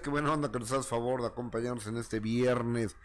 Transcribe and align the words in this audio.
días, 0.00 0.02
qué 0.02 0.10
buena 0.10 0.32
onda 0.32 0.50
que 0.50 0.58
nos 0.58 0.72
hagas 0.72 0.86
favor 0.86 1.20
de 1.20 1.28
acompañarnos 1.28 1.86
en 1.86 1.96
este 1.96 2.20
viernes 2.20 2.96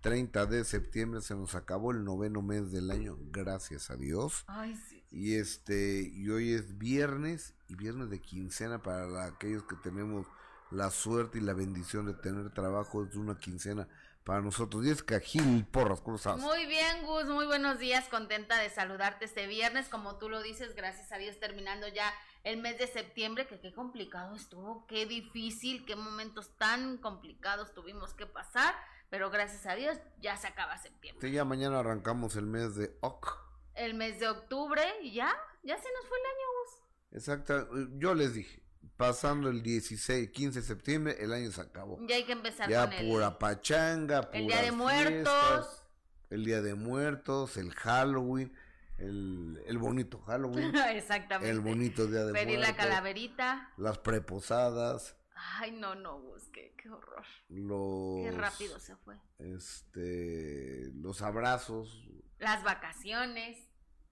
30 0.00 0.46
de 0.46 0.64
septiembre. 0.64 1.20
Se 1.20 1.34
nos 1.34 1.54
acabó 1.54 1.90
el 1.90 2.04
noveno 2.04 2.42
mes 2.42 2.70
del 2.70 2.90
año, 2.90 3.16
gracias 3.30 3.90
a 3.90 3.96
Dios. 3.96 4.44
Ay, 4.46 4.76
sí. 4.88 5.04
Y 5.10 5.34
este, 5.34 6.10
y 6.12 6.28
hoy 6.30 6.52
es 6.52 6.78
viernes 6.78 7.54
y 7.68 7.74
viernes 7.74 8.10
de 8.10 8.20
quincena 8.20 8.82
para 8.82 9.24
aquellos 9.24 9.64
que 9.64 9.76
tenemos 9.76 10.26
la 10.70 10.90
suerte 10.90 11.38
y 11.38 11.40
la 11.40 11.54
bendición 11.54 12.06
de 12.06 12.14
tener 12.14 12.50
trabajo 12.52 13.04
es 13.04 13.14
una 13.14 13.38
quincena 13.38 13.88
para 14.24 14.40
nosotros. 14.40 14.84
Y 14.84 14.90
es 14.90 15.04
Gil 15.22 15.66
Porras, 15.66 16.00
¿cómo 16.00 16.16
estás? 16.16 16.38
Muy 16.38 16.66
bien, 16.66 17.04
Gus, 17.04 17.26
muy 17.26 17.46
buenos 17.46 17.78
días, 17.78 18.08
contenta 18.08 18.58
de 18.58 18.70
saludarte 18.70 19.24
este 19.24 19.46
viernes, 19.46 19.88
como 19.88 20.16
tú 20.16 20.28
lo 20.28 20.42
dices, 20.42 20.74
gracias 20.74 21.12
a 21.12 21.18
Dios 21.18 21.38
terminando 21.38 21.86
ya 21.88 22.12
el 22.44 22.58
mes 22.60 22.78
de 22.78 22.86
septiembre, 22.86 23.46
que 23.46 23.58
qué 23.58 23.72
complicado 23.72 24.36
estuvo, 24.36 24.86
qué 24.86 25.06
difícil, 25.06 25.84
qué 25.86 25.96
momentos 25.96 26.56
tan 26.58 26.98
complicados 26.98 27.72
tuvimos 27.74 28.12
que 28.14 28.26
pasar, 28.26 28.74
pero 29.10 29.30
gracias 29.30 29.66
a 29.66 29.74
Dios 29.74 29.96
ya 30.20 30.36
se 30.36 30.46
acaba 30.46 30.76
septiembre. 30.78 31.26
Sí, 31.26 31.34
ya 31.34 31.44
mañana 31.44 31.80
arrancamos 31.80 32.36
el 32.36 32.46
mes 32.46 32.76
de 32.76 32.96
Oc. 33.00 33.42
El 33.74 33.94
mes 33.94 34.20
de 34.20 34.28
octubre 34.28 34.82
y 35.02 35.14
ya, 35.14 35.34
ya 35.62 35.76
se 35.76 35.88
nos 35.92 36.06
fue 36.06 36.18
el 36.18 36.24
año, 36.26 36.46
Gus. 36.60 37.18
Exacto, 37.18 37.68
yo 37.98 38.14
les 38.14 38.34
dije, 38.34 38.62
pasando 38.96 39.48
el 39.48 39.62
16, 39.62 40.30
15 40.30 40.60
de 40.60 40.66
septiembre, 40.66 41.16
el 41.20 41.32
año 41.32 41.50
se 41.50 41.62
acabó. 41.62 41.98
Ya 42.06 42.16
hay 42.16 42.24
que 42.24 42.32
empezar 42.32 42.68
Ya 42.68 42.84
con 42.84 42.92
el, 42.92 43.08
pura 43.08 43.38
pachanga, 43.38 44.28
el 44.32 44.46
Día 44.48 44.62
de 44.62 44.72
Muertos. 44.72 45.82
el 46.30 46.44
Día 46.44 46.60
de 46.60 46.74
Muertos, 46.74 47.56
el 47.56 47.72
Halloween, 47.72 48.54
el, 48.98 49.62
el 49.66 49.78
bonito 49.78 50.20
Halloween, 50.22 50.72
Exactamente. 50.90 51.50
el 51.50 51.60
bonito 51.60 52.06
Día 52.06 52.24
de 52.24 52.32
Pedir 52.32 52.58
la 52.60 52.76
calaverita. 52.76 53.72
las 53.76 53.98
preposadas, 53.98 55.16
Ay, 55.36 55.72
no, 55.72 55.96
no, 55.96 56.20
Gus, 56.20 56.48
qué, 56.52 56.74
qué 56.80 56.88
horror. 56.88 57.24
los 57.48 58.22
Qué 58.24 58.30
rápido 58.30 58.78
se 58.78 58.96
fue. 58.96 59.16
este 59.38 60.90
los 60.94 61.22
abrazos. 61.22 62.08
Las 62.38 62.62
vacaciones, 62.62 63.58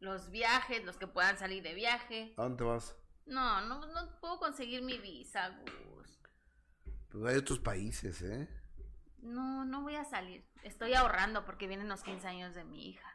los 0.01 0.31
viajes, 0.31 0.85
los 0.85 0.97
que 0.97 1.07
puedan 1.07 1.39
salir 1.39 1.63
de 1.63 1.75
viaje. 1.75 2.35
¿A 2.37 2.43
dónde 2.43 2.65
vas? 2.65 2.97
No, 3.27 3.61
no, 3.67 3.87
no 3.87 4.19
puedo 4.21 4.39
conseguir 4.41 4.83
mi 4.83 4.99
visa, 4.99 5.51
Gus. 5.61 6.21
Pues 7.11 7.25
hay 7.25 7.37
otros 7.37 7.61
países, 7.61 8.21
¿eh? 8.23 8.49
No, 9.19 9.65
no 9.65 9.83
voy 9.83 9.95
a 9.95 10.05
salir. 10.05 10.45
Estoy 10.65 10.95
ahorrando 10.95 11.45
porque 11.45 11.69
vienen 11.69 11.89
los 11.89 12.03
15 12.03 12.27
años 12.27 12.55
de 12.57 12.65
mi 12.65 12.89
hija. 12.89 13.12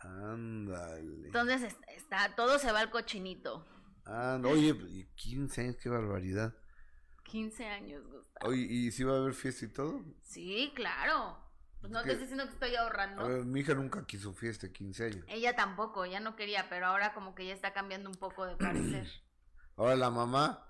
Ándale. 0.00 1.26
Entonces 1.26 1.62
es- 1.62 1.78
está, 1.96 2.34
todo 2.34 2.58
se 2.58 2.72
va 2.72 2.80
al 2.80 2.90
cochinito. 2.90 3.66
Anda, 4.04 4.48
oye, 4.48 5.08
15 5.14 5.60
años, 5.62 5.76
qué 5.82 5.88
barbaridad. 5.88 6.54
15 7.24 7.66
años, 7.66 8.02
Gustavo. 8.06 8.48
Oye, 8.50 8.62
¿y 8.68 8.90
si 8.90 9.04
va 9.04 9.14
a 9.14 9.18
haber 9.18 9.34
fiesta 9.34 9.64
y 9.66 9.68
todo? 9.68 10.02
Sí, 10.22 10.72
claro. 10.74 11.38
Pues 11.80 11.92
no 11.92 12.00
Es 12.00 12.04
te 12.06 12.10
estoy 12.12 12.24
diciendo 12.26 12.44
que 12.46 12.52
estoy 12.54 12.74
ahorrando. 12.76 13.22
A 13.22 13.28
ver, 13.28 13.44
mi 13.44 13.60
hija 13.60 13.74
nunca 13.74 14.04
quiso 14.06 14.34
fiesta 14.34 14.66
de 14.66 14.72
15 14.72 15.04
años. 15.06 15.24
Ella 15.28 15.54
tampoco, 15.54 16.04
ella 16.04 16.20
no 16.20 16.34
quería, 16.36 16.68
pero 16.68 16.86
ahora 16.86 17.14
como 17.14 17.34
que 17.34 17.46
ya 17.46 17.54
está 17.54 17.72
cambiando 17.72 18.10
un 18.10 18.16
poco 18.16 18.44
de 18.46 18.56
parecer. 18.56 19.06
Ahora 19.76 19.96
la 19.96 20.10
mamá 20.10 20.66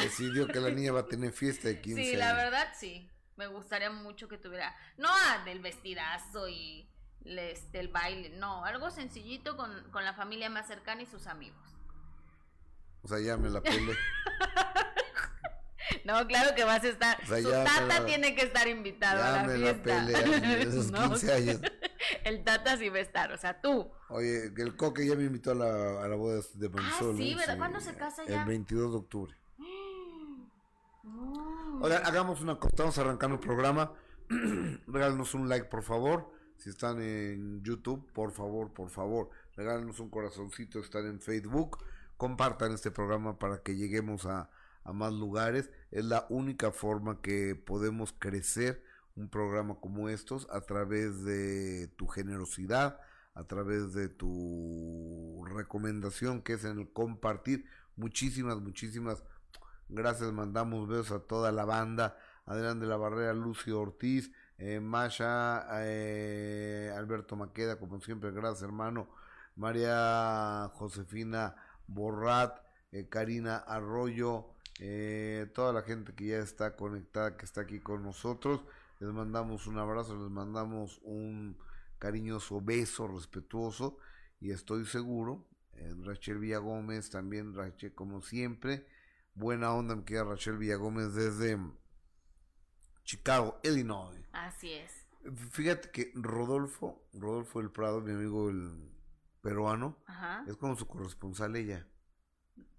decidió 0.00 0.46
que 0.46 0.60
la 0.60 0.70
niña 0.70 0.92
va 0.92 1.00
a 1.00 1.06
tener 1.08 1.32
fiesta 1.32 1.66
de 1.66 1.80
15 1.80 2.04
Sí, 2.04 2.14
la 2.16 2.30
años. 2.30 2.44
verdad 2.44 2.68
sí. 2.78 3.10
Me 3.36 3.48
gustaría 3.48 3.90
mucho 3.90 4.28
que 4.28 4.38
tuviera, 4.38 4.76
no 4.96 5.08
ah, 5.10 5.42
del 5.44 5.58
vestidazo 5.58 6.46
y 6.48 6.88
este, 7.24 7.80
el 7.80 7.88
baile, 7.88 8.30
no, 8.38 8.64
algo 8.64 8.90
sencillito 8.90 9.56
con, 9.56 9.70
con 9.90 10.04
la 10.04 10.14
familia 10.14 10.50
más 10.50 10.66
cercana 10.66 11.02
y 11.02 11.06
sus 11.06 11.26
amigos. 11.26 11.58
O 13.02 13.08
sea, 13.08 13.18
ya 13.20 13.36
me 13.36 13.50
la 13.50 13.60
peleé. 13.60 13.96
No, 16.04 16.26
claro 16.26 16.54
que 16.54 16.64
vas 16.64 16.82
a 16.84 16.88
estar, 16.88 17.18
O 17.22 17.26
sea, 17.26 17.38
su 17.42 17.50
tata 17.50 18.00
la- 18.00 18.06
tiene 18.06 18.34
que 18.34 18.42
estar 18.42 18.66
invitado 18.68 19.22
a 19.22 19.26
ya 19.26 19.42
la 19.42 19.42
me 19.44 19.56
fiesta. 19.58 20.10
esos 20.60 20.90
No, 20.90 21.08
15 21.10 21.32
años. 21.32 21.60
El 22.24 22.42
tata 22.44 22.76
sí 22.76 22.88
va 22.90 22.98
a 22.98 23.00
estar, 23.00 23.32
o 23.32 23.36
sea, 23.38 23.60
tú. 23.60 23.90
Oye, 24.10 24.52
el 24.56 24.76
coque 24.76 25.06
ya 25.06 25.14
me 25.14 25.24
invitó 25.24 25.52
a 25.52 25.54
la, 25.54 26.04
a 26.04 26.08
la 26.08 26.16
boda 26.16 26.40
de 26.54 26.68
Marisol. 26.68 27.14
Ah, 27.14 27.18
sí. 27.18 27.34
¿verdad? 27.34 27.56
¿Cuándo 27.58 27.80
se 27.80 27.94
casa 27.94 28.22
ya? 28.26 28.42
El 28.42 28.48
22 28.48 28.92
de 28.92 28.98
octubre. 28.98 29.34
No. 31.02 31.78
Oigan, 31.82 32.04
hagamos 32.04 32.40
una 32.42 32.56
cosa, 32.56 32.68
estamos 32.68 32.98
arrancando 32.98 33.34
el 33.36 33.40
programa. 33.40 33.92
Regálenos 34.86 35.32
un 35.34 35.48
like, 35.48 35.66
por 35.66 35.82
favor. 35.82 36.30
Si 36.56 36.70
están 36.70 37.00
en 37.00 37.62
YouTube, 37.62 38.10
por 38.12 38.32
favor, 38.32 38.72
por 38.72 38.90
favor, 38.90 39.30
regálenos 39.56 40.00
un 40.00 40.10
corazoncito. 40.10 40.78
Están 40.78 41.06
en 41.06 41.20
Facebook. 41.20 41.78
Compartan 42.16 42.72
este 42.72 42.90
programa 42.90 43.38
para 43.38 43.62
que 43.62 43.76
lleguemos 43.76 44.26
a, 44.26 44.50
a 44.84 44.92
más 44.92 45.12
lugares. 45.12 45.70
Es 45.90 46.04
la 46.04 46.26
única 46.30 46.70
forma 46.72 47.20
que 47.20 47.54
podemos 47.54 48.14
crecer 48.18 48.82
un 49.16 49.28
programa 49.28 49.76
como 49.80 50.08
estos 50.08 50.48
a 50.50 50.62
través 50.62 51.24
de 51.24 51.88
tu 51.96 52.06
generosidad, 52.06 53.00
a 53.34 53.44
través 53.44 53.92
de 53.92 54.08
tu 54.08 55.44
recomendación 55.46 56.42
que 56.42 56.54
es 56.54 56.64
en 56.64 56.78
el 56.78 56.92
compartir. 56.92 57.66
Muchísimas, 57.96 58.60
muchísimas 58.60 59.22
Gracias, 59.88 60.32
mandamos 60.32 60.88
besos 60.88 61.12
a 61.12 61.18
toda 61.20 61.52
la 61.52 61.64
banda. 61.64 62.16
Adrián 62.46 62.80
de 62.80 62.86
la 62.86 62.96
Barrera, 62.96 63.34
Lucio 63.34 63.80
Ortiz, 63.80 64.30
eh, 64.58 64.80
Masha, 64.80 65.66
eh, 65.82 66.92
Alberto 66.96 67.36
Maqueda, 67.36 67.78
como 67.78 68.00
siempre, 68.00 68.30
gracias 68.32 68.62
hermano. 68.62 69.08
María 69.56 70.70
Josefina 70.74 71.54
Borrat, 71.86 72.58
eh, 72.92 73.08
Karina 73.08 73.56
Arroyo, 73.58 74.46
eh, 74.80 75.50
toda 75.54 75.72
la 75.72 75.82
gente 75.82 76.14
que 76.14 76.26
ya 76.28 76.38
está 76.38 76.76
conectada, 76.76 77.36
que 77.36 77.44
está 77.44 77.62
aquí 77.62 77.80
con 77.80 78.02
nosotros. 78.02 78.64
Les 79.00 79.10
mandamos 79.12 79.66
un 79.66 79.78
abrazo, 79.78 80.16
les 80.16 80.30
mandamos 80.30 81.00
un 81.02 81.56
cariñoso 81.98 82.60
beso 82.60 83.08
respetuoso 83.08 83.98
y 84.40 84.50
estoy 84.50 84.84
seguro, 84.86 85.46
eh, 85.74 85.94
Rachel 86.04 86.38
Villagómez 86.38 87.10
también, 87.10 87.54
Rachel 87.54 87.94
como 87.94 88.20
siempre, 88.22 88.86
buena 89.34 89.72
onda 89.72 89.96
me 89.96 90.04
queda 90.04 90.24
Rachel 90.24 90.58
Villagómez 90.58 91.14
desde 91.14 91.58
Chicago, 93.04 93.60
Illinois. 93.62 94.20
Así 94.32 94.72
es. 94.72 94.92
Fíjate 95.52 95.90
que 95.90 96.10
Rodolfo, 96.14 97.06
Rodolfo 97.14 97.60
del 97.60 97.70
Prado, 97.70 98.00
mi 98.00 98.12
amigo 98.12 98.50
el 98.50 98.90
peruano, 99.40 99.98
Ajá. 100.06 100.44
es 100.46 100.56
como 100.56 100.76
su 100.76 100.86
corresponsal 100.86 101.54
ella. 101.56 101.86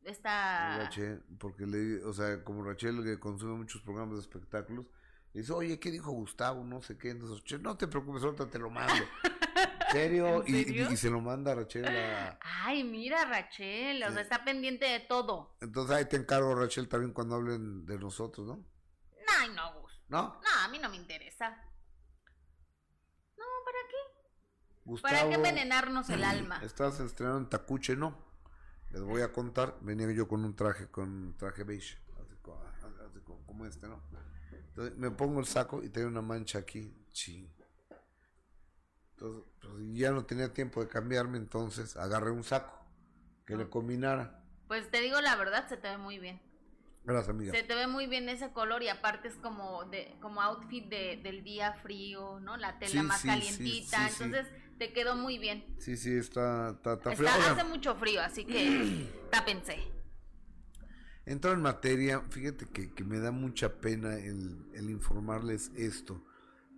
Está... 0.04 0.78
Rachel, 0.78 1.24
porque 1.40 1.66
le, 1.66 2.04
o 2.04 2.14
sea, 2.14 2.44
como 2.44 2.64
Rachel 2.64 3.04
que 3.04 3.20
consume 3.20 3.54
muchos 3.56 3.82
programas 3.82 4.16
de 4.16 4.22
espectáculos, 4.22 4.86
le 5.34 5.42
dice, 5.42 5.54
oye, 5.54 5.80
¿qué 5.80 5.90
dijo 5.92 6.12
Gustavo? 6.12 6.64
No 6.64 6.82
sé 6.82 6.98
qué. 6.98 7.10
Entonces, 7.10 7.44
"Che, 7.44 7.58
no 7.58 7.76
te 7.76 7.88
preocupes, 7.88 8.24
ahorita 8.24 8.48
te 8.50 8.60
lo 8.60 8.70
mando. 8.70 8.94
¿En 9.88 9.92
serio? 9.92 10.44
¿En 10.46 10.56
Y- 10.56 10.64
serio? 10.64 10.90
Y, 10.90 10.94
y 10.94 10.98
se 10.98 11.10
lo 11.10 11.22
manda 11.22 11.52
a 11.52 11.56
Rachel 11.56 11.86
a... 11.88 12.38
Ay, 12.42 12.84
mira, 12.84 13.26
Rachel, 13.26 14.04
o 14.04 14.12
sea, 14.12 14.22
está 14.22 14.44
pendiente 14.46 14.86
de 14.86 15.00
todo. 15.02 15.56
Entonces 15.62 15.96
ahí 15.96 16.06
te 16.06 16.18
encargo, 16.18 16.54
Rachel, 16.56 16.88
también 16.88 17.12
cuando 17.14 17.36
hablen 17.36 17.86
de 17.86 17.98
nosotros, 17.98 18.46
¿no? 18.48 18.64
Ay, 19.40 19.50
no. 19.56 19.85
¿No? 20.08 20.40
No, 20.42 20.64
a 20.64 20.68
mí 20.68 20.80
no 20.80 20.90
me 20.90 20.96
interesa. 20.98 21.50
No, 23.38 23.46
¿para 23.66 23.78
qué? 23.90 23.96
Gustavo, 24.86 25.16
¿Para 25.16 25.30
qué 25.30 25.36
envenenarnos 25.36 26.10
el 26.10 26.24
alma? 26.24 26.60
Estás 26.64 27.00
estrenando 27.00 27.40
en 27.40 27.50
Tacuche, 27.50 27.96
¿no? 27.96 28.24
Les 28.92 29.02
voy 29.02 29.22
a 29.22 29.32
contar, 29.34 29.78
venía 29.82 30.10
yo 30.12 30.28
con 30.28 30.46
un 30.46 30.56
traje, 30.56 30.88
con 30.90 31.10
un 31.10 31.38
traje 31.38 31.64
beige, 31.64 31.98
así 32.24 32.36
co- 32.42 32.62
así 33.08 33.20
co- 33.22 33.42
como 33.46 33.66
este, 33.66 33.88
¿no? 33.88 34.02
Entonces 34.70 34.98
me 34.98 35.12
pongo 35.12 35.40
el 35.40 35.46
saco 35.48 35.84
y 35.84 35.90
tengo 35.90 36.08
una 36.08 36.22
mancha 36.22 36.60
aquí, 36.60 36.94
ching. 37.12 37.52
Entonces, 39.12 39.44
pues, 39.62 39.74
ya 39.94 40.12
no 40.12 40.26
tenía 40.26 40.54
tiempo 40.54 40.82
de 40.82 40.88
cambiarme, 40.88 41.38
entonces 41.38 41.98
agarré 41.98 42.32
un 42.32 42.44
saco 42.44 42.74
que 43.46 43.56
le 43.58 43.70
combinara. 43.70 44.44
Pues 44.68 44.90
te 44.92 45.02
digo 45.02 45.20
la 45.22 45.36
verdad, 45.36 45.68
se 45.68 45.78
te 45.78 45.90
ve 45.90 45.98
muy 45.98 46.20
bien. 46.20 46.42
Gracias, 47.06 47.30
amiga. 47.30 47.52
Se 47.54 47.64
te 47.64 47.76
ve 47.76 47.88
muy 47.88 48.08
bien 48.08 48.28
ese 48.30 48.52
color 48.52 48.82
y 48.84 48.90
aparte 48.90 49.28
es 49.28 49.36
como 49.36 49.86
de 49.86 50.16
como 50.22 50.42
outfit 50.42 50.88
de, 50.90 51.18
del 51.24 51.44
día 51.44 51.74
frío, 51.84 52.40
¿no? 52.40 52.58
La 52.58 52.80
tela 52.80 53.02
Sí, 53.02 53.08
más 53.08 53.22
sí, 53.22 53.28
calientita, 53.28 54.10
sí, 54.10 54.24
entonces 54.24 54.48
te 54.80 54.92
quedó 54.92 55.16
muy 55.16 55.38
bien. 55.38 55.64
Sí, 55.78 55.98
sí, 55.98 56.14
está, 56.18 56.72
está, 56.72 56.94
está 56.94 57.16
frío. 57.16 57.30
Está- 57.30 57.52
hace 57.54 57.64
mucho 57.66 57.96
frío, 57.96 58.22
así 58.22 58.44
que 58.46 59.08
tápense. 59.32 59.78
Entro 61.28 61.54
en 61.54 61.62
materia, 61.62 62.22
fíjate 62.22 62.68
que, 62.68 62.94
que 62.94 63.04
me 63.04 63.20
da 63.20 63.32
mucha 63.32 63.80
pena 63.82 64.16
el, 64.16 64.64
el 64.74 64.90
informarles 64.92 65.72
esto, 65.76 66.24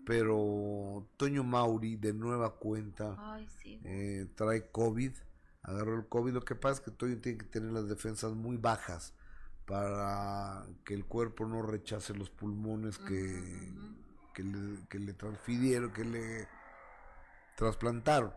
pero 0.06 1.10
Toño 1.18 1.44
Mauri 1.44 1.98
de 1.98 2.14
nueva 2.14 2.56
cuenta 2.58 3.16
Ay, 3.18 3.46
sí. 3.62 3.82
eh, 3.84 4.26
trae 4.36 4.72
COVID, 4.72 5.12
agarró 5.64 5.96
el 6.00 6.08
COVID, 6.08 6.32
lo 6.34 6.42
que 6.46 6.56
pasa 6.56 6.76
es 6.76 6.80
que 6.82 6.92
Toño 6.92 7.18
tiene 7.20 7.40
que 7.40 7.46
tener 7.46 7.72
las 7.74 7.90
defensas 7.90 8.34
muy 8.36 8.56
bajas 8.56 9.14
para 9.68 10.66
que 10.86 10.94
el 10.94 11.06
cuerpo 11.06 11.46
no 11.46 11.62
rechace 11.62 12.14
los 12.14 12.30
pulmones 12.30 12.98
que, 12.98 13.74
que, 14.34 14.42
le, 14.42 14.88
que 14.88 14.98
le 14.98 15.14
transfirieron, 15.14 15.92
que 15.92 16.06
le 16.06 16.48
trasplantaron. 17.58 18.34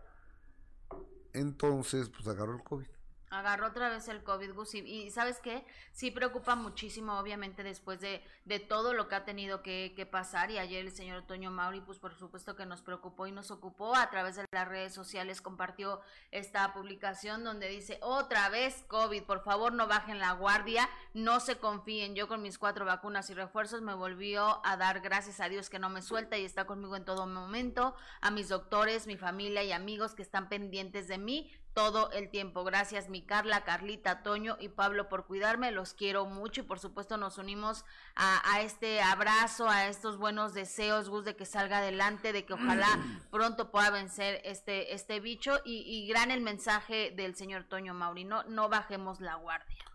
Entonces, 1.31 2.09
pues 2.09 2.27
agarró 2.27 2.55
el 2.55 2.63
COVID. 2.63 2.87
Agarró 3.31 3.67
otra 3.67 3.87
vez 3.87 4.09
el 4.09 4.23
COVID, 4.23 4.53
Gus. 4.53 4.75
Y, 4.75 5.09
¿sabes 5.09 5.39
qué? 5.39 5.65
Sí 5.93 6.11
preocupa 6.11 6.55
muchísimo, 6.55 7.17
obviamente, 7.17 7.63
después 7.63 8.01
de, 8.01 8.21
de 8.43 8.59
todo 8.59 8.93
lo 8.93 9.07
que 9.07 9.15
ha 9.15 9.23
tenido 9.23 9.63
que, 9.63 9.93
que, 9.95 10.05
pasar. 10.05 10.51
Y 10.51 10.57
ayer 10.57 10.85
el 10.85 10.91
señor 10.91 11.25
Toño 11.25 11.49
Mauri, 11.49 11.79
pues 11.79 11.97
por 11.97 12.13
supuesto 12.13 12.57
que 12.57 12.65
nos 12.65 12.81
preocupó 12.81 13.27
y 13.27 13.31
nos 13.31 13.49
ocupó. 13.49 13.95
A 13.95 14.09
través 14.09 14.35
de 14.35 14.43
las 14.51 14.67
redes 14.67 14.93
sociales 14.93 15.41
compartió 15.41 16.01
esta 16.31 16.73
publicación 16.73 17.45
donde 17.45 17.69
dice, 17.69 17.99
otra 18.01 18.49
vez 18.49 18.83
COVID, 18.89 19.23
por 19.23 19.45
favor 19.45 19.71
no 19.71 19.87
bajen 19.87 20.19
la 20.19 20.33
guardia, 20.33 20.89
no 21.13 21.39
se 21.39 21.57
confíen. 21.57 22.15
Yo 22.15 22.27
con 22.27 22.41
mis 22.41 22.57
cuatro 22.57 22.83
vacunas 22.83 23.29
y 23.29 23.33
refuerzos 23.33 23.81
me 23.81 23.93
volvió 23.93 24.59
a 24.65 24.75
dar 24.75 24.99
gracias 24.99 25.39
a 25.39 25.47
Dios 25.47 25.69
que 25.69 25.79
no 25.79 25.89
me 25.89 26.01
suelta 26.01 26.37
y 26.37 26.43
está 26.43 26.65
conmigo 26.65 26.97
en 26.97 27.05
todo 27.05 27.25
momento. 27.27 27.95
A 28.19 28.29
mis 28.29 28.49
doctores, 28.49 29.07
mi 29.07 29.15
familia 29.15 29.63
y 29.63 29.71
amigos 29.71 30.15
que 30.15 30.21
están 30.21 30.49
pendientes 30.49 31.07
de 31.07 31.17
mí 31.17 31.49
todo 31.73 32.11
el 32.11 32.29
tiempo. 32.29 32.63
Gracias 32.63 33.09
mi 33.09 33.21
Carla, 33.21 33.63
Carlita, 33.63 34.23
Toño 34.23 34.57
y 34.59 34.69
Pablo 34.69 35.07
por 35.09 35.25
cuidarme. 35.25 35.71
Los 35.71 35.93
quiero 35.93 36.25
mucho 36.25 36.61
y 36.61 36.63
por 36.63 36.79
supuesto 36.79 37.17
nos 37.17 37.37
unimos 37.37 37.85
a, 38.15 38.61
este 38.61 39.01
abrazo, 39.01 39.69
a 39.69 39.87
estos 39.87 40.17
buenos 40.17 40.53
deseos, 40.53 41.09
Gus, 41.09 41.25
de 41.25 41.35
que 41.35 41.45
salga 41.45 41.79
adelante, 41.79 42.33
de 42.33 42.45
que 42.45 42.53
ojalá 42.53 42.87
pronto 43.31 43.71
pueda 43.71 43.89
vencer 43.89 44.41
este, 44.43 44.93
este 44.93 45.19
bicho. 45.19 45.59
Y, 45.63 46.07
gran 46.07 46.31
el 46.31 46.41
mensaje 46.41 47.13
del 47.15 47.35
señor 47.35 47.65
Toño 47.65 47.93
Mauri, 47.93 48.25
no, 48.25 48.43
no 48.43 48.69
bajemos 48.69 49.21
la 49.21 49.35
guardia. 49.35 49.85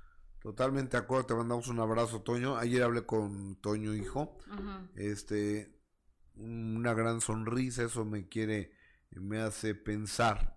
Totalmente 0.40 0.96
de 0.96 1.02
acuerdo, 1.02 1.26
te 1.26 1.34
mandamos 1.34 1.68
un 1.68 1.80
abrazo, 1.80 2.22
Toño. 2.22 2.56
Ayer 2.56 2.82
hablé 2.82 3.04
con 3.04 3.56
Toño, 3.56 3.94
hijo. 3.94 4.38
Este, 4.94 5.76
una 6.36 6.94
gran 6.94 7.20
sonrisa, 7.20 7.82
eso 7.82 8.04
me 8.04 8.28
quiere, 8.28 8.72
me 9.10 9.40
hace 9.40 9.74
pensar 9.74 10.55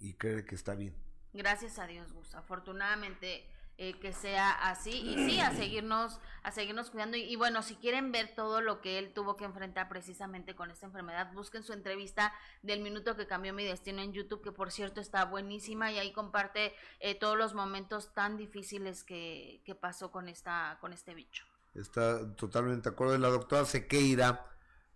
y 0.00 0.14
cree 0.14 0.44
que 0.44 0.54
está 0.54 0.74
bien. 0.74 0.94
Gracias 1.32 1.78
a 1.78 1.86
Dios, 1.86 2.12
Gus. 2.12 2.34
Afortunadamente 2.34 3.46
eh, 3.80 3.94
que 4.00 4.12
sea 4.12 4.50
así 4.50 4.90
y 4.90 5.14
sí 5.30 5.38
a 5.38 5.54
seguirnos 5.54 6.18
a 6.42 6.50
seguirnos 6.50 6.90
cuidando 6.90 7.16
y, 7.16 7.36
bueno 7.36 7.62
si 7.62 7.76
quieren 7.76 8.10
ver 8.10 8.34
todo 8.34 8.60
lo 8.60 8.80
que 8.80 8.98
él 8.98 9.12
tuvo 9.14 9.36
que 9.36 9.44
enfrentar 9.44 9.88
precisamente 9.88 10.56
con 10.56 10.72
esta 10.72 10.86
enfermedad 10.86 11.32
busquen 11.32 11.62
su 11.62 11.72
entrevista 11.72 12.32
del 12.62 12.80
minuto 12.80 13.14
que 13.14 13.28
cambió 13.28 13.54
mi 13.54 13.62
destino 13.62 14.02
en 14.02 14.12
YouTube 14.12 14.42
que 14.42 14.50
por 14.50 14.72
cierto 14.72 15.00
está 15.00 15.26
buenísima 15.26 15.92
y 15.92 15.98
ahí 16.00 16.12
comparte 16.12 16.74
eh, 16.98 17.14
todos 17.14 17.38
los 17.38 17.54
momentos 17.54 18.12
tan 18.14 18.36
difíciles 18.36 19.04
que, 19.04 19.62
que 19.64 19.76
pasó 19.76 20.10
con 20.10 20.28
esta 20.28 20.78
con 20.80 20.92
este 20.92 21.14
bicho 21.14 21.46
está 21.76 22.34
totalmente 22.34 22.90
de 22.90 22.94
acuerdo 22.94 23.16
la 23.16 23.28
doctora 23.28 23.64
Sequeira 23.64 24.44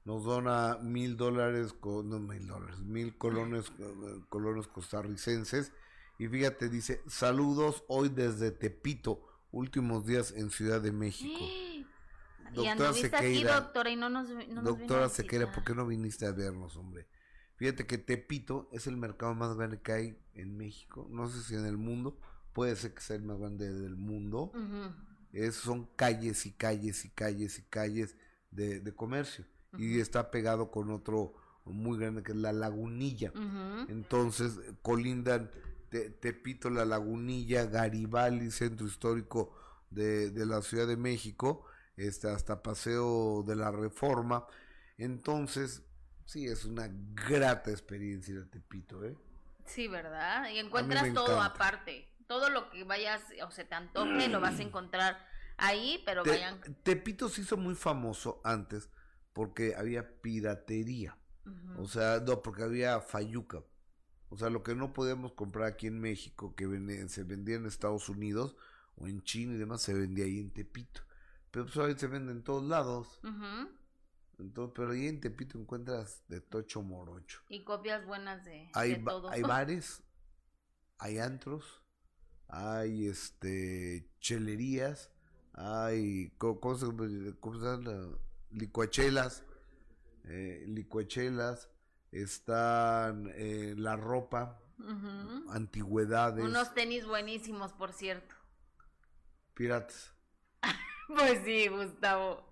nos 0.05 0.25
dona 0.25 0.79
mil 0.83 1.17
dólares, 1.17 1.75
no 1.83 2.19
mil 2.19 2.47
dólares, 2.47 2.79
mil 2.81 3.17
colones, 3.17 3.73
colones 4.29 4.67
costarricenses. 4.67 5.73
Y 6.19 6.29
fíjate, 6.29 6.69
dice, 6.69 7.01
saludos 7.07 7.85
hoy 7.89 8.09
desde 8.09 8.51
Tepito, 8.51 9.25
últimos 9.51 10.07
días 10.07 10.33
en 10.33 10.51
Ciudad 10.51 10.81
de 10.81 10.93
México. 10.93 11.41
doctora 12.55 12.93
Sequeira, 12.93 13.61
doctora, 13.61 13.91
y 13.91 13.97
no 13.97 14.09
nos, 14.09 14.29
doctora 14.63 15.09
Sequeira, 15.09 15.53
¿por 15.53 15.65
qué 15.65 15.75
no 15.75 15.87
viniste 15.87 16.27
a 16.27 16.33
vernos, 16.33 16.77
hombre? 16.77 17.07
Fíjate 17.57 17.87
que 17.87 17.97
Tepito 17.97 18.69
es 18.73 18.87
el 18.89 18.97
mercado 18.97 19.35
más 19.35 19.57
grande 19.57 19.81
que 19.81 19.93
hay 19.93 20.19
en 20.35 20.57
México, 20.57 21.07
no 21.11 21.29
sé 21.29 21.43
si 21.43 21.55
en 21.55 21.65
el 21.65 21.77
mundo, 21.77 22.19
puede 22.53 22.75
ser 22.75 22.93
que 22.93 23.01
sea 23.01 23.17
el 23.17 23.23
más 23.23 23.39
grande 23.39 23.73
del 23.73 23.97
mundo. 23.97 24.53
es, 25.33 25.55
son 25.55 25.87
calles 25.97 26.45
y 26.45 26.53
calles 26.53 27.05
y 27.05 27.11
calles 27.11 27.59
y 27.59 27.63
calles 27.63 28.17
de, 28.51 28.81
de 28.81 28.95
comercio 28.95 29.47
y 29.79 30.01
está 30.01 30.31
pegado 30.31 30.71
con 30.71 30.91
otro 30.91 31.35
muy 31.65 31.99
grande 31.99 32.23
que 32.23 32.33
es 32.33 32.39
la 32.39 32.53
lagunilla. 32.53 33.33
Entonces 33.89 34.59
colindan 34.83 35.51
Tepito, 35.91 36.71
la 36.71 36.85
lagunilla, 36.85 37.67
Garibaldi, 37.67 38.51
centro 38.51 38.87
histórico 38.87 39.55
de, 39.91 40.31
de 40.31 40.47
la 40.47 40.63
Ciudad 40.63 40.87
de 40.87 40.97
México, 40.97 41.67
este, 41.97 42.29
hasta 42.29 42.63
Paseo 42.63 43.45
de 43.47 43.57
la 43.57 43.71
Reforma. 43.71 44.47
Entonces, 44.97 45.83
sí, 46.25 46.47
es 46.47 46.65
una 46.65 46.89
grata 47.15 47.71
experiencia 47.71 48.35
ir 48.35 48.51
Tepito, 48.51 49.05
¿eh? 49.05 49.15
Sí, 49.67 49.87
¿verdad? 49.87 50.49
Y 50.51 50.59
encuentras 50.59 51.13
todo 51.13 51.41
aparte. 51.41 52.09
Todo 52.27 52.49
lo 52.49 52.71
que 52.71 52.85
vayas 52.85 53.23
o 53.47 53.51
se 53.51 53.65
te 53.65 53.75
antoje, 53.75 54.29
lo 54.29 54.41
vas 54.41 54.59
a 54.59 54.63
encontrar 54.63 55.19
ahí, 55.59 56.03
pero 56.07 56.25
vayan. 56.25 56.59
Tepito 56.83 57.29
se 57.29 57.43
hizo 57.43 57.59
muy 57.59 57.75
famoso 57.75 58.41
antes 58.45 58.89
porque 59.33 59.75
había 59.75 60.21
piratería. 60.21 61.19
O 61.77 61.87
sea, 61.87 62.21
no, 62.21 62.43
porque 62.43 62.63
había 62.63 63.01
fayuca. 63.01 63.65
O 64.29 64.37
sea, 64.37 64.49
lo 64.49 64.63
que 64.63 64.75
no 64.75 64.93
podíamos 64.93 65.33
comprar 65.33 65.67
aquí 65.67 65.89
en 65.89 66.01
México, 66.01 66.55
que 66.55 66.65
se 67.09 67.25
vendía 67.25 67.57
en 67.57 67.67
Estados 67.67 68.09
Unidos 68.09 68.57
o 68.97 69.09
en 69.09 69.23
China 69.23 69.55
y 69.55 69.59
demás, 69.59 69.83
se 69.83 69.93
vendía 69.93 70.25
ahí 70.25 70.39
en 70.39 70.51
Tepito. 70.53 71.03
Pero 71.51 71.67
pues 71.67 71.77
ahí 71.79 71.99
se 71.99 72.07
vende 72.07 72.33
en 72.33 72.43
todos 72.43 72.65
lados. 72.65 73.21
Entonces, 74.39 74.73
pero 74.75 74.93
ahí 74.93 75.07
en 75.07 75.21
Tepito 75.21 75.59
encuentras 75.59 76.23
de 76.29 76.41
tocho 76.41 76.83
morocho. 76.83 77.41
Y 77.49 77.65
copias 77.65 78.07
buenas 78.07 78.45
de, 78.45 78.71
hay, 78.75 79.03
todo. 79.05 79.29
Hay 79.29 79.43
bares, 79.43 80.03
hay 80.99 81.19
antros, 81.19 81.83
hay 82.49 83.07
este 83.07 84.09
chelerías, 84.21 85.11
hay 85.53 86.31
¿cómo, 86.39 86.77
se, 86.77 86.87
cómo 87.41 87.59
se 87.59 87.67
llama? 87.67 88.19
Licuachelas, 88.53 89.45
eh, 90.25 90.65
licuachelas, 90.67 91.69
están 92.11 93.33
eh, 93.35 93.75
la 93.77 93.97
ropa, 93.97 94.61
antigüedades. 95.51 96.45
Unos 96.45 96.75
tenis 96.75 97.07
buenísimos, 97.07 97.73
por 97.73 97.93
cierto. 97.93 98.35
Piratas. 99.55 100.13
pues 101.09 101.41
sí, 101.45 101.69
Gustavo. 101.69 102.45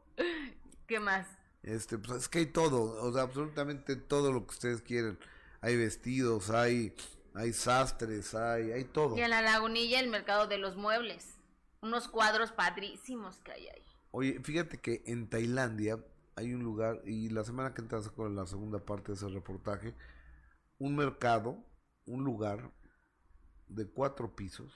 ¿Qué 0.86 1.00
más? 1.00 1.26
Este, 1.62 1.98
pues 1.98 2.22
es 2.22 2.28
que 2.28 2.38
hay 2.40 2.46
todo, 2.46 3.02
o 3.02 3.12
sea, 3.12 3.22
absolutamente 3.22 3.96
todo 3.96 4.32
lo 4.32 4.46
que 4.46 4.50
ustedes 4.50 4.82
quieren. 4.82 5.18
Hay 5.60 5.76
vestidos, 5.76 6.50
hay, 6.50 6.94
hay 7.34 7.52
sastres, 7.52 8.34
hay, 8.34 8.72
hay 8.72 8.84
todo. 8.84 9.16
Y 9.16 9.20
en 9.20 9.30
la 9.30 9.42
lagunilla 9.42 10.00
el 10.00 10.08
mercado 10.08 10.46
de 10.46 10.58
los 10.58 10.76
muebles. 10.76 11.38
Unos 11.82 12.08
cuadros 12.08 12.52
padrísimos 12.52 13.40
que 13.40 13.52
hay 13.52 13.68
ahí. 13.68 13.89
Oye, 14.12 14.40
fíjate 14.42 14.78
que 14.78 15.02
en 15.06 15.28
Tailandia 15.28 16.04
hay 16.36 16.54
un 16.54 16.62
lugar, 16.62 17.02
y 17.04 17.28
la 17.28 17.44
semana 17.44 17.74
que 17.74 17.82
entra 17.82 18.00
con 18.14 18.34
la 18.34 18.46
segunda 18.46 18.84
parte 18.84 19.12
de 19.12 19.16
ese 19.16 19.28
reportaje, 19.28 19.94
un 20.78 20.96
mercado, 20.96 21.62
un 22.06 22.24
lugar 22.24 22.72
de 23.68 23.86
cuatro 23.86 24.34
pisos 24.34 24.72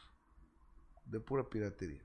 de 1.04 1.20
pura 1.20 1.48
piratería. 1.48 2.04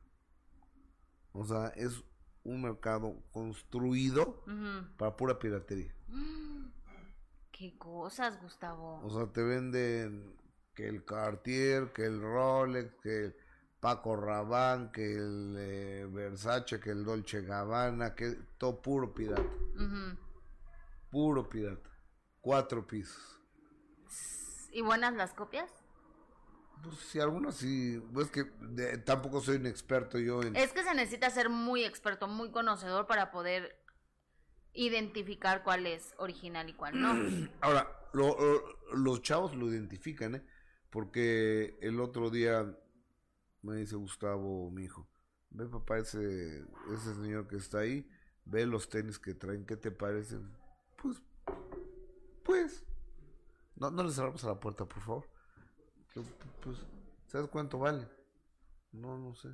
O 1.33 1.45
sea, 1.45 1.67
es 1.69 2.03
un 2.43 2.62
mercado 2.62 3.21
construido 3.31 4.43
para 4.98 5.15
pura 5.15 5.38
piratería. 5.38 5.93
Qué 7.51 7.77
cosas, 7.77 8.41
Gustavo. 8.41 9.01
O 9.03 9.09
sea, 9.09 9.31
te 9.31 9.43
venden 9.43 10.36
que 10.74 10.88
el 10.88 11.03
Cartier, 11.03 11.91
que 11.91 12.05
el 12.05 12.21
Rolex, 12.21 12.93
que 13.03 13.36
Paco 13.79 14.15
Rabanne, 14.15 14.91
que 14.91 15.15
el 15.15 15.55
eh, 15.57 16.07
Versace, 16.09 16.79
que 16.79 16.89
el 16.89 17.05
Dolce 17.05 17.41
Gabbana, 17.41 18.13
que 18.13 18.36
todo 18.57 18.81
puro 18.81 19.13
pirata. 19.13 19.43
Puro 21.09 21.48
pirata. 21.48 21.89
Cuatro 22.41 22.86
pisos. 22.86 23.41
¿Y 24.71 24.81
buenas 24.81 25.13
las 25.13 25.33
copias? 25.33 25.71
Pues 26.83 26.98
sí, 26.98 27.19
algunas 27.19 27.55
sí. 27.55 28.01
Pues 28.13 28.29
que 28.29 28.45
tampoco 29.05 29.41
soy 29.41 29.57
un 29.57 29.65
experto 29.65 30.19
yo 30.19 30.41
en... 30.41 30.55
Es 30.55 30.74
que 30.74 30.83
se 30.83 30.93
necesita 30.93 31.29
ser 31.29 31.50
muy 31.50 31.83
experto, 31.83 32.27
muy 32.27 32.51
conocedor 32.51 33.07
para 33.07 33.31
poder 33.31 33.77
identificar 34.74 35.63
cuál 35.63 35.86
es 35.86 36.13
original 36.17 36.69
y 36.69 36.74
cuál 36.74 37.01
no. 37.01 37.50
Ahora, 37.62 37.89
los 38.13 39.21
chavos 39.21 39.55
lo 39.55 39.71
identifican, 39.71 40.36
¿eh? 40.36 40.43
Porque 40.89 41.77
el 41.81 42.00
otro 42.00 42.29
día 42.29 42.65
me 43.62 43.75
dice 43.75 43.96
Gustavo, 43.96 44.72
mi 44.72 44.84
hijo, 44.86 45.10
ve 45.50 45.68
papá 45.68 46.00
ese, 46.00 46.66
ese 46.94 47.16
señor 47.16 47.48
que 47.48 47.58
está 47.58 47.80
ahí, 47.80 48.10
ve 48.46 48.66
los 48.66 48.89
tenis 48.89 49.20
que 49.20 49.34
traen, 49.34 49.66
¿qué 49.66 49.75
te 49.75 49.92
parecen? 49.92 50.51
Pues, 51.01 51.22
pues, 52.44 52.86
no, 53.75 53.92
no 53.92 54.04
le 54.04 54.12
cerramos 54.12 54.44
a 54.44 54.48
la 54.48 54.60
puerta, 54.60 54.86
por 54.86 55.01
favor. 55.01 55.30
Pues, 56.62 56.78
¿sabes 57.28 57.50
cuánto 57.50 57.80
vale? 57.80 58.08
No, 58.92 59.18
no 59.18 59.34
sé. 59.36 59.50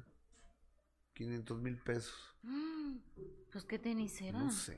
500 1.14 1.62
mil 1.62 1.78
pesos. 1.78 2.36
Pues, 3.52 3.64
¿qué 3.64 3.80
tenis 3.80 4.22
eran? 4.22 4.48
No 4.48 4.52
sé. 4.52 4.78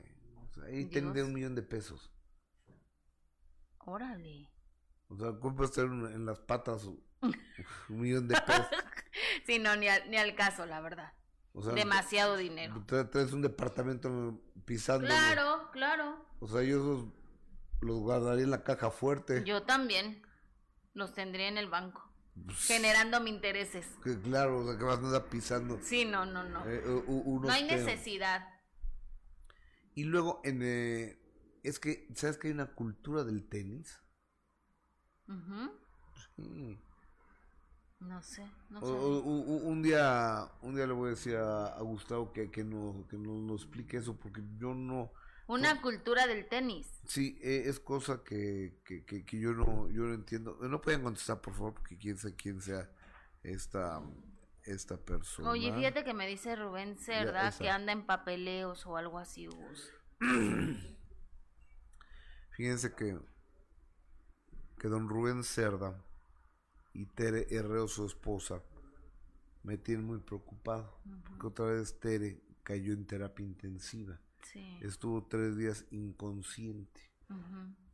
ahí 0.62 0.84
tienen 0.84 1.12
de 1.12 1.24
un 1.24 1.34
millón 1.34 1.56
de 1.56 1.62
pesos. 1.62 2.12
Órale. 3.78 4.48
O 5.08 5.16
sea, 5.16 5.32
¿cómo 5.40 5.64
estar 5.64 5.86
en 5.86 6.24
las 6.24 6.38
patas 6.38 6.84
un 6.84 7.34
millón 7.88 8.28
de 8.28 8.40
pesos? 8.40 8.66
sí, 9.48 9.58
no, 9.58 9.74
ni, 9.76 9.86
ni 10.10 10.18
al 10.18 10.34
caso, 10.34 10.66
la 10.66 10.80
verdad. 10.82 11.14
Demasiado 11.74 12.36
dinero. 12.36 12.84
Traes 12.86 13.32
un 13.32 13.40
departamento 13.40 14.38
pisando. 14.66 15.06
Claro, 15.06 15.70
claro. 15.72 16.24
O 16.38 16.46
sea, 16.46 16.62
yo 16.62 16.78
los, 16.78 17.06
los 17.80 17.98
guardaría 18.00 18.44
en 18.44 18.50
la 18.50 18.62
caja 18.62 18.90
fuerte. 18.90 19.42
Yo 19.44 19.62
también. 19.62 20.22
Los 20.92 21.14
tendría 21.14 21.48
en 21.48 21.56
el 21.56 21.68
banco. 21.68 22.12
generando 22.58 23.20
mi 23.20 23.30
intereses. 23.30 23.86
Que 24.04 24.20
claro, 24.20 24.58
o 24.58 24.68
sea, 24.68 24.78
que 24.78 24.84
vas 24.84 24.98
a 24.98 25.06
andar 25.06 25.24
pisando. 25.30 25.80
Sí, 25.82 26.04
no, 26.04 26.26
no, 26.26 26.44
no. 26.44 26.64
eh, 26.66 26.82
no 26.84 27.50
hay 27.50 27.66
temas. 27.66 27.84
necesidad. 27.86 28.48
Y 29.94 30.04
luego, 30.04 30.40
en, 30.44 30.60
eh, 30.62 31.18
es 31.62 31.80
que, 31.80 32.06
¿sabes 32.14 32.36
que 32.36 32.48
hay 32.48 32.52
una 32.52 32.74
cultura 32.74 33.24
del 33.24 33.48
tenis? 33.48 34.00
Ujú. 35.26 35.72
Sí. 36.36 36.78
No 38.00 38.22
sé, 38.22 38.46
no 38.70 38.78
O- 38.80 39.20
un 39.22 39.82
día, 39.82 40.48
un 40.62 40.74
día 40.76 40.86
le 40.86 40.92
voy 40.92 41.08
a 41.08 41.10
decir 41.10 41.34
a, 41.36 41.66
a 41.66 41.82
Gustavo 41.82 42.32
que, 42.32 42.50
que, 42.50 42.62
no, 42.64 43.04
que 43.10 43.16
nos, 43.18 43.40
nos 43.42 43.62
explique 43.62 43.96
eso, 43.96 44.16
porque 44.16 44.40
yo 44.56 44.72
no, 44.74 45.12
Una 45.48 45.80
cultura 45.82 46.26
del 46.28 46.46
tenis. 46.48 46.86
sí, 47.06 47.38
eh, 47.42 47.64
es 47.66 47.80
cosa 47.80 48.22
que, 48.22 48.80
que, 48.84 49.04
que, 49.04 49.24
que 49.24 49.40
yo 49.40 49.52
no, 49.52 49.90
yo 49.90 50.02
no 50.04 50.14
entiendo. 50.14 50.56
No 50.60 50.80
pueden 50.80 51.02
contestar, 51.02 51.40
por 51.40 51.54
favor, 51.54 51.74
porque 51.74 51.98
quién 51.98 52.16
sé 52.18 52.36
quién 52.36 52.60
sea 52.60 52.88
esta, 53.42 54.00
esta 54.62 54.96
persona. 54.96 55.50
Oye, 55.50 55.72
fíjate 55.72 56.04
que 56.04 56.14
me 56.14 56.26
dice 56.28 56.54
Rubén 56.54 56.96
Cerda 56.98 57.50
que 57.50 57.68
anda 57.68 57.92
en 57.92 58.06
papeleos 58.06 58.86
o 58.86 58.96
algo 58.96 59.18
así, 59.18 59.46
Gus. 59.46 59.92
Fíjense 62.56 62.92
que, 62.94 63.18
que 64.78 64.88
don 64.88 65.08
Rubén 65.08 65.42
Cerda 65.44 66.04
y 66.98 67.06
Tere 67.06 67.46
Herrero, 67.48 67.86
su 67.86 68.04
esposa, 68.06 68.60
me 69.62 69.78
tienen 69.78 70.04
muy 70.04 70.18
preocupado. 70.18 70.98
Porque 71.28 71.46
otra 71.46 71.66
vez 71.66 72.00
Tere 72.00 72.40
cayó 72.64 72.92
en 72.92 73.06
terapia 73.06 73.46
intensiva. 73.46 74.18
Sí. 74.42 74.76
Estuvo 74.82 75.22
tres 75.22 75.56
días 75.56 75.86
inconsciente. 75.92 77.00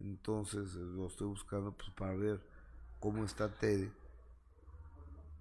Entonces 0.00 0.75
eh, 0.75 0.78
lo 0.78 1.08
estoy 1.08 1.26
buscando 1.26 1.76
pues, 1.76 1.90
para 1.90 2.14
ver 2.14 2.40
cómo 2.99 3.25
está 3.25 3.52
Tere 3.52 3.92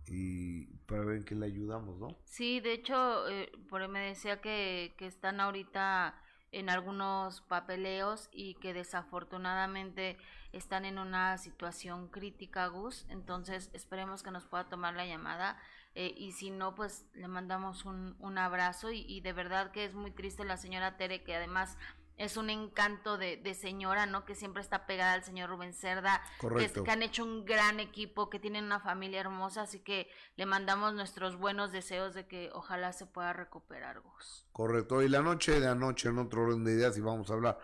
y 0.08 0.66
para 0.86 1.06
ver 1.06 1.18
en 1.18 1.24
qué 1.24 1.36
le 1.36 1.46
ayudamos, 1.46 1.98
¿no? 2.00 2.18
Sí, 2.26 2.60
de 2.60 2.74
hecho, 2.74 3.30
eh, 3.30 3.50
por 3.70 3.82
ahí 3.82 3.88
me 3.88 4.02
decía 4.02 4.42
que, 4.42 4.94
que 4.98 5.06
están 5.06 5.40
ahorita 5.40 6.22
en 6.52 6.70
algunos 6.70 7.40
papeleos 7.42 8.28
y 8.34 8.56
que 8.56 8.74
desafortunadamente 8.74 10.18
están 10.54 10.86
en 10.86 10.98
una 11.00 11.38
situación 11.38 12.08
crítica, 12.08 12.68
Gus. 12.68 13.06
Entonces, 13.10 13.70
esperemos 13.74 14.24
que 14.24 14.32
nos 14.32 14.46
pueda 14.46 14.70
tomar 14.70 14.94
la 14.94 15.06
llamada. 15.06 15.58
eh, 15.96 16.14
y 16.18 16.32
si 16.32 16.50
no, 16.50 16.74
pues 16.74 17.06
le 17.14 17.28
mandamos 17.28 17.86
un, 17.86 18.16
un 18.20 18.38
abrazo. 18.38 18.90
Y, 18.92 19.02
y 19.08 19.22
de 19.22 19.34
verdad 19.34 19.72
que 19.72 19.84
es 19.86 19.94
muy 19.94 20.12
triste 20.12 20.44
la 20.46 20.58
señora 20.58 20.96
Tere, 20.98 21.24
que 21.24 21.36
además 21.36 21.78
es 22.16 22.38
un 22.38 22.52
encanto 22.52 23.18
de, 23.18 23.38
de 23.38 23.56
señora, 23.56 24.06
¿no? 24.06 24.24
Que 24.24 24.36
siempre 24.36 24.62
está 24.62 24.86
pegada 24.86 25.14
al 25.14 25.24
señor 25.24 25.50
Rubén 25.50 25.74
Cerda. 25.74 26.22
que, 26.36 26.48
Correcto. 26.48 26.84
que 26.84 26.92
han 26.92 27.02
hecho 27.02 27.24
un 27.24 27.44
gran 27.44 27.80
equipo, 27.80 28.30
que 28.30 28.40
tienen 28.40 28.66
una 28.66 28.80
familia 28.80 29.20
hermosa, 29.20 29.64
así 29.64 29.80
que 29.80 30.08
le 30.36 30.46
mandamos 30.46 30.94
nuestros 30.94 31.36
buenos 31.38 31.72
deseos 31.72 32.14
de 32.14 32.28
que 32.28 32.52
ojalá 32.54 32.94
se 32.94 33.08
pueda 33.08 33.34
recuperar, 33.34 34.00
Gus. 34.02 34.46
Correcto. 34.52 35.02
Y 35.02 35.10
la 35.10 35.22
noche 35.24 35.60
de 35.60 35.68
anoche, 35.68 36.10
en 36.10 36.20
otro 36.20 36.44
orden 36.44 36.64
de 36.64 36.74
ideas, 36.74 36.96
y 36.98 37.02
vamos 37.02 37.32
a 37.32 37.34
hablar. 37.34 37.60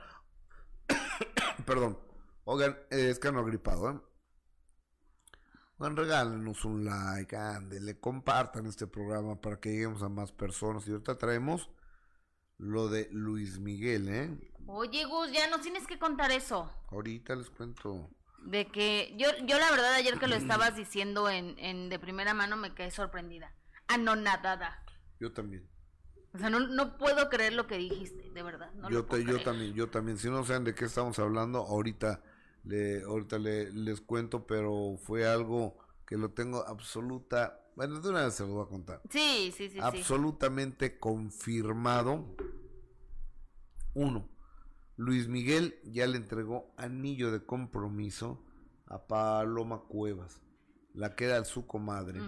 Perdón. 1.66 2.00
Oigan, 2.52 2.76
es 2.90 3.20
que 3.20 3.28
ando 3.28 3.46
gripado, 3.46 3.92
¿eh? 3.92 4.00
Oigan, 5.78 5.96
regálenos 5.96 6.66
un 6.66 6.84
like, 6.84 7.36
ándele, 7.36 8.00
compartan 8.00 8.66
este 8.66 8.88
programa 8.88 9.40
para 9.40 9.60
que 9.60 9.70
lleguemos 9.70 10.02
a 10.02 10.10
más 10.10 10.32
personas. 10.32 10.88
Y 10.88 10.92
ahorita 10.92 11.20
traemos 11.20 11.70
lo 12.58 12.90
de 12.90 13.08
Luis 13.12 13.60
Miguel, 13.60 14.10
¿eh? 14.10 14.52
Oye, 14.66 15.06
Gus, 15.06 15.32
ya 15.32 15.48
nos 15.48 15.62
tienes 15.62 15.86
que 15.86 16.00
contar 16.00 16.32
eso. 16.32 16.74
Ahorita 16.90 17.36
les 17.36 17.52
cuento. 17.52 18.10
De 18.48 18.66
que 18.66 19.14
yo, 19.16 19.28
yo 19.46 19.60
la 19.60 19.70
verdad 19.70 19.94
ayer 19.94 20.18
que 20.18 20.28
lo 20.28 20.36
estabas 20.36 20.76
diciendo 20.76 21.30
en, 21.30 21.54
en 21.60 21.90
de 21.90 22.00
primera 22.00 22.34
mano 22.34 22.58
me 22.58 22.74
quedé 22.74 22.90
sorprendida. 22.90 23.54
Anonadada. 23.88 24.84
Yo 25.20 25.32
también. 25.34 25.70
O 26.34 26.40
sea, 26.40 26.50
no, 26.50 26.60
no 26.62 26.98
puedo 26.98 27.30
creer 27.30 27.54
lo 27.54 27.68
que 27.68 27.78
dijiste, 27.78 28.32
de 28.32 28.42
verdad. 28.42 28.72
No 28.74 28.90
yo, 28.90 29.00
lo 29.00 29.06
puedo 29.06 29.24
te- 29.24 29.32
yo 29.32 29.44
también, 29.44 29.74
yo 29.76 29.88
también. 29.92 30.18
Si 30.18 30.32
no 30.32 30.44
saben 30.44 30.64
de 30.64 30.74
qué 30.74 30.86
estamos 30.86 31.20
hablando, 31.20 31.60
ahorita 31.60 32.24
le, 32.64 33.04
ahorita 33.04 33.38
le, 33.40 33.72
les 33.72 34.02
cuento, 34.02 34.46
pero 34.46 34.98
fue 34.98 35.28
algo 35.28 35.78
que 36.06 36.18
lo 36.18 36.32
tengo 36.32 36.66
absoluta, 36.68 37.62
bueno, 37.76 38.00
de 38.00 38.10
una 38.10 38.26
vez 38.26 38.34
se 38.34 38.44
lo 38.44 38.54
voy 38.54 38.66
a 38.66 38.70
contar. 38.70 39.02
Sí, 39.10 39.54
sí, 39.56 39.70
sí, 39.70 39.76
sí. 39.76 39.80
absolutamente 39.80 41.00
confirmado. 41.00 42.36
Uno, 43.94 44.30
Luis 44.96 45.28
Miguel 45.28 45.80
ya 45.84 46.08
le 46.08 46.18
entregó 46.18 46.74
anillo 46.78 47.32
de 47.32 47.46
compromiso 47.46 48.44
a 48.88 49.08
Paloma 49.08 49.84
Cuevas, 49.88 50.42
la 50.94 51.16
que 51.16 51.26
era 51.26 51.46
su 51.46 51.68
comadre, 51.68 52.20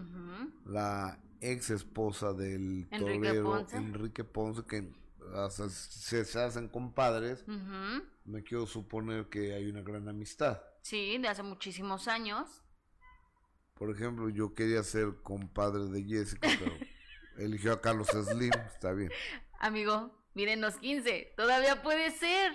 la 0.66 1.20
ex 1.42 1.72
esposa 1.72 2.34
del 2.34 2.88
Enrique 2.92 3.28
torero 3.28 3.52
Ponce. 3.52 3.78
Enrique 3.78 4.24
Ponce, 4.24 4.64
que 4.64 4.92
hasta 5.36 5.70
se, 5.70 6.26
se 6.26 6.40
hacen 6.42 6.68
compadres. 6.70 7.44
Me 8.26 8.44
quiero 8.44 8.66
suponer 8.68 9.28
que 9.30 9.54
hay 9.54 9.70
una 9.70 9.82
gran 9.82 10.08
amistad. 10.10 10.62
Sí, 10.82 11.18
de 11.18 11.28
hace 11.28 11.44
muchísimos 11.44 12.08
años. 12.08 12.64
Por 13.76 13.90
ejemplo, 13.90 14.30
yo 14.30 14.54
quería 14.54 14.84
ser 14.84 15.22
compadre 15.24 15.86
de 15.86 16.04
Jessica, 16.04 16.48
pero 16.60 16.76
eligió 17.38 17.74
a 17.74 17.82
Carlos 17.82 18.08
Slim, 18.08 18.52
está 18.68 18.92
bien. 18.94 19.12
Amigo, 19.60 20.24
mírenos 20.34 20.76
15, 20.78 21.34
todavía 21.36 21.82
puede 21.82 22.12
ser. 22.12 22.54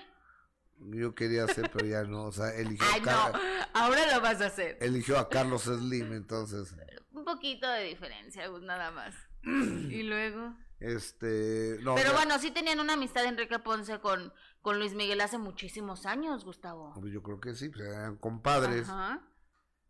Yo 0.78 1.14
quería 1.14 1.46
ser, 1.48 1.70
pero 1.72 1.86
ya 1.86 2.02
no, 2.04 2.24
o 2.24 2.32
sea, 2.32 2.54
eligió, 2.54 2.86
Ay, 2.92 3.00
a, 3.00 3.00
no, 3.00 3.04
Car- 3.32 3.40
ahora 3.72 4.14
lo 4.14 4.20
vas 4.20 4.40
a 4.42 4.46
hacer. 4.46 4.76
eligió 4.82 5.18
a 5.18 5.28
Carlos 5.28 5.62
Slim, 5.62 6.12
entonces, 6.12 6.74
Un 7.12 7.24
poquito 7.24 7.66
de 7.68 7.84
diferencia, 7.84 8.46
Gus, 8.48 8.62
nada 8.62 8.90
más. 8.90 9.14
Y 9.42 10.02
luego. 10.02 10.54
Este, 10.80 11.78
no, 11.82 11.94
Pero 11.94 12.10
ya- 12.10 12.16
bueno, 12.16 12.38
sí 12.38 12.50
tenían 12.50 12.80
una 12.80 12.94
amistad 12.94 13.24
Enrique 13.24 13.58
Ponce 13.58 13.98
con, 14.00 14.32
con 14.62 14.78
Luis 14.78 14.94
Miguel 14.94 15.20
hace 15.20 15.38
muchísimos 15.38 16.06
años, 16.06 16.44
Gustavo. 16.44 16.92
pues 17.00 17.12
yo 17.12 17.22
creo 17.22 17.40
que 17.40 17.54
sí, 17.54 17.68
pues 17.68 17.82
eran 17.88 18.16
compadres, 18.16 18.88
Ajá. 18.88 19.22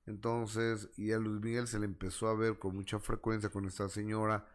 entonces, 0.07 0.89
y 0.97 1.13
a 1.13 1.19
Luis 1.19 1.41
Miguel 1.43 1.67
se 1.67 1.79
le 1.79 1.87
empezó 1.87 2.29
a 2.29 2.35
ver 2.37 2.59
con 2.59 2.75
mucha 2.77 2.99
frecuencia 3.01 3.51
con 3.51 3.67
esta 3.67 3.89
señora 3.89 4.49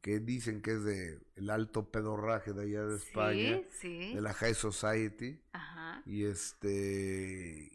que 0.00 0.18
dicen 0.18 0.62
que 0.62 0.72
es 0.72 0.84
de 0.84 1.20
el 1.36 1.50
alto 1.50 1.90
pedorraje 1.90 2.52
de 2.52 2.62
allá 2.62 2.84
de 2.86 2.96
España, 2.96 3.60
Sí, 3.70 4.08
sí. 4.08 4.14
de 4.14 4.20
la 4.22 4.32
High 4.32 4.54
Society, 4.54 5.40
Ajá. 5.52 6.02
y 6.06 6.24
este... 6.24 7.70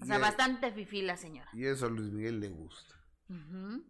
O 0.00 0.04
sea, 0.04 0.16
a- 0.16 0.18
bastante 0.20 0.70
fifí 0.72 1.02
la 1.02 1.16
señora. 1.16 1.48
Y 1.52 1.64
eso 1.66 1.86
a 1.86 1.90
Luis 1.90 2.12
Miguel 2.12 2.38
le 2.40 2.48
gusta. 2.50 2.94
Ujú. 3.28 3.82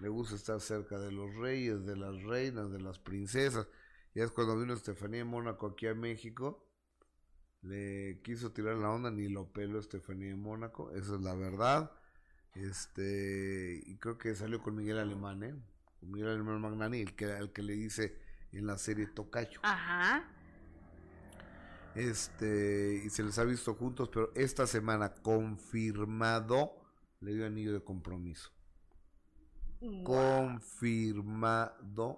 Le 0.00 0.08
gusta 0.08 0.34
estar 0.34 0.60
cerca 0.60 0.98
de 0.98 1.12
los 1.12 1.34
reyes, 1.36 1.84
de 1.86 1.96
las 1.96 2.22
reinas, 2.22 2.70
de 2.70 2.80
las 2.80 2.98
princesas. 2.98 3.68
Y 4.14 4.20
es 4.20 4.30
cuando 4.30 4.58
vino 4.58 4.74
Estefanía 4.74 5.18
de 5.18 5.24
Mónaco 5.24 5.68
aquí 5.68 5.86
a 5.86 5.94
México, 5.94 6.68
le 7.62 8.20
quiso 8.22 8.52
tirar 8.52 8.76
la 8.76 8.90
onda, 8.90 9.10
ni 9.10 9.28
lo 9.28 9.52
peló 9.52 9.78
Estefanía 9.78 10.28
de 10.28 10.36
Mónaco, 10.36 10.90
esa 10.92 11.14
es 11.16 11.20
la 11.20 11.34
verdad. 11.34 11.90
Este, 12.54 13.82
y 13.86 13.96
creo 13.96 14.18
que 14.18 14.34
salió 14.34 14.62
con 14.62 14.76
Miguel 14.76 14.98
Alemán, 14.98 15.42
¿eh? 15.42 15.54
Con 15.98 16.10
Miguel 16.12 16.28
Alemán 16.30 16.60
Magnani, 16.60 17.00
el 17.00 17.16
que, 17.16 17.24
el 17.24 17.52
que 17.52 17.62
le 17.62 17.72
dice 17.72 18.16
en 18.52 18.66
la 18.66 18.78
serie 18.78 19.06
Tocayo. 19.06 19.58
Ajá. 19.62 20.28
Este, 21.94 23.02
y 23.04 23.10
se 23.10 23.22
les 23.22 23.38
ha 23.38 23.44
visto 23.44 23.74
juntos, 23.74 24.08
pero 24.12 24.32
esta 24.34 24.66
semana 24.66 25.14
confirmado 25.14 26.72
le 27.20 27.34
dio 27.34 27.46
anillo 27.46 27.72
de 27.72 27.82
compromiso. 27.82 28.53
Confirmado, 30.04 31.72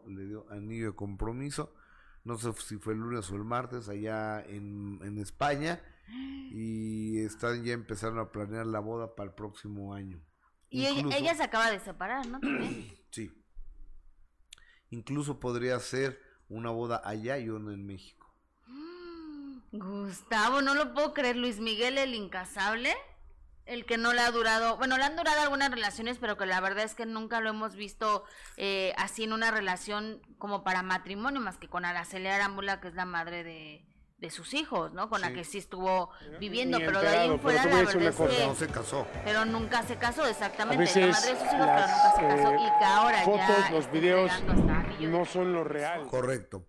le 0.06 0.26
dio 0.26 0.46
anillo 0.50 0.86
de 0.86 0.96
compromiso. 0.96 1.74
No 2.24 2.36
sé 2.38 2.52
si 2.54 2.76
fue 2.76 2.94
el 2.94 3.00
lunes 3.00 3.30
o 3.30 3.36
el 3.36 3.44
martes 3.44 3.88
allá 3.88 4.40
en, 4.42 4.98
en 5.02 5.18
España. 5.18 5.80
Y 6.50 7.18
están 7.20 7.64
ya 7.64 7.72
empezaron 7.72 8.18
a 8.18 8.30
planear 8.30 8.66
la 8.66 8.80
boda 8.80 9.14
para 9.14 9.30
el 9.30 9.34
próximo 9.34 9.94
año. 9.94 10.20
Y 10.70 10.84
ella, 10.86 11.34
se 11.34 11.42
acaba 11.42 11.70
de 11.70 11.80
separar, 11.80 12.26
¿no? 12.26 12.40
También. 12.40 12.94
Sí. 13.10 13.32
Incluso 14.90 15.40
podría 15.40 15.80
ser 15.80 16.20
una 16.50 16.68
boda 16.68 17.00
allá 17.02 17.38
y 17.38 17.48
una 17.48 17.72
en 17.72 17.86
México. 17.86 18.30
Gustavo, 19.72 20.60
no 20.60 20.74
lo 20.74 20.92
puedo 20.92 21.14
creer. 21.14 21.36
Luis 21.36 21.58
Miguel, 21.60 21.96
el 21.96 22.14
incasable. 22.14 22.94
El 23.66 23.84
que 23.84 23.98
no 23.98 24.12
le 24.12 24.20
ha 24.20 24.30
durado, 24.30 24.76
bueno, 24.76 24.96
le 24.96 25.04
han 25.04 25.16
durado 25.16 25.40
algunas 25.42 25.70
relaciones, 25.70 26.18
pero 26.18 26.36
que 26.36 26.46
la 26.46 26.60
verdad 26.60 26.84
es 26.84 26.94
que 26.94 27.04
nunca 27.04 27.40
lo 27.40 27.50
hemos 27.50 27.74
visto 27.74 28.24
eh, 28.56 28.94
así 28.96 29.24
en 29.24 29.32
una 29.32 29.50
relación 29.50 30.22
como 30.38 30.62
para 30.62 30.82
matrimonio, 30.82 31.40
más 31.40 31.58
que 31.58 31.68
con 31.68 31.84
Araceli 31.84 32.28
Arámbula, 32.28 32.80
que 32.80 32.88
es 32.88 32.94
la 32.94 33.04
madre 33.06 33.42
de, 33.42 33.84
de 34.18 34.30
sus 34.30 34.54
hijos, 34.54 34.92
¿no? 34.92 35.10
Con 35.10 35.20
la 35.20 35.32
que 35.32 35.44
sí 35.44 35.58
estuvo 35.58 36.10
viviendo, 36.40 36.78
pero 36.78 37.00
de 37.00 37.08
ahí 37.08 37.28
en 37.28 37.40
fuera 37.40 37.64
la 37.66 37.74
verdad 37.76 38.02
es 38.02 38.14
cosa. 38.14 38.36
que... 38.36 38.46
No 38.46 38.54
se 38.54 38.68
casó. 38.68 39.06
Pero 39.24 39.44
nunca 39.44 39.82
se 39.82 39.96
casó, 39.96 40.26
exactamente. 40.26 40.84
La 41.00 41.08
madre 41.08 41.34
de 41.34 41.40
sus 41.40 41.48
hijos, 41.52 41.66
las, 41.66 41.82
pero 41.82 41.96
nunca 41.96 42.12
se 42.16 42.42
casó. 42.42 42.52
eh, 42.52 42.58
y 42.60 42.78
que 42.78 42.84
ahora 42.84 43.18
fotos, 43.24 43.40
ya 43.46 43.70
los 43.70 43.90
videos 43.92 44.32
no 45.00 45.24
son 45.24 45.52
lo 45.52 45.64
real. 45.64 46.06
Correcto. 46.06 46.68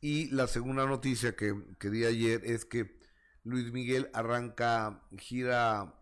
Y 0.00 0.30
la 0.30 0.46
segunda 0.46 0.84
noticia 0.84 1.34
que, 1.34 1.54
que 1.80 1.88
di 1.88 2.04
ayer 2.04 2.42
es 2.44 2.66
que 2.66 2.98
Luis 3.44 3.72
Miguel 3.72 4.10
arranca 4.12 5.02
gira 5.16 5.94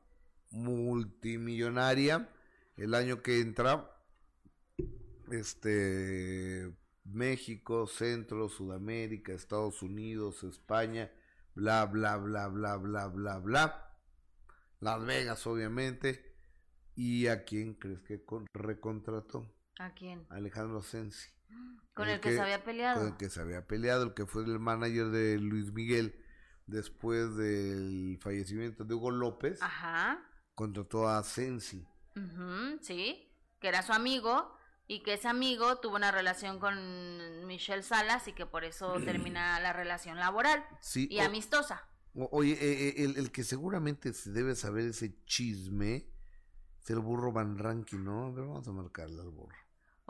multimillonaria 0.53 2.29
el 2.77 2.95
año 2.95 3.23
que 3.23 3.41
entra, 3.41 3.91
este, 5.31 6.73
México, 7.05 7.87
Centro, 7.87 8.49
Sudamérica, 8.49 9.33
Estados 9.33 9.83
Unidos, 9.83 10.45
España, 10.45 11.11
bla, 11.55 11.87
bla, 11.87 12.17
bla, 12.17 12.49
bla, 12.49 12.77
bla, 12.77 13.07
bla, 13.09 13.39
bla. 13.39 13.99
Las 14.81 15.05
Vegas, 15.05 15.47
obviamente. 15.47 16.33
¿Y 16.95 17.29
a 17.29 17.45
quién 17.45 17.75
crees 17.75 18.03
que 18.03 18.25
con, 18.25 18.47
recontrató? 18.53 19.51
¿A 19.79 19.95
quién? 19.95 20.27
Alejandro 20.29 20.83
Sensi. 20.83 21.31
Con 21.95 22.09
el, 22.09 22.21
que, 22.21 22.33
se 22.33 22.41
había 22.41 22.65
peleado. 22.65 23.01
Con 23.01 23.13
el 23.13 23.17
que 23.17 23.29
se 23.29 23.41
había 23.41 23.67
peleado, 23.67 24.05
el 24.05 24.15
que 24.15 24.27
fue 24.27 24.45
el 24.45 24.59
manager 24.59 25.11
de 25.11 25.39
Luis 25.39 25.73
Miguel 25.73 26.23
después 26.67 27.37
del 27.37 28.19
fallecimiento 28.21 28.85
de 28.85 28.95
Hugo 28.95 29.11
López. 29.11 29.61
Ajá. 29.63 30.27
Contrató 30.55 31.09
a 31.09 31.23
Sensi. 31.23 31.87
sí, 32.81 33.33
que 33.61 33.69
era 33.69 33.83
su 33.83 33.93
amigo 33.93 34.55
y 34.87 35.03
que 35.03 35.15
ese 35.15 35.29
amigo 35.29 35.79
tuvo 35.79 35.97
una 35.97 36.11
relación 36.11 36.59
con 36.59 37.47
Michelle 37.47 37.83
Salas 37.83 38.29
y 38.29 38.33
que 38.33 38.45
por 38.47 38.65
eso 38.65 39.01
termina 39.05 39.59
la 39.61 39.73
relación 39.73 40.19
laboral 40.19 40.65
sí, 40.81 41.09
y 41.11 41.21
amistosa. 41.21 41.89
oye, 42.15 42.53
eh, 42.53 42.89
eh, 42.89 42.95
el, 43.05 43.17
el, 43.17 43.31
que 43.33 43.45
seguramente 43.45 44.13
se 44.13 44.33
debe 44.33 44.55
saber 44.55 44.87
ese 44.87 45.25
chisme 45.25 46.09
es 46.83 46.91
el 46.91 46.99
burro 46.99 47.33
Van 47.33 47.59
Ranking, 47.59 48.05
¿no? 48.05 48.27
A 48.27 48.31
ver, 48.33 48.45
vamos 48.45 48.67
a 48.69 48.73
marcarle 48.73 49.21
al 49.23 49.31
burro. 49.31 49.62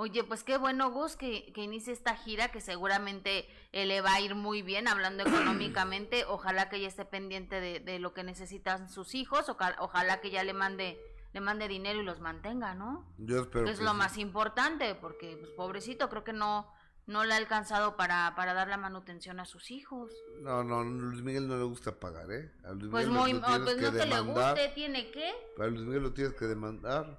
Oye, 0.03 0.25
pues 0.25 0.43
qué 0.43 0.57
bueno, 0.57 0.91
Gus, 0.91 1.15
que, 1.15 1.53
que 1.53 1.63
inicie 1.63 1.93
esta 1.93 2.17
gira, 2.17 2.49
que 2.49 2.61
seguramente 2.61 3.49
eh, 3.71 3.87
le 3.87 4.01
va 4.01 4.15
a 4.15 4.21
ir 4.21 4.35
muy 4.35 4.61
bien 4.61 4.89
hablando 4.89 5.23
económicamente. 5.29 6.25
Ojalá 6.27 6.69
que 6.69 6.79
ella 6.79 6.89
esté 6.89 7.05
pendiente 7.05 7.61
de, 7.61 7.79
de 7.79 8.01
lo 8.01 8.13
que 8.13 8.25
necesitan 8.25 8.89
sus 8.89 9.15
hijos, 9.15 9.49
ojalá 9.49 10.21
que 10.21 10.31
ya 10.33 10.43
le 10.43 10.55
mande 10.55 10.99
le 11.33 11.41
mande 11.41 11.69
dinero 11.69 12.01
y 12.01 12.05
los 12.05 12.21
mantenga, 12.21 12.75
¿no? 12.75 13.07
Yo 13.17 13.41
espero. 13.41 13.65
Que 13.65 13.71
es 13.71 13.81
lo 13.81 13.95
más 13.95 14.19
importante, 14.19 14.97
porque 14.97 15.37
pues 15.39 15.53
pobrecito, 15.53 16.11
creo 16.11 16.25
que 16.25 16.33
no 16.33 16.69
no 17.07 17.25
le 17.25 17.35
ha 17.35 17.37
alcanzado 17.37 17.97
para, 17.97 18.35
para 18.37 18.55
dar 18.55 18.69
la 18.69 18.77
manutención 18.77 19.41
a 19.41 19.45
sus 19.45 19.71
hijos. 19.71 20.13
No, 20.41 20.63
no, 20.65 20.85
Luis 20.85 21.23
Miguel 21.23 21.49
no 21.49 21.57
le 21.57 21.65
gusta 21.65 21.99
pagar, 21.99 22.31
¿eh? 22.31 22.53
A 22.65 22.73
Luis 22.73 22.91
pues 22.91 23.09
Miguel 23.09 23.21
muy, 23.21 23.41
pues 23.41 23.77
no 23.81 23.93
que 23.93 24.07
le 24.07 24.21
guste, 24.21 24.73
tiene 24.75 25.11
que. 25.11 25.33
Para 25.57 25.71
Luis 25.71 25.85
Miguel 25.85 26.03
lo 26.03 26.13
tienes 26.13 26.35
que 26.35 26.47
demandar. 26.47 27.19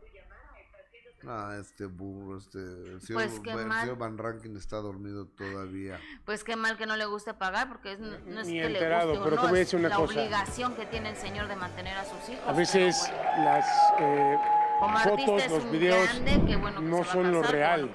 Ah, 1.28 1.56
este 1.60 1.86
burro, 1.86 2.38
este, 2.38 2.58
el 2.60 3.02
señor, 3.02 3.24
pues 3.28 3.40
qué 3.40 3.56
mal. 3.56 3.82
señor 3.82 3.98
Van 3.98 4.18
Rankin 4.18 4.58
está 4.58 4.78
dormido 4.78 5.26
todavía. 5.28 6.00
Pues 6.26 6.44
qué 6.44 6.56
mal 6.58 6.76
que 6.78 6.86
no 6.86 6.98
le 6.98 7.06
guste 7.06 7.34
pagar, 7.34 7.70
porque 7.70 7.94
es, 7.94 8.00
no 8.00 8.42
es 8.42 8.48
Ni 8.48 8.54
que 8.60 8.66
enterado, 8.66 9.14
le 9.14 9.20
guste 9.20 9.24
pero 9.30 9.36
o 9.36 9.40
te 9.40 9.46
no, 9.46 9.50
voy 9.52 9.60
a 9.60 9.62
es 9.62 9.68
decir 9.68 9.80
una 9.80 9.90
la 9.90 9.96
cosa. 9.96 10.14
obligación 10.20 10.76
que 10.76 10.86
tiene 10.86 11.10
el 11.12 11.16
señor 11.16 11.48
de 11.48 11.56
mantener 11.56 11.98
a 11.98 12.04
sus 12.04 12.28
hijos. 12.30 12.44
A 12.46 12.52
veces 12.52 13.10
bueno. 13.10 13.44
las 13.46 13.66
eh, 14.00 14.38
fotos, 15.04 15.50
los 15.50 15.72
videos 15.72 16.10
grande, 16.24 16.56
bueno 16.58 16.80
que 16.82 16.88
no 16.88 17.04
son 17.06 17.32
lo 17.32 17.42
real, 17.42 17.90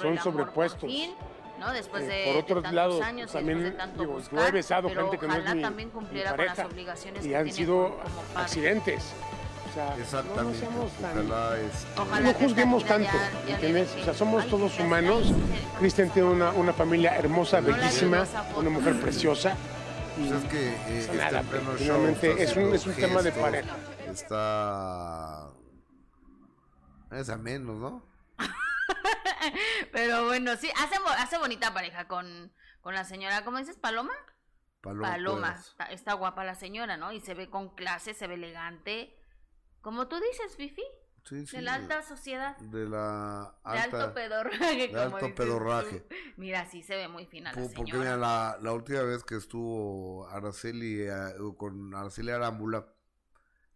son 0.00 0.12
el 0.14 0.18
sobrepuestos. 0.20 0.90
fin, 0.90 1.10
¿no? 1.58 1.70
Después 1.74 2.04
Eh, 2.04 2.06
de, 2.06 2.24
por 2.24 2.32
de 2.34 2.40
otros 2.40 2.72
lados, 2.72 3.02
años 3.02 3.30
también, 3.30 3.62
de 3.62 3.72
tanto 3.72 4.00
digo, 4.00 4.12
yo 4.12 4.18
buscar, 4.20 4.48
he 4.48 4.52
besado 4.52 4.88
gente 4.88 5.18
que 5.18 5.26
no 5.28 5.34
es 5.34 5.54
mi- 5.54 5.60
también 5.60 5.88
mi 5.88 5.92
cumpliera 5.92 6.30
con 6.30 6.36
pareja, 6.38 6.62
las 6.64 6.72
obligaciones 6.72 7.26
y 7.26 7.28
que 7.28 7.36
han 7.36 7.44
tiene 7.44 7.56
sido 7.58 7.74
como, 7.90 7.98
como 7.98 8.22
padre. 8.22 8.42
accidentes. 8.42 9.12
O 9.70 9.72
sea, 9.72 9.84
no- 9.84 9.96
no, 9.96 10.02
Exactamente. 10.02 10.58
seamos 10.58 10.92
tan- 10.94 11.18
Ojalá 11.30 11.58
este, 11.60 12.00
Ojalá 12.00 12.20
no 12.32 12.34
juzguemos 12.34 12.84
tanto, 12.84 13.10
ya- 13.46 13.54
¿entiendes? 13.54 13.94
O 14.00 14.04
sea, 14.04 14.14
somos 14.14 14.46
todos 14.48 14.78
humanos. 14.80 15.32
Cristian 15.78 16.10
tiene 16.10 16.28
una, 16.28 16.50
una 16.50 16.72
familia 16.72 17.16
hermosa, 17.16 17.60
No 17.60 17.68
bellísima, 17.68 18.24
una 18.56 18.70
mujer 18.70 19.00
preciosa. 19.00 19.56
Y 20.18 20.28
pues 20.28 20.42
es 20.42 20.50
que 20.50 20.68
eh, 20.70 20.80
pues 20.86 20.98
está 21.08 21.14
nada, 21.14 21.40
en 21.40 21.46
pleno 21.46 21.76
show, 21.78 22.06
es 22.38 22.56
un, 22.56 22.74
es 22.74 22.86
un 22.86 22.94
tema 22.94 23.22
de 23.22 23.32
pareja. 23.32 23.76
Está. 24.10 25.46
Es 27.12 27.28
a 27.30 27.36
menos, 27.36 27.76
¿no? 27.76 28.02
Pero 29.92 30.26
bueno, 30.26 30.56
sí, 30.56 30.70
hace, 30.76 30.96
hace 31.18 31.38
bonita 31.38 31.72
pareja 31.72 32.06
con, 32.08 32.52
con 32.80 32.94
la 32.94 33.04
señora, 33.04 33.44
¿cómo 33.44 33.58
dices? 33.58 33.76
¿Paloma? 33.76 34.12
Paloma. 34.80 35.10
Paloma. 35.10 35.56
Está, 35.58 35.84
está 35.86 36.12
guapa 36.14 36.44
la 36.44 36.54
señora, 36.54 36.96
¿no? 36.96 37.12
Y 37.12 37.20
se 37.20 37.34
ve 37.34 37.48
con 37.50 37.74
clase, 37.74 38.14
se 38.14 38.26
ve 38.26 38.34
elegante. 38.34 39.16
Como 39.80 40.08
tú 40.08 40.16
dices, 40.20 40.56
Fifi, 40.56 40.82
Sí, 41.24 41.46
sí, 41.46 41.56
de 41.56 41.62
la 41.62 41.74
alta 41.74 42.02
sociedad. 42.02 42.56
De 42.58 42.88
la 42.88 43.54
De 43.64 43.78
alto 43.78 43.96
alta. 43.98 44.14
pedorraje. 44.14 44.88
de 44.88 45.00
alto 45.00 45.16
dices 45.18 45.32
pedorraje. 45.34 46.00
tú. 46.00 46.14
Mira, 46.38 46.66
sí 46.66 46.82
se 46.82 46.96
ve 46.96 47.08
muy 47.08 47.26
fina 47.26 47.52
la 47.52 47.60
Por- 47.60 47.74
Porque 47.74 47.92
mira, 47.92 48.16
la, 48.16 48.58
la 48.62 48.72
última 48.72 49.02
vez 49.02 49.22
que 49.24 49.36
estuvo 49.36 50.26
Araceli 50.28 51.02
eh, 51.02 51.12
con 51.58 51.94
Araceli 51.94 52.30
Arámbula, 52.30 52.86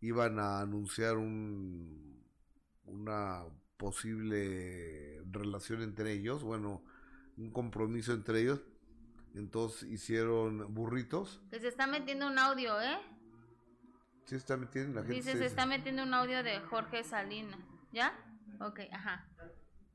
iban 0.01 0.39
a 0.39 0.61
anunciar 0.61 1.17
un 1.17 2.15
una 2.87 3.45
posible 3.77 5.21
relación 5.31 5.83
entre 5.83 6.13
ellos, 6.13 6.43
bueno, 6.43 6.83
un 7.37 7.51
compromiso 7.51 8.13
entre 8.13 8.41
ellos. 8.43 8.61
Entonces 9.35 9.89
hicieron 9.91 10.73
burritos. 10.75 11.41
Que 11.51 11.59
se 11.61 11.69
está 11.69 11.87
metiendo 11.87 12.27
un 12.29 12.39
audio, 12.39 12.81
¿eh? 12.81 12.99
Sí, 14.27 14.37
está 14.37 14.57
metiendo 14.57 15.01
la 15.01 15.07
gente. 15.07 15.15
Dice, 15.17 15.37
se- 15.37 15.47
está 15.47 15.67
metiendo 15.67 16.03
un 16.03 16.15
audio 16.15 16.43
de 16.43 16.61
Jorge 16.61 17.05
Salinas. 17.05 17.59
¿Ya? 17.93 18.13
Ok, 18.61 18.81
ajá. 18.93 19.29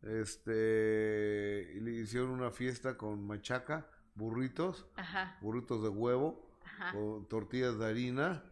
Este, 0.01 1.71
y 1.75 1.79
le 1.79 1.91
hicieron 1.91 2.29
una 2.29 2.51
fiesta 2.51 2.97
con 2.97 3.25
machaca, 3.25 3.87
burritos, 4.15 4.85
Ajá. 4.95 5.37
burritos 5.41 5.81
de 5.83 5.89
huevo, 5.89 6.49
Ajá. 6.63 6.91
con 6.93 7.27
tortillas 7.27 7.77
de 7.79 7.85
harina, 7.87 8.43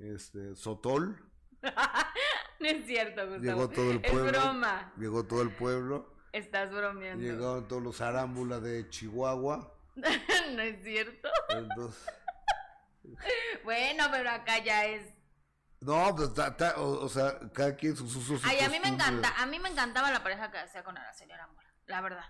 este, 0.00 0.54
sotol. 0.56 1.16
No 2.60 2.66
es 2.66 2.84
cierto, 2.84 3.22
Gustavo. 3.22 3.42
Llegó 3.42 3.68
todo 3.70 3.90
el 3.90 4.00
Es 4.04 4.10
pueblo. 4.12 4.30
broma. 4.32 4.92
Llegó 4.98 5.24
todo 5.24 5.40
el 5.40 5.50
pueblo, 5.50 6.14
Estás 6.30 6.70
bromeando. 6.70 7.24
llegaron 7.24 7.66
todos 7.68 7.82
los 7.82 8.02
arámbulas 8.02 8.62
de 8.62 8.86
Chihuahua. 8.90 9.72
no 9.96 10.60
es 10.60 10.84
cierto. 10.84 11.28
Entonces, 11.48 12.06
Bueno, 13.64 14.04
pero 14.10 14.30
acá 14.30 14.58
ya 14.58 14.84
es. 14.86 15.02
no, 15.80 16.14
pues, 16.16 16.34
ta- 16.34 16.56
ta- 16.56 16.76
o, 16.78 17.04
o 17.04 17.08
sea, 17.08 17.38
cada 17.52 17.76
quien 17.76 17.96
sus 17.96 18.14
usos. 18.16 18.42
Ay, 18.44 18.60
a 18.60 18.68
mí 18.68 18.78
me 18.80 18.88
encanta, 18.88 19.32
a 19.40 19.46
mí 19.46 19.58
me 19.58 19.68
encantaba 19.68 20.10
la 20.10 20.22
pareja 20.22 20.50
que 20.50 20.58
hacía 20.58 20.82
con 20.84 20.96
Araceli 20.96 21.32
Arámbula, 21.32 21.68
la 21.86 22.00
verdad. 22.00 22.24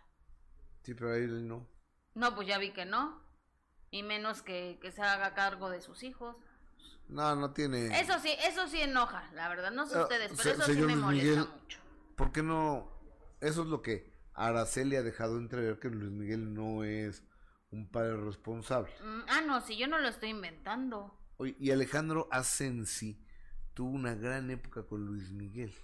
Sí, 0.83 0.95
pero 0.95 1.13
ahí 1.13 1.27
no. 1.27 1.69
No, 2.15 2.35
pues 2.35 2.47
ya 2.49 2.59
vi 2.59 2.73
que 2.73 2.85
no. 2.85 3.23
Y 3.91 4.03
menos 4.03 4.43
que, 4.43 4.79
que 4.81 4.93
se 4.93 5.03
haga 5.03 5.35
cargo 5.35 5.69
de 5.71 5.81
sus 5.81 6.03
hijos. 6.05 6.37
No, 7.09 7.35
no 7.35 7.53
tiene. 7.53 7.99
Eso 8.01 8.19
sí, 8.21 8.33
eso 8.45 8.69
sí 8.69 8.81
enoja, 8.81 9.29
la 9.35 9.49
verdad. 9.49 9.73
No 9.73 9.85
sé 9.87 9.99
Ah, 9.99 10.03
ustedes, 10.03 10.29
pero 10.31 10.43
se- 10.43 10.51
eso 10.53 10.63
sí 10.63 10.73
señor 10.75 10.87
me 10.87 10.93
Luis 10.95 11.05
molesta 11.05 11.31
Miguel. 11.41 11.49
mucho. 11.61 11.79
¿Por 12.17 12.33
qué 12.33 12.43
no? 12.43 12.89
Eso 13.41 13.63
es 13.63 13.69
lo 13.69 13.83
que 13.83 14.13
Araceli 14.35 14.95
ha 14.97 15.03
dejado 15.03 15.39
entrever 15.39 15.79
que 15.81 15.89
Luis 15.89 16.13
Miguel 16.13 16.55
no 16.55 16.85
es 16.85 17.25
un 17.71 17.89
padre 17.89 18.17
responsable. 18.17 18.93
Mm, 19.03 19.21
ah, 19.29 19.41
no, 19.47 19.61
si 19.61 19.77
yo 19.77 19.87
no 19.87 19.99
lo 19.99 20.09
estoy 20.09 20.31
inventando. 20.31 21.17
Oye, 21.37 21.57
y 21.59 21.71
Alejandro 21.71 22.29
Asensi 22.31 23.25
tuvo 23.75 23.91
una 23.91 24.15
gran 24.15 24.51
época 24.51 24.87
con 24.87 25.05
Luis 25.07 25.31
Miguel. 25.31 25.75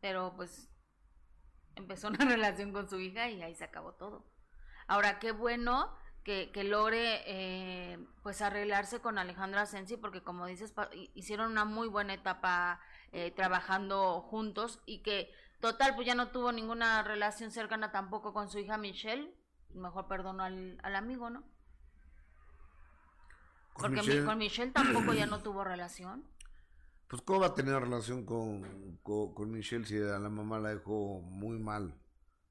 Pero 0.00 0.34
pues 0.36 0.70
empezó 1.74 2.08
una 2.08 2.18
relación 2.24 2.72
con 2.72 2.88
su 2.88 2.98
hija 2.98 3.28
y 3.28 3.42
ahí 3.42 3.54
se 3.54 3.64
acabó 3.64 3.94
todo. 3.94 4.24
Ahora, 4.86 5.18
qué 5.18 5.32
bueno 5.32 5.92
que, 6.22 6.50
que 6.52 6.64
logre 6.64 7.22
eh, 7.26 7.98
pues 8.22 8.40
arreglarse 8.42 9.00
con 9.00 9.18
Alejandro 9.18 9.60
Asensi 9.60 9.96
porque 9.96 10.22
como 10.22 10.46
dices, 10.46 10.72
hicieron 11.14 11.52
una 11.52 11.64
muy 11.64 11.88
buena 11.88 12.14
etapa 12.14 12.80
eh, 13.12 13.32
trabajando 13.32 14.20
juntos 14.22 14.80
y 14.86 15.02
que 15.02 15.32
total 15.60 15.94
pues 15.94 16.06
ya 16.06 16.14
no 16.14 16.28
tuvo 16.28 16.52
ninguna 16.52 17.02
relación 17.02 17.50
cercana 17.50 17.92
tampoco 17.92 18.32
con 18.32 18.48
su 18.48 18.58
hija 18.58 18.78
Michelle. 18.78 19.34
Mejor 19.74 20.08
perdonó 20.08 20.42
al, 20.44 20.78
al 20.82 20.96
amigo, 20.96 21.30
¿no? 21.30 21.44
Con 23.72 23.92
Porque 23.92 24.02
mi- 24.02 24.20
con 24.24 24.38
Michelle 24.38 24.72
tampoco 24.72 25.14
ya 25.14 25.26
no 25.26 25.40
tuvo 25.40 25.62
relación. 25.62 26.24
Pues, 27.08 27.22
¿cómo 27.22 27.40
va 27.40 27.46
a 27.48 27.54
tener 27.54 27.80
relación 27.80 28.24
con, 28.24 28.98
con, 29.02 29.32
con 29.34 29.50
Michelle 29.52 29.84
si 29.86 29.96
a 29.98 30.18
la 30.18 30.28
mamá 30.28 30.58
la 30.58 30.70
dejó 30.70 31.20
muy 31.20 31.58
mal 31.58 31.94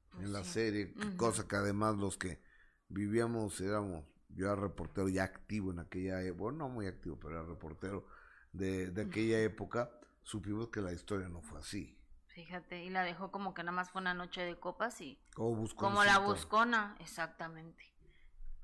Pues 0.10 0.26
en 0.26 0.34
la 0.34 0.44
sí. 0.44 0.54
serie? 0.54 0.96
Ujú. 0.96 1.12
Cosa 1.18 1.48
que 1.48 1.56
además 1.58 1.98
los 1.98 2.18
que 2.18 2.42
vivíamos 2.90 3.62
éramos, 3.62 4.06
yo 4.30 4.48
era 4.48 4.56
reportero 4.56 5.10
ya 5.10 5.24
activo 5.26 5.72
en 5.72 5.80
aquella 5.80 6.22
época, 6.24 6.40
bueno, 6.44 6.58
no 6.60 6.70
muy 6.70 6.88
activo, 6.88 7.20
pero 7.20 7.40
era 7.42 7.46
reportero 7.50 8.08
de, 8.54 8.92
de 8.92 9.02
aquella 9.04 9.42
época, 9.42 9.92
supimos 10.24 10.70
que 10.70 10.82
la 10.82 10.94
historia 10.94 11.30
no 11.30 11.42
fue 11.42 11.60
así. 11.60 11.95
Fíjate, 12.36 12.84
y 12.84 12.90
la 12.90 13.04
dejó 13.04 13.32
como 13.32 13.54
que 13.54 13.64
nada 13.64 13.72
más 13.72 13.90
fue 13.92 14.02
una 14.02 14.14
noche 14.14 14.42
de 14.42 14.60
copas 14.60 15.00
y 15.00 15.18
Como, 15.34 16.04
la 16.04 16.20
buscona, 16.20 16.98
exactamente. 17.00 17.86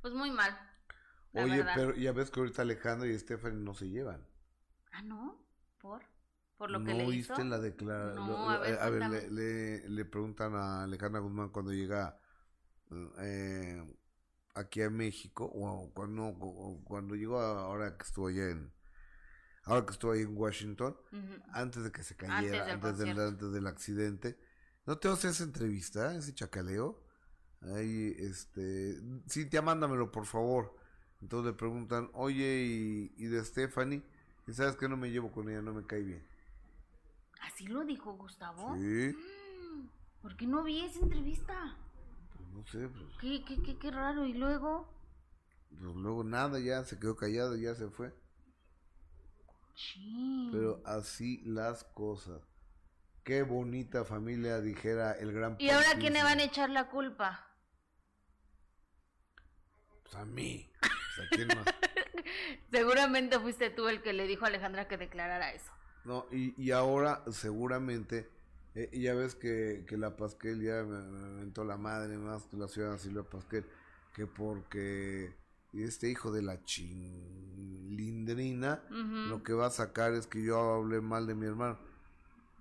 Pues 0.01 0.13
muy 0.13 0.29
mal. 0.29 0.51
la 1.31 1.43
Oye, 1.43 1.57
verdad. 1.60 1.73
pero 1.75 1.95
ya 1.95 2.12
ves 2.12 2.29
que 2.31 2.41
ahorita 2.41 2.63
Alejandro 2.63 3.07
y 3.07 3.17
Stephanie 3.17 3.62
no 3.63 3.73
se 3.73 3.88
llevan. 3.88 4.27
Ah, 4.91 5.01
¿no? 5.01 5.38
¿Por? 5.79 6.03
¿Por 6.57 6.69
lo 6.69 6.79
¿No 6.79 6.86
que 6.86 6.93
le 6.93 7.05
oíste 7.05 7.31
hizo? 7.34 7.43
la 7.45 7.60
declaración? 7.60 8.27
No, 8.27 8.49
a 8.49 8.57
ver, 8.60 8.71
le, 8.71 8.77
cuéntame. 8.77 9.29
le, 9.29 9.89
le 9.89 10.05
preguntan 10.05 10.53
a 10.55 10.84
Alejandra 10.84 11.21
Guzmán 11.21 11.49
cuando 11.49 11.71
llega 11.71 12.19
eh, 13.19 13.81
aquí 14.55 14.81
a 14.81 14.89
México, 14.89 15.45
o 15.45 15.91
cuando, 15.93 16.25
o 16.27 16.84
cuando 16.84 17.15
llegó 17.15 17.39
ahora 17.39 17.97
que 17.97 18.03
estuvo 18.03 18.27
allá 18.27 18.49
en, 18.49 18.73
ahora 19.71 19.86
que 19.86 19.93
estoy 19.93 20.19
ahí 20.19 20.23
en 20.25 20.38
Washington, 20.38 20.97
antes 21.53 21.84
de 21.84 21.91
que 21.91 22.03
se 22.03 22.15
Antes 22.27 22.27
cayera, 22.29 22.65
del 22.65 22.71
antes, 22.71 22.97
del, 22.97 23.19
antes 23.19 23.51
del 23.51 23.67
accidente. 23.67 24.38
¿No 24.86 24.97
te 24.97 25.07
haces 25.10 25.36
esa 25.36 25.43
entrevista, 25.43 26.15
ese 26.15 26.34
chacaleo? 26.34 27.03
Ahí, 27.62 28.15
este, 28.19 28.99
Cintia, 29.29 29.62
mándamelo, 29.62 30.12
por 30.12 30.25
favor. 30.25 30.75
Entonces 31.21 31.51
le 31.53 31.57
preguntan, 31.57 32.10
oye, 32.13 32.63
y, 32.65 33.13
y 33.17 33.25
de 33.27 33.43
Stephanie, 33.45 34.03
y 34.47 34.53
sabes 34.53 34.75
que 34.75 34.89
no 34.89 34.97
me 34.97 35.12
llevo 35.12 35.31
con 35.31 35.49
ella, 35.49 35.62
no 35.62 35.73
me 35.73 35.86
cae 35.86 36.01
bien. 36.01 36.23
Así 37.41 37.67
lo 37.67 37.84
dijo 37.84 38.13
Gustavo. 38.13 38.75
Sí, 38.75 39.13
Mm, 39.13 39.88
¿Por 40.21 40.36
qué 40.38 40.47
no 40.47 40.63
vi 40.63 40.81
esa 40.86 40.99
entrevista? 40.99 41.75
pues 42.36 42.49
no 42.49 42.65
sé, 42.65 42.88
pues, 42.89 43.05
Qué, 43.19 43.43
qué, 43.45 43.62
qué, 43.62 43.77
qué 43.77 43.91
raro. 43.91 44.25
Y 44.25 44.34
luego, 44.34 44.88
pues 45.69 45.95
luego 45.95 46.23
nada, 46.23 46.60
ya 46.60 46.84
se 46.84 46.99
quedó 46.99 47.15
callado, 47.15 47.55
ya 47.55 47.75
se 47.75 47.89
fue. 47.89 48.13
Sí. 49.75 50.49
Pero 50.51 50.81
así 50.86 51.41
las 51.45 51.84
cosas. 51.84 52.41
Qué 53.23 53.43
bonita 53.43 54.03
familia, 54.03 54.60
dijera 54.62 55.12
el 55.13 55.31
gran 55.31 55.55
¿Y 55.60 55.69
ahora 55.69 55.93
quién 55.99 56.13
le 56.13 56.23
van 56.23 56.39
a 56.39 56.43
echar 56.43 56.69
la 56.69 56.89
culpa? 56.89 57.47
Pues 60.03 60.15
a 60.15 60.25
mí. 60.25 60.69
Pues, 60.79 61.27
¿a 61.27 61.36
quién 61.36 61.47
más? 61.49 61.65
Seguramente 62.71 63.39
fuiste 63.39 63.69
tú 63.69 63.88
el 63.88 64.01
que 64.01 64.13
le 64.13 64.25
dijo 64.25 64.45
a 64.45 64.47
Alejandra 64.47 64.88
que 64.88 64.97
declarara 64.97 65.53
eso. 65.53 65.71
No, 66.03 66.25
y, 66.31 66.60
y 66.62 66.71
ahora 66.71 67.23
seguramente, 67.31 68.27
eh, 68.73 68.89
ya 68.93 69.13
ves 69.13 69.36
que, 69.36 69.86
que 69.88 69.97
la 69.97 70.15
Pasquel 70.15 70.62
ya 70.62 70.84
me, 70.84 70.99
me 71.03 71.34
aventó 71.36 71.63
la 71.63 71.77
madre 71.77 72.17
más 72.17 72.47
que 72.47 72.57
la 72.57 72.67
ciudad 72.67 72.97
Silvia 72.97 73.23
Pasquel, 73.23 73.65
que 74.15 74.25
porque 74.25 75.36
este 75.73 76.10
hijo 76.10 76.31
de 76.31 76.41
la 76.41 76.63
chilindrina 76.63 78.81
Ujú. 78.89 79.29
lo 79.29 79.43
que 79.43 79.53
va 79.53 79.67
a 79.67 79.71
sacar 79.71 80.13
es 80.13 80.27
que 80.27 80.43
yo 80.43 80.60
hablé 80.75 81.01
mal 81.01 81.27
de 81.27 81.36
mi 81.36 81.45
hermano. 81.45 81.79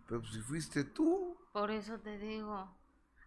Pero 0.08 0.24
si 0.26 0.40
fuiste 0.40 0.84
tú, 0.84 1.36
Por 1.52 1.70
eso 1.70 1.98
te 1.98 2.18
digo. 2.18 2.76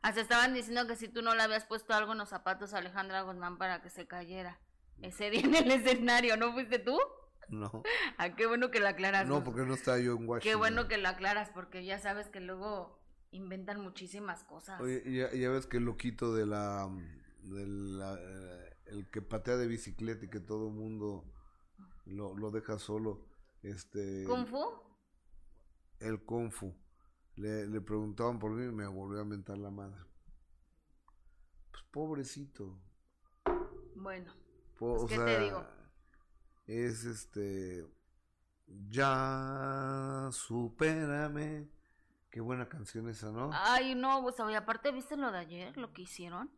Hasta 0.01 0.21
estaban 0.21 0.53
diciendo 0.53 0.85
que 0.87 0.95
si 0.95 1.07
tú 1.07 1.21
no 1.21 1.35
le 1.35 1.43
habías 1.43 1.65
puesto 1.65 1.93
algo 1.93 2.11
en 2.13 2.17
los 2.17 2.29
zapatos 2.29 2.73
a 2.73 2.79
Alejandra 2.79 3.21
Guzmán 3.21 3.57
para 3.57 3.81
que 3.81 3.89
se 3.89 4.07
cayera. 4.07 4.59
Ese 5.01 5.29
día 5.29 5.41
en 5.41 5.55
el 5.55 5.71
escenario, 5.71 6.37
¿no 6.37 6.53
fuiste 6.53 6.79
tú? 6.79 6.97
no. 7.49 7.83
Ah, 8.17 8.35
qué 8.35 8.45
bueno 8.45 8.71
que 8.71 8.79
lo 8.79 8.87
aclaras. 8.87 9.27
No, 9.27 9.43
porque 9.43 9.61
no 9.65 9.73
estaba 9.73 9.97
yo 9.99 10.15
en 10.15 10.27
Washington. 10.27 10.39
Qué 10.41 10.55
bueno 10.55 10.87
que 10.87 10.97
lo 10.97 11.09
aclaras, 11.09 11.49
porque 11.49 11.83
ya 11.83 11.99
sabes 11.99 12.29
que 12.29 12.39
luego 12.39 12.99
inventan 13.31 13.81
muchísimas 13.81 14.43
cosas. 14.43 14.79
Oye, 14.79 15.01
y 15.05 15.17
ya, 15.17 15.33
y 15.33 15.39
ya 15.39 15.49
ves 15.49 15.65
que 15.65 15.77
el 15.77 15.85
loquito 15.85 16.33
de 16.35 16.45
la, 16.45 16.87
de 17.41 17.65
la, 17.65 18.15
el 18.85 19.09
que 19.09 19.21
patea 19.21 19.57
de 19.57 19.67
bicicleta 19.67 20.25
y 20.25 20.29
que 20.29 20.39
todo 20.39 20.67
el 20.67 20.73
mundo 20.73 21.23
lo, 22.05 22.35
lo 22.35 22.51
deja 22.51 22.77
solo, 22.79 23.25
este, 23.61 24.23
¿Kung 24.25 24.45
Fu? 24.47 24.63
el 25.99 26.23
Kung 26.23 26.51
Fu. 26.51 26.73
Le, 27.35 27.65
le 27.67 27.81
preguntaban 27.81 28.37
por 28.39 28.51
mí 28.51 28.65
y 28.65 28.71
me 28.71 28.85
volvió 28.87 29.21
a 29.21 29.25
mentar 29.25 29.57
la 29.57 29.71
madre. 29.71 29.99
Pues 31.71 31.83
pobrecito. 31.91 32.79
Bueno, 33.95 34.31
po- 34.77 34.93
Pues, 34.97 35.03
o 35.03 35.07
¿qué 35.07 35.15
sea, 35.15 35.25
te 35.25 35.39
digo? 35.39 35.65
es 36.67 37.05
este, 37.05 37.87
ya 38.67 40.29
supérame. 40.31 41.69
Qué 42.29 42.41
buena 42.41 42.67
canción 42.67 43.07
esa, 43.09 43.31
¿no? 43.31 43.51
Ay, 43.53 43.93
no, 43.95 44.23
y 44.49 44.55
aparte, 44.55 44.91
¿viste 44.91 45.15
lo 45.17 45.31
de 45.31 45.37
ayer, 45.37 45.77
lo 45.77 45.93
que 45.93 46.01
hicieron? 46.03 46.49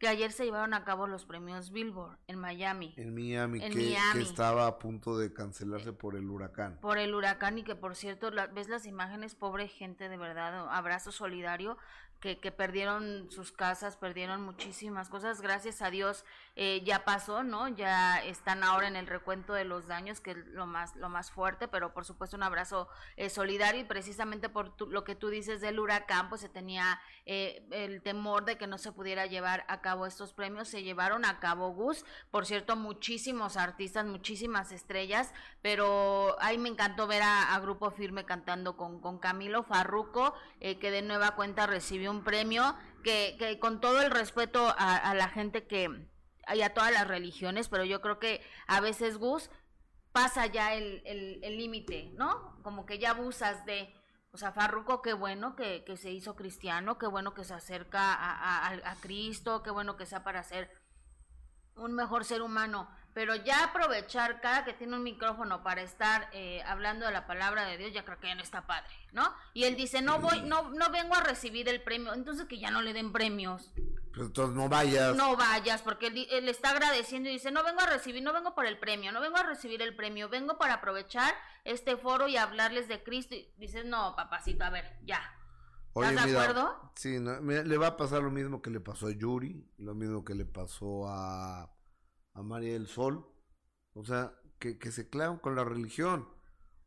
Que 0.00 0.08
ayer 0.08 0.32
se 0.32 0.46
llevaron 0.46 0.72
a 0.72 0.82
cabo 0.82 1.06
los 1.06 1.26
premios 1.26 1.72
Billboard 1.72 2.16
en 2.26 2.38
Miami. 2.38 2.94
En 2.96 3.14
Miami, 3.14 3.62
En 3.62 3.70
que, 3.70 3.78
Miami. 3.78 4.12
que 4.14 4.20
estaba 4.22 4.66
a 4.66 4.78
punto 4.78 5.18
de 5.18 5.34
cancelarse 5.34 5.92
por 5.92 6.16
el 6.16 6.30
huracán. 6.30 6.78
por 6.80 6.96
el 6.96 7.14
huracán 7.14 7.58
y 7.58 7.64
que 7.64 7.74
por 7.76 7.94
cierto 7.94 8.30
la- 8.30 8.46
ves 8.46 8.70
las 8.70 8.86
imágenes 8.86 9.34
pobre 9.34 9.68
gente 9.68 10.08
de 10.08 10.16
verdad 10.16 10.68
abrazo 10.70 11.12
solidario 11.12 11.76
que, 12.18 12.38
que 12.40 12.50
perdieron 12.50 13.30
sus 13.30 13.52
casas 13.52 13.98
perdieron 13.98 14.40
muchísimas 14.42 15.10
cosas 15.10 15.42
gracias 15.42 15.82
a 15.82 15.90
Dios 15.90 16.24
eh, 16.56 16.82
ya 16.84 17.04
pasó 17.04 17.42
no 17.42 17.68
ya 17.68 18.22
están 18.24 18.64
ahora 18.64 18.88
en 18.88 18.96
el 18.96 19.06
recuento 19.06 19.52
de 19.54 19.64
los 19.64 19.86
daños 19.86 20.20
que 20.20 20.32
es 20.32 20.36
lo 20.48 20.66
más 20.66 20.96
lo 20.96 21.08
más 21.08 21.30
fuerte 21.30 21.68
pero 21.68 21.92
por 21.94 22.04
supuesto 22.04 22.36
un 22.36 22.42
abrazo 22.42 22.88
eh, 23.16 23.30
solidario 23.30 23.80
y 23.80 23.84
precisamente 23.84 24.48
por 24.48 24.76
tu- 24.76 24.86
lo 24.88 25.04
que 25.04 25.14
tú 25.14 25.28
dices 25.28 25.60
del 25.60 25.78
huracán 25.78 26.28
pues 26.28 26.40
se 26.40 26.48
tenía 26.48 27.00
eh, 27.24 27.66
el 27.70 28.02
temor 28.02 28.44
de 28.44 28.58
que 28.58 28.66
no 28.66 28.78
se 28.78 28.92
pudiera 28.92 29.26
llevar 29.26 29.64
a 29.68 29.80
cabo 29.80 30.06
estos 30.06 30.32
premios. 30.32 30.68
Se 30.68 30.82
llevaron 30.82 31.24
a 31.24 31.38
cabo 31.38 31.70
Gus 31.70 32.04
por 32.30 32.46
cierto 32.46 32.74
muchísimos 32.76 33.56
artistas 33.56 34.04
muchísimas 34.06 34.72
estrellas 34.72 35.32
pero 35.62 36.36
ahí 36.40 36.58
me 36.58 36.68
encantó 36.68 37.06
ver 37.06 37.22
a, 37.22 37.58
Grupo 37.60 37.90
Firme 37.90 38.24
cantando 38.24 38.76
con, 38.76 39.00
con 39.00 39.18
Camilo 39.18 39.62
Farruco, 39.62 40.34
eh, 40.60 40.78
que 40.78 40.90
de 40.90 41.02
nueva 41.02 41.32
cuenta 41.36 41.66
recibió 41.66 42.10
un 42.10 42.24
premio, 42.24 42.74
que, 43.04 43.36
que 43.38 43.58
con 43.58 43.80
todo 43.80 44.00
el 44.00 44.10
respeto 44.10 44.74
a, 44.78 44.96
a 44.96 45.14
la 45.14 45.28
gente 45.28 45.66
que, 45.66 45.88
y 46.54 46.62
a 46.62 46.74
todas 46.74 46.92
las 46.92 47.06
religiones, 47.08 47.68
pero 47.68 47.84
yo 47.84 48.00
creo 48.00 48.18
que 48.18 48.40
a 48.66 48.80
veces 48.80 49.16
Gus 49.18 49.50
pasa 50.12 50.46
ya 50.46 50.74
el 50.74 51.02
el- 51.04 51.40
el 51.44 51.56
límite, 51.58 52.10
¿no? 52.14 52.60
Como 52.62 52.86
que 52.86 52.98
ya 52.98 53.10
abusas 53.10 53.64
de... 53.66 53.94
O 54.32 54.38
sea, 54.38 54.52
Farruco, 54.52 55.02
qué 55.02 55.12
bueno 55.12 55.56
que, 55.56 55.82
que 55.84 55.96
se 55.96 56.10
hizo 56.12 56.36
cristiano, 56.36 56.98
qué 56.98 57.06
bueno 57.06 57.34
que 57.34 57.42
se 57.44 57.52
acerca 57.54 58.14
a, 58.14 58.30
a- 58.30 58.68
a- 58.68 58.90
a 58.92 58.96
Cristo, 58.96 59.62
qué 59.64 59.70
bueno 59.70 59.96
que 59.96 60.06
sea 60.06 60.22
para 60.22 60.42
ser 60.44 60.70
un 61.74 61.94
mejor 61.94 62.24
ser 62.24 62.42
humano, 62.42 62.88
pero 63.14 63.34
ya 63.34 63.64
aprovechar 63.64 64.40
cada 64.40 64.64
que 64.64 64.72
tiene 64.74 64.94
un 64.96 65.02
micrófono 65.02 65.62
para 65.62 65.82
estar 65.82 66.28
eh, 66.32 66.62
hablando 66.66 67.06
de 67.06 67.12
la 67.12 67.26
palabra 67.26 67.64
de 67.64 67.76
Dios, 67.78 67.92
ya 67.92 68.04
creo 68.04 68.20
que 68.20 68.28
ya 68.28 68.34
no 68.34 68.42
está 68.42 68.66
padre, 68.66 68.90
¿no? 69.12 69.34
Y 69.54 69.64
él 69.64 69.76
dice, 69.76 70.00
no 70.02 70.20
voy, 70.20 70.42
no, 70.42 70.70
no 70.70 70.90
vengo 70.90 71.14
a 71.14 71.22
recibir 71.22 71.68
el 71.68 71.82
premio, 71.82 72.12
entonces 72.14 72.46
que 72.46 72.58
ya 72.58 72.70
no 72.70 72.82
le 72.82 72.92
den 72.92 73.12
premios, 73.12 73.72
Pues 74.12 74.26
entonces 74.26 74.56
no 74.56 74.68
vayas. 74.68 75.14
no 75.14 75.36
vayas, 75.36 75.82
porque 75.82 76.08
él, 76.08 76.26
él 76.30 76.48
está 76.48 76.70
agradeciendo 76.70 77.28
y 77.28 77.32
dice, 77.32 77.50
no 77.50 77.62
vengo 77.62 77.80
a 77.80 77.86
recibir, 77.86 78.22
no 78.22 78.32
vengo 78.32 78.54
por 78.54 78.66
el 78.66 78.78
premio, 78.78 79.12
no 79.12 79.20
vengo 79.20 79.36
a 79.36 79.44
recibir 79.44 79.82
el 79.82 79.94
premio, 79.94 80.28
vengo 80.28 80.58
para 80.58 80.74
aprovechar 80.74 81.32
este 81.64 81.96
foro 81.96 82.26
y 82.26 82.36
hablarles 82.36 82.88
de 82.88 83.02
Cristo. 83.02 83.34
Y 83.34 83.52
dices, 83.56 83.84
no, 83.84 84.16
papacito, 84.16 84.64
a 84.64 84.70
ver, 84.70 84.98
ya. 85.04 85.22
¿Estás 85.94 86.26
de 86.26 86.38
acuerdo? 86.38 86.92
Sí, 86.94 87.18
no, 87.18 87.40
mira, 87.40 87.62
le 87.62 87.76
va 87.76 87.88
a 87.88 87.96
pasar 87.96 88.22
lo 88.22 88.30
mismo 88.30 88.62
que 88.62 88.70
le 88.70 88.80
pasó 88.80 89.08
a 89.08 89.12
Yuri, 89.12 89.68
lo 89.78 89.94
mismo 89.94 90.24
que 90.24 90.34
le 90.34 90.44
pasó 90.44 91.08
a, 91.08 91.62
a 92.34 92.42
María 92.42 92.72
del 92.72 92.86
Sol. 92.86 93.26
O 93.94 94.04
sea, 94.04 94.34
que, 94.58 94.78
que 94.78 94.92
se 94.92 95.08
clavan 95.08 95.38
con 95.38 95.56
la 95.56 95.64
religión. 95.64 96.28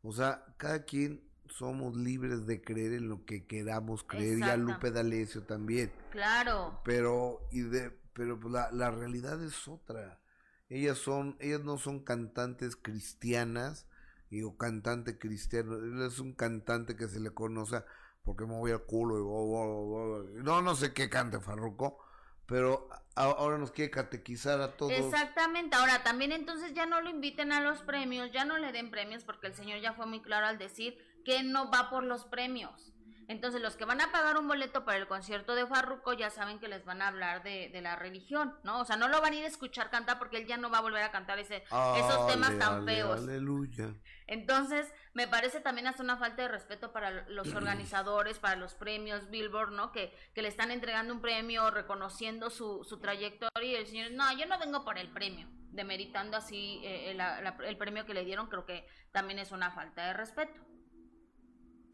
O 0.02 0.12
sea, 0.12 0.44
cada 0.58 0.84
quien 0.84 1.30
somos 1.58 1.96
libres 1.96 2.46
de 2.46 2.60
creer 2.62 2.94
en 2.94 3.08
lo 3.08 3.24
que 3.24 3.46
queramos 3.46 4.02
creer 4.02 4.38
y 4.38 4.42
a. 4.42 4.56
Lupe 4.56 4.90
D'Alessio 4.90 5.42
también. 5.44 5.92
Claro. 6.10 6.80
Pero, 6.84 7.40
y 7.52 7.60
de, 7.60 7.90
pero 8.12 8.38
pues 8.40 8.52
la, 8.52 8.70
la 8.72 8.90
realidad 8.90 9.42
es 9.42 9.68
otra. 9.68 10.20
Ellas 10.68 10.98
son, 10.98 11.36
ellas 11.40 11.60
no 11.60 11.78
son 11.78 12.00
cantantes 12.00 12.74
cristianas 12.74 13.86
y 14.30 14.42
o 14.42 14.56
cantante 14.56 15.18
cristiano. 15.18 15.76
Él 15.76 16.02
es 16.02 16.18
un 16.18 16.32
cantante 16.32 16.96
que 16.96 17.06
se 17.08 17.20
le 17.20 17.30
conoce 17.30 17.84
porque 18.24 18.46
me 18.46 18.54
voy 18.54 18.72
al 18.72 18.82
culo 18.82 19.18
y 19.18 19.22
bo- 19.22 20.24
no, 20.42 20.62
no 20.62 20.74
sé 20.74 20.92
qué 20.92 21.08
cante 21.10 21.38
Farruco, 21.40 21.98
pero 22.46 22.88
ahora 23.14 23.58
nos 23.58 23.70
quiere 23.70 23.90
catequizar 23.90 24.60
a 24.60 24.76
todos. 24.76 24.92
Exactamente, 24.92 25.76
ahora 25.76 26.02
también 26.02 26.32
entonces 26.32 26.74
ya 26.74 26.86
no 26.86 27.00
lo 27.00 27.10
inviten 27.10 27.52
a 27.52 27.60
los 27.60 27.82
premios, 27.82 28.32
ya 28.32 28.44
no 28.44 28.58
le 28.58 28.72
den 28.72 28.90
premios 28.90 29.24
porque 29.24 29.46
el 29.48 29.54
señor 29.54 29.80
ya 29.80 29.92
fue 29.92 30.06
muy 30.06 30.20
claro 30.22 30.46
al 30.46 30.58
decir 30.58 30.98
que 31.24 31.42
no 31.42 31.70
va 31.70 31.90
por 31.90 32.04
los 32.04 32.24
premios. 32.24 32.90
Entonces 33.26 33.62
los 33.62 33.74
que 33.74 33.86
van 33.86 34.02
a 34.02 34.12
pagar 34.12 34.36
un 34.36 34.46
boleto 34.46 34.84
para 34.84 34.98
el 34.98 35.06
concierto 35.06 35.54
de 35.54 35.66
Farruco 35.66 36.12
ya 36.12 36.28
saben 36.28 36.58
que 36.58 36.68
les 36.68 36.84
van 36.84 37.00
a 37.00 37.08
hablar 37.08 37.42
de, 37.42 37.70
de 37.70 37.80
la 37.80 37.96
religión, 37.96 38.54
¿no? 38.64 38.80
O 38.80 38.84
sea, 38.84 38.96
no 38.96 39.08
lo 39.08 39.22
van 39.22 39.32
a 39.32 39.36
ir 39.36 39.44
a 39.44 39.48
escuchar 39.48 39.88
cantar 39.88 40.18
porque 40.18 40.36
él 40.36 40.46
ya 40.46 40.58
no 40.58 40.68
va 40.68 40.76
a 40.78 40.82
volver 40.82 41.02
a 41.02 41.10
cantar 41.10 41.38
ese, 41.38 41.64
esos 41.96 42.26
temas 42.26 42.58
tan 42.58 42.74
ale, 42.82 42.84
feos. 42.94 43.20
Aleluya. 43.22 43.94
Entonces, 44.26 44.92
me 45.14 45.26
parece 45.26 45.60
también 45.60 45.86
hasta 45.86 46.02
una 46.02 46.18
falta 46.18 46.42
de 46.42 46.48
respeto 46.48 46.92
para 46.92 47.26
los 47.30 47.54
organizadores, 47.54 48.38
para 48.38 48.56
los 48.56 48.74
premios 48.74 49.30
Billboard, 49.30 49.70
¿no? 49.72 49.90
Que, 49.90 50.14
que 50.34 50.42
le 50.42 50.48
están 50.48 50.70
entregando 50.70 51.14
un 51.14 51.22
premio, 51.22 51.70
reconociendo 51.70 52.50
su, 52.50 52.84
su 52.84 53.00
trayectoria 53.00 53.72
y 53.72 53.74
el 53.76 53.86
señor, 53.86 54.10
no, 54.12 54.30
yo 54.36 54.44
no 54.44 54.58
vengo 54.58 54.84
por 54.84 54.98
el 54.98 55.08
premio, 55.10 55.48
demeritando 55.70 56.36
así 56.36 56.80
eh, 56.84 57.14
la- 57.16 57.40
la- 57.40 57.56
el 57.66 57.78
premio 57.78 58.04
que 58.04 58.12
le 58.12 58.24
dieron, 58.26 58.48
creo 58.48 58.66
que 58.66 58.86
también 59.12 59.38
es 59.38 59.50
una 59.50 59.70
falta 59.70 60.06
de 60.08 60.12
respeto. 60.12 60.60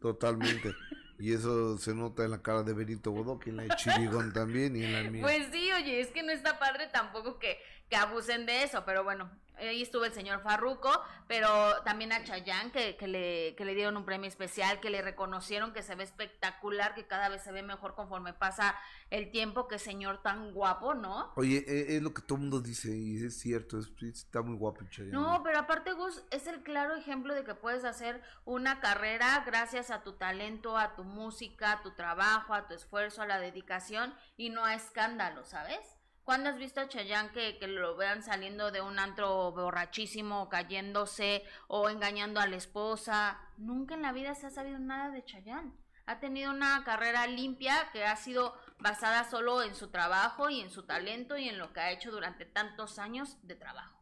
Totalmente. 0.01 0.75
y 1.19 1.35
eso 1.35 1.77
se 1.79 1.95
nota 1.95 2.25
en 2.25 2.31
la 2.31 2.43
cara 2.43 2.63
de 2.63 2.73
Benito 2.73 3.11
Bodoque, 3.13 3.51
en 3.51 3.57
la 3.59 3.63
de 3.65 3.77
Chirigón 3.77 4.33
también 4.33 4.75
y 4.75 4.85
en 4.85 4.93
la 4.93 5.11
mía. 5.11 5.23
Pues 5.23 5.49
sí, 5.53 5.71
oye, 5.73 6.01
es 6.01 6.09
que 6.09 6.23
no 6.23 6.33
está 6.33 6.59
padre 6.59 6.89
tampoco 6.93 7.39
que, 7.39 7.59
que 7.89 7.97
abusen 7.97 8.47
de 8.47 8.63
eso, 8.63 8.83
pero 8.87 9.05
bueno, 9.05 9.31
ahí 9.69 9.83
estuvo 9.83 10.05
el 10.05 10.13
señor 10.13 10.43
Farruco, 10.43 10.91
pero 11.27 11.49
también 11.85 12.13
a 12.13 12.25
Chayán, 12.25 12.71
que, 12.71 12.97
que, 12.97 13.07
le, 13.07 13.55
que 13.57 13.65
le 13.65 13.75
dieron 13.75 13.97
un 13.97 14.05
premio 14.05 14.29
especial, 14.29 14.81
que 14.81 14.91
le 14.91 15.03
reconocieron 15.03 15.73
que 15.73 15.83
se 15.83 15.95
ve 15.95 16.05
espectacular, 16.05 16.95
que 16.95 17.07
cada 17.07 17.29
vez 17.29 17.43
se 17.43 17.53
ve 17.53 17.63
mejor 17.63 17.95
conforme 17.95 18.33
pasa 18.33 18.77
el 19.11 19.31
tiempo, 19.31 19.69
que 19.69 19.79
señor 19.79 20.23
tan 20.23 20.53
guapo, 20.53 20.95
¿no? 20.95 21.33
Oye, 21.37 21.65
e, 21.67 21.97
es, 21.97 22.03
lo 22.03 22.15
que 22.15 22.23
todo 22.23 22.37
el 22.37 22.43
mundo 22.43 22.61
dice 22.61 22.97
y 22.97 23.25
es 23.25 23.39
cierto, 23.39 23.79
está 23.79 24.43
muy 24.43 24.57
guapo 24.57 24.85
Chayán. 24.91 25.13
No, 25.13 25.43
pero 25.43 25.59
aparte 25.59 25.93
Gus, 25.93 26.23
es 26.31 26.47
el 26.47 26.63
claro 26.63 26.97
ejemplo 26.97 27.35
de 27.35 27.45
que 27.45 27.55
puedes 27.55 27.85
hacer 27.85 28.23
una 28.45 28.81
carrera 28.81 29.43
gracias 29.47 29.91
a 29.91 30.03
tu 30.03 30.13
talento, 30.15 30.77
a 30.77 30.95
tu 30.95 31.05
música, 31.05 31.73
a 31.73 31.83
tu 31.83 31.93
trabajo, 31.93 32.55
a 32.55 32.67
tu 32.67 32.75
esfuerzo, 32.75 33.23
a 33.23 33.27
la 33.27 33.39
dedicación 33.39 34.15
y 34.37 34.51
no 34.51 34.65
a 34.65 34.75
escándalo, 34.75 35.45
¿sabes? 35.45 36.00
¿Cuándo 36.31 36.51
has 36.51 36.59
visto 36.59 36.81
a 36.81 36.87
Chayanne 36.87 37.33
que, 37.33 37.59
que, 37.59 37.67
lo 37.67 37.97
vean 37.97 38.23
saliendo 38.23 38.71
de 38.71 38.81
un 38.81 39.01
antro 39.01 39.51
borrachísimo, 39.51 40.49
cayéndose 40.49 41.43
o 41.67 41.89
engañando 41.91 42.39
a 42.39 42.47
la 42.47 42.55
esposa? 42.55 43.41
Nunca 43.59 43.97
en 43.97 44.03
la 44.03 44.13
vida 44.13 44.37
se 44.37 44.47
ha 44.47 44.51
sabido 44.51 44.79
nada 44.79 45.11
de 45.11 45.25
Chayanne. 45.25 45.73
Ha 46.07 46.21
tenido 46.21 46.53
una 46.53 46.85
carrera 46.85 47.27
limpia 47.27 47.91
que 47.93 48.05
ha 48.05 48.15
sido 48.15 48.55
basada 48.79 49.29
solo 49.29 49.65
en 49.65 49.75
su 49.75 49.89
trabajo 49.89 50.49
y 50.49 50.61
en 50.61 50.71
su 50.71 50.85
talento 50.85 51.37
y 51.37 51.49
en 51.49 51.59
lo 51.59 51.73
que 51.73 51.81
ha 51.81 51.91
hecho 51.91 52.13
durante 52.13 52.45
tantos 52.45 53.01
años 53.01 53.37
de 53.43 53.57
trabajo. 53.57 54.01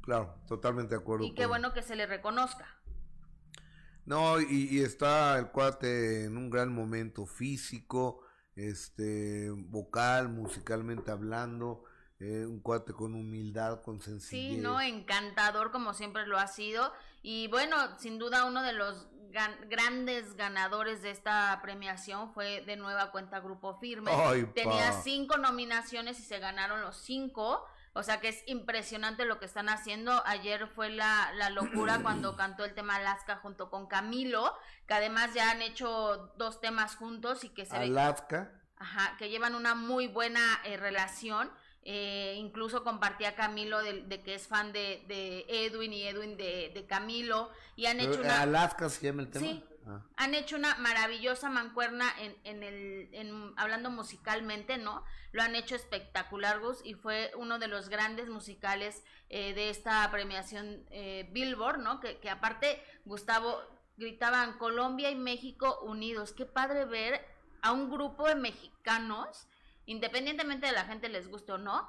Claro, 0.00 0.34
totalmente 0.48 0.94
de 0.94 1.02
acuerdo. 1.02 1.26
Y 1.26 1.34
qué 1.34 1.44
bueno 1.44 1.74
que 1.74 1.82
se 1.82 1.96
le 1.96 2.06
reconozca. 2.06 2.66
No, 4.06 4.40
y, 4.40 4.68
y 4.70 4.80
está 4.80 5.38
el 5.38 5.48
cuate 5.48 6.24
en 6.24 6.38
un 6.38 6.48
gran 6.48 6.72
momento 6.72 7.26
físico, 7.26 8.21
este, 8.56 9.50
vocal, 9.50 10.28
musicalmente 10.28 11.10
hablando, 11.10 11.84
eh, 12.20 12.46
un 12.46 12.60
cuate 12.60 12.92
con 12.92 13.14
humildad, 13.14 13.82
con 13.82 14.00
sencillez. 14.00 14.56
Sí, 14.56 14.60
no, 14.60 14.80
encantador 14.80 15.70
como 15.70 15.94
siempre 15.94 16.26
lo 16.26 16.38
ha 16.38 16.46
sido. 16.46 16.92
Y 17.22 17.48
bueno, 17.48 17.76
sin 17.98 18.18
duda 18.18 18.44
uno 18.44 18.62
de 18.62 18.72
los 18.72 19.08
grandes 19.68 20.36
ganadores 20.36 21.02
de 21.02 21.10
esta 21.10 21.58
premiación 21.62 22.32
fue 22.32 22.60
de 22.62 22.76
nueva 22.76 23.10
cuenta 23.10 23.40
Grupo 23.40 23.78
Firme. 23.78 24.12
Tenía 24.54 24.92
cinco 25.02 25.38
nominaciones 25.38 26.20
y 26.20 26.22
se 26.22 26.38
ganaron 26.38 26.82
los 26.82 26.96
cinco. 26.96 27.66
O 27.94 28.02
sea 28.02 28.20
que 28.20 28.28
es 28.28 28.42
impresionante 28.46 29.24
lo 29.26 29.38
que 29.38 29.44
están 29.44 29.68
haciendo. 29.68 30.22
Ayer 30.26 30.66
fue 30.66 30.90
la, 30.90 31.30
la 31.34 31.50
locura 31.50 31.98
cuando 32.02 32.36
cantó 32.36 32.64
el 32.64 32.74
tema 32.74 32.96
Alaska 32.96 33.36
junto 33.36 33.70
con 33.70 33.86
Camilo, 33.86 34.54
que 34.86 34.94
además 34.94 35.34
ya 35.34 35.50
han 35.50 35.62
hecho 35.62 36.32
dos 36.36 36.60
temas 36.60 36.96
juntos 36.96 37.44
y 37.44 37.50
que 37.50 37.66
se 37.66 37.76
Alaska. 37.76 38.50
ajá, 38.76 39.16
que 39.18 39.28
llevan 39.28 39.54
una 39.54 39.74
muy 39.74 40.06
buena 40.08 40.60
eh, 40.64 40.76
relación. 40.76 41.50
Eh, 41.84 42.36
incluso 42.38 42.84
compartía 42.84 43.34
Camilo 43.34 43.82
de, 43.82 44.02
de, 44.02 44.22
que 44.22 44.36
es 44.36 44.46
fan 44.46 44.72
de, 44.72 45.04
de 45.08 45.44
Edwin 45.48 45.92
y 45.92 46.04
Edwin 46.04 46.36
de, 46.36 46.70
de 46.72 46.86
Camilo. 46.86 47.50
Y 47.74 47.86
han 47.86 47.98
hecho 48.00 48.20
una. 48.20 48.40
Alaska 48.42 48.88
se 48.88 49.06
llama 49.06 49.22
el 49.22 49.30
tema. 49.30 49.46
Sí, 49.46 49.64
Han 50.16 50.34
hecho 50.34 50.56
una 50.56 50.76
maravillosa 50.76 51.50
mancuerna 51.50 52.06
en, 52.18 52.36
en 52.44 52.62
el, 52.62 53.08
en, 53.12 53.52
hablando 53.56 53.90
musicalmente, 53.90 54.78
¿no? 54.78 55.04
Lo 55.32 55.42
han 55.42 55.56
hecho 55.56 55.74
espectacular, 55.74 56.60
Gus, 56.60 56.80
y 56.84 56.94
fue 56.94 57.32
uno 57.36 57.58
de 57.58 57.68
los 57.68 57.88
grandes 57.88 58.28
musicales 58.28 59.02
eh, 59.28 59.54
de 59.54 59.70
esta 59.70 60.10
premiación 60.10 60.84
eh, 60.90 61.28
Billboard, 61.32 61.78
¿no? 61.78 62.00
Que, 62.00 62.18
que 62.18 62.30
aparte, 62.30 62.82
Gustavo, 63.04 63.60
gritaban 63.96 64.58
Colombia 64.58 65.10
y 65.10 65.16
México 65.16 65.80
unidos. 65.82 66.32
Qué 66.32 66.46
padre 66.46 66.84
ver 66.84 67.24
a 67.62 67.72
un 67.72 67.90
grupo 67.90 68.26
de 68.28 68.34
mexicanos, 68.34 69.48
independientemente 69.86 70.66
de 70.66 70.72
la 70.72 70.84
gente 70.84 71.08
les 71.08 71.28
guste 71.28 71.52
o 71.52 71.58
no, 71.58 71.88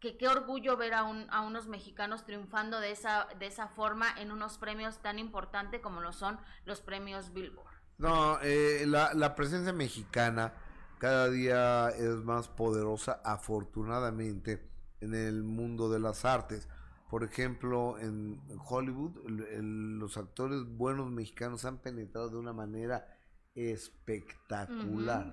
que 0.00 0.16
qué 0.16 0.28
orgullo 0.28 0.76
ver 0.76 0.94
a, 0.94 1.04
un, 1.04 1.26
a 1.30 1.40
unos 1.40 1.66
mexicanos 1.66 2.24
triunfando 2.24 2.80
de 2.80 2.92
esa, 2.92 3.26
de 3.38 3.46
esa 3.46 3.68
forma 3.68 4.06
en 4.18 4.30
unos 4.32 4.58
premios 4.58 4.98
tan 4.98 5.18
importantes 5.18 5.80
como 5.80 6.00
lo 6.00 6.12
son 6.12 6.38
los 6.64 6.80
premios 6.80 7.32
Billboard. 7.32 7.66
No, 7.98 8.38
eh, 8.42 8.84
la, 8.86 9.12
la 9.14 9.34
presencia 9.34 9.72
mexicana 9.72 10.52
cada 10.98 11.30
día 11.30 11.90
es 11.90 12.16
más 12.24 12.48
poderosa, 12.48 13.20
afortunadamente, 13.24 14.68
en 15.00 15.14
el 15.14 15.42
mundo 15.42 15.88
de 15.88 16.00
las 16.00 16.24
artes. 16.24 16.68
Por 17.08 17.24
ejemplo, 17.24 17.98
en 17.98 18.40
Hollywood, 18.68 19.16
los 19.28 20.16
actores 20.16 20.64
buenos 20.64 21.10
mexicanos 21.10 21.64
han 21.64 21.78
penetrado 21.78 22.28
de 22.28 22.36
una 22.36 22.52
manera 22.52 23.06
espectacular. 23.54 25.32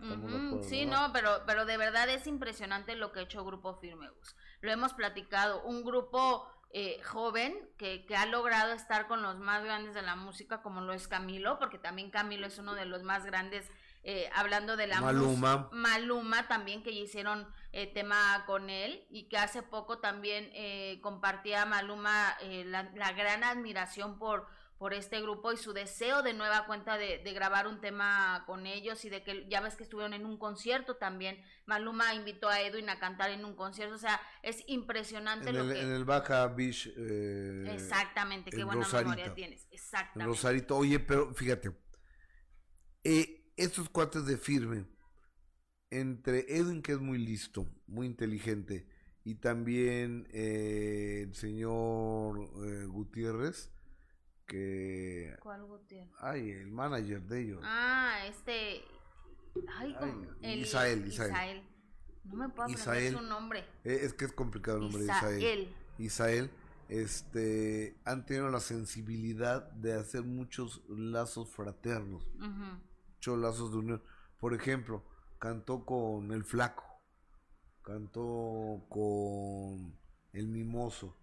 sí, 0.62 0.86
no, 0.86 1.12
pero, 1.12 1.42
pero 1.46 1.66
de 1.66 1.78
verdad 1.78 2.10
es 2.10 2.28
impresionante 2.28 2.96
lo 2.96 3.12
que 3.12 3.20
ha 3.20 3.24
hecho 3.24 3.44
Grupo 3.44 3.76
Firmeus. 3.76 4.36
Lo 4.62 4.72
hemos 4.72 4.94
platicado, 4.94 5.64
un 5.64 5.84
grupo 5.84 6.48
eh, 6.78 7.02
joven 7.04 7.58
que, 7.78 8.06
que, 8.06 8.18
ha 8.18 8.26
logrado 8.26 8.74
estar 8.74 9.08
con 9.08 9.22
los 9.22 9.38
más 9.38 9.64
grandes 9.64 9.94
de 9.94 10.02
la 10.02 10.18
música, 10.18 10.62
como 10.62 10.82
lo 10.82 10.92
es 10.92 11.08
Camilo, 11.08 11.58
porque 11.58 11.78
también 11.78 12.12
Camilo 12.12 12.48
es 12.48 12.58
uno 12.58 12.76
de 12.76 12.84
los 12.84 13.02
más 13.02 13.26
grandes, 13.26 13.72
eh, 14.04 14.30
hablando 14.36 14.76
de 14.76 14.88
la 14.88 15.00
Maluma. 15.00 15.70
Maluma 15.72 16.50
también, 16.50 16.84
que 16.84 16.92
hicieron 16.92 17.48
eh, 17.72 17.88
tema 17.88 18.44
con 18.46 18.70
él, 18.70 19.06
y 19.10 19.30
que 19.30 19.38
hace 19.38 19.62
poco 19.64 20.00
también 20.00 20.52
compartía 21.02 21.66
Maluma 21.66 22.36
la, 22.42 22.92
la 22.94 23.14
gran 23.14 23.46
admiración 23.46 24.20
por 24.20 24.46
por 24.78 24.94
este 24.94 25.22
grupo 25.22 25.54
y 25.54 25.58
su 25.58 25.72
deseo 25.74 26.22
de 26.22 26.34
nueva 26.34 26.66
cuenta 26.66 26.98
de, 26.98 27.18
grabar 27.34 27.68
un 27.68 27.80
tema 27.80 28.44
con 28.46 28.66
ellos 28.66 29.06
y 29.06 29.10
de 29.10 29.24
que 29.24 29.48
ya 29.50 29.62
ves 29.62 29.76
que 29.76 29.84
estuvieron 29.84 30.14
en 30.14 30.26
un 30.26 30.38
concierto 30.38 30.98
también. 30.98 31.42
Maluma 31.66 32.14
invitó 32.14 32.50
a 32.50 32.62
Edwin 32.62 32.90
a 32.90 33.00
cantar 33.00 33.30
en 33.32 33.46
un 33.46 33.56
concierto, 33.56 33.96
o 33.96 34.00
sea, 34.00 34.20
es 34.44 34.64
impresionante 34.68 35.50
en 35.50 35.58
lo 35.58 35.64
el, 35.64 35.74
que... 35.74 35.82
En 35.82 35.92
el 35.92 36.06
Baja 36.06 36.48
Beach. 36.48 36.92
Eh, 36.98 37.70
Exactamente, 37.74 38.52
qué 38.52 38.64
buena 38.64 38.88
memoria 38.88 39.34
tienes. 39.34 39.68
Exactamente. 39.72 40.26
Rosarito, 40.26 40.78
oye, 40.78 41.00
pero 41.00 41.34
fíjate, 41.34 41.72
eh, 43.04 43.52
estos 43.56 43.90
cuates 43.90 44.26
de 44.26 44.38
firme, 44.38 44.86
entre 45.90 46.46
Edwin 46.50 46.82
que 46.82 46.94
es 46.94 47.00
muy 47.00 47.18
listo, 47.18 47.68
muy 47.88 48.08
inteligente, 48.08 48.88
y 49.24 49.36
también 49.36 50.28
eh, 50.32 51.24
el 51.24 51.34
señor 51.34 52.40
eh, 52.64 52.86
Gutiérrez, 52.86 53.72
que... 54.46 55.36
¿Cuál 55.42 55.66
Gutiérrez? 55.66 56.14
Ay, 56.20 56.52
el 56.52 56.72
manager 56.72 57.22
de 57.24 57.42
ellos. 57.42 57.62
Ah, 57.64 58.20
este... 58.28 58.84
Ay, 59.78 59.96
Ay 60.42 60.62
Isael, 60.62 61.08
Isael, 61.08 61.64
No 62.26 62.36
me 62.36 62.50
puedo 62.50 62.70
aprender 62.70 63.14
su 63.14 63.22
nombre. 63.22 63.60
Eh, 63.84 64.00
es 64.04 64.14
que 64.14 64.26
es 64.26 64.34
complicado 64.34 64.78
el 64.78 64.84
nombre 64.84 65.04
Isael. 65.04 65.40
de 65.40 65.40
Isael. 65.40 65.76
Isael, 65.98 66.52
este, 66.90 67.98
han 68.04 68.26
tenido 68.26 68.50
la 68.50 68.60
sensibilidad 68.60 69.72
de 69.72 69.94
hacer 69.94 70.24
muchos 70.24 70.84
lazos 70.90 71.50
fraternos. 71.50 72.28
Muchos 72.38 73.40
lazos 73.40 73.72
de 73.72 73.78
unión. 73.78 74.04
Por 74.40 74.54
ejemplo, 74.54 75.04
cantó 75.40 75.86
con 75.86 76.32
El 76.32 76.44
Flaco. 76.44 76.84
Cantó 77.82 78.86
con 78.90 79.98
El 80.34 80.48
Mimoso 80.48 81.16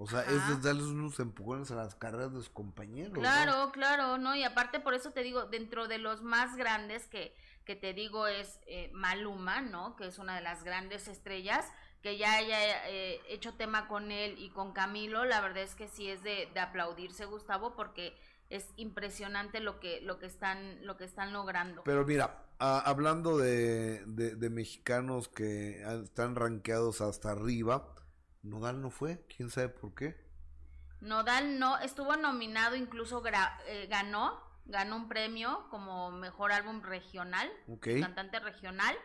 o 0.00 0.06
sea, 0.06 0.22
es 0.22 0.62
darles 0.62 0.84
unos 0.84 1.18
empujones 1.18 1.72
a 1.72 1.74
las 1.74 1.96
carreras 1.96 2.32
de 2.32 2.38
sus 2.38 2.50
compañeros. 2.50 3.14
Claro, 3.14 3.72
claro, 3.72 4.16
¿no? 4.16 4.36
Y 4.36 4.44
aparte 4.44 4.78
por 4.78 4.94
eso 4.94 5.10
te 5.10 5.24
digo, 5.24 5.46
dentro 5.46 5.88
de 5.88 5.98
los 5.98 6.22
más 6.22 6.54
grandes 6.54 7.08
que, 7.08 7.34
que 7.64 7.74
te 7.74 7.94
digo 7.94 8.28
es 8.28 8.60
eh, 8.68 8.92
Maluma, 8.94 9.60
¿no? 9.60 9.96
Que 9.96 10.06
es 10.06 10.20
una 10.20 10.36
de 10.36 10.40
las 10.40 10.62
grandes 10.62 11.08
estrellas, 11.08 11.66
que 12.00 12.16
ya 12.16 12.34
haya 12.34 12.88
eh, 12.88 13.20
hecho 13.28 13.54
tema 13.54 13.88
con 13.88 14.12
él 14.12 14.36
y 14.38 14.50
con 14.50 14.72
Camilo, 14.72 15.24
la 15.24 15.40
verdad 15.40 15.64
es 15.64 15.74
que 15.74 15.88
sí 15.88 16.08
es 16.08 16.22
de, 16.22 16.48
de 16.54 16.60
aplaudirse, 16.60 17.24
Gustavo, 17.24 17.74
porque 17.74 18.16
es 18.50 18.68
impresionante 18.76 19.58
lo 19.58 19.80
que, 19.80 20.00
lo 20.02 20.20
que, 20.20 20.26
están, 20.26 20.86
lo 20.86 20.96
que 20.96 21.06
están 21.06 21.32
logrando. 21.32 21.82
Pero 21.82 22.06
mira, 22.06 22.44
hablando 22.60 23.36
de, 23.36 24.04
de, 24.06 24.36
de 24.36 24.48
mexicanos 24.48 25.28
que 25.28 25.82
están 26.04 26.36
rankeados 26.36 27.00
hasta 27.00 27.32
arriba, 27.32 27.96
Nodal 28.42 28.80
no 28.80 28.90
fue, 28.90 29.24
quién 29.34 29.50
sabe 29.50 29.68
por 29.68 29.94
qué. 29.94 30.16
Nodal 31.00 31.58
no, 31.58 31.78
estuvo 31.78 32.16
nominado, 32.16 32.76
incluso 32.76 33.22
eh, 33.66 33.86
ganó, 33.88 34.40
ganó 34.66 34.96
un 34.96 35.08
premio 35.08 35.66
como 35.70 36.10
mejor 36.10 36.52
álbum 36.52 36.82
regional, 36.82 37.48
cantante 38.00 38.40
regional, 38.40 38.96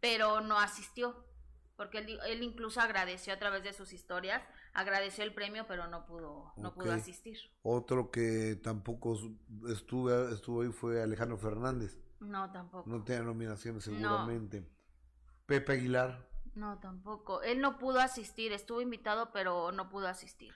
pero 0.00 0.40
no 0.40 0.58
asistió, 0.58 1.24
porque 1.76 1.98
él, 1.98 2.42
incluso 2.42 2.80
agradeció 2.80 3.32
a 3.32 3.38
través 3.38 3.62
de 3.62 3.72
sus 3.72 3.92
historias, 3.92 4.42
agradeció 4.72 5.24
el 5.24 5.34
premio, 5.34 5.66
pero 5.68 5.86
no 5.86 6.04
pudo, 6.06 6.52
no 6.56 6.74
pudo 6.74 6.92
asistir. 6.92 7.38
Otro 7.62 8.10
que 8.10 8.58
tampoco 8.62 9.16
estuvo, 9.68 10.28
estuvo 10.28 10.62
ahí 10.62 10.72
fue 10.72 11.02
Alejandro 11.02 11.38
Fernández. 11.38 11.98
No, 12.20 12.50
tampoco. 12.50 12.88
No 12.88 13.04
tiene 13.04 13.22
nominaciones 13.24 13.84
seguramente. 13.84 14.66
Pepe 15.46 15.74
Aguilar. 15.74 16.26
No, 16.56 16.78
tampoco. 16.78 17.42
Él 17.42 17.60
no 17.60 17.78
pudo 17.78 18.00
asistir, 18.00 18.52
estuvo 18.52 18.80
invitado, 18.80 19.30
pero 19.30 19.72
no 19.72 19.90
pudo 19.90 20.08
asistir. 20.08 20.54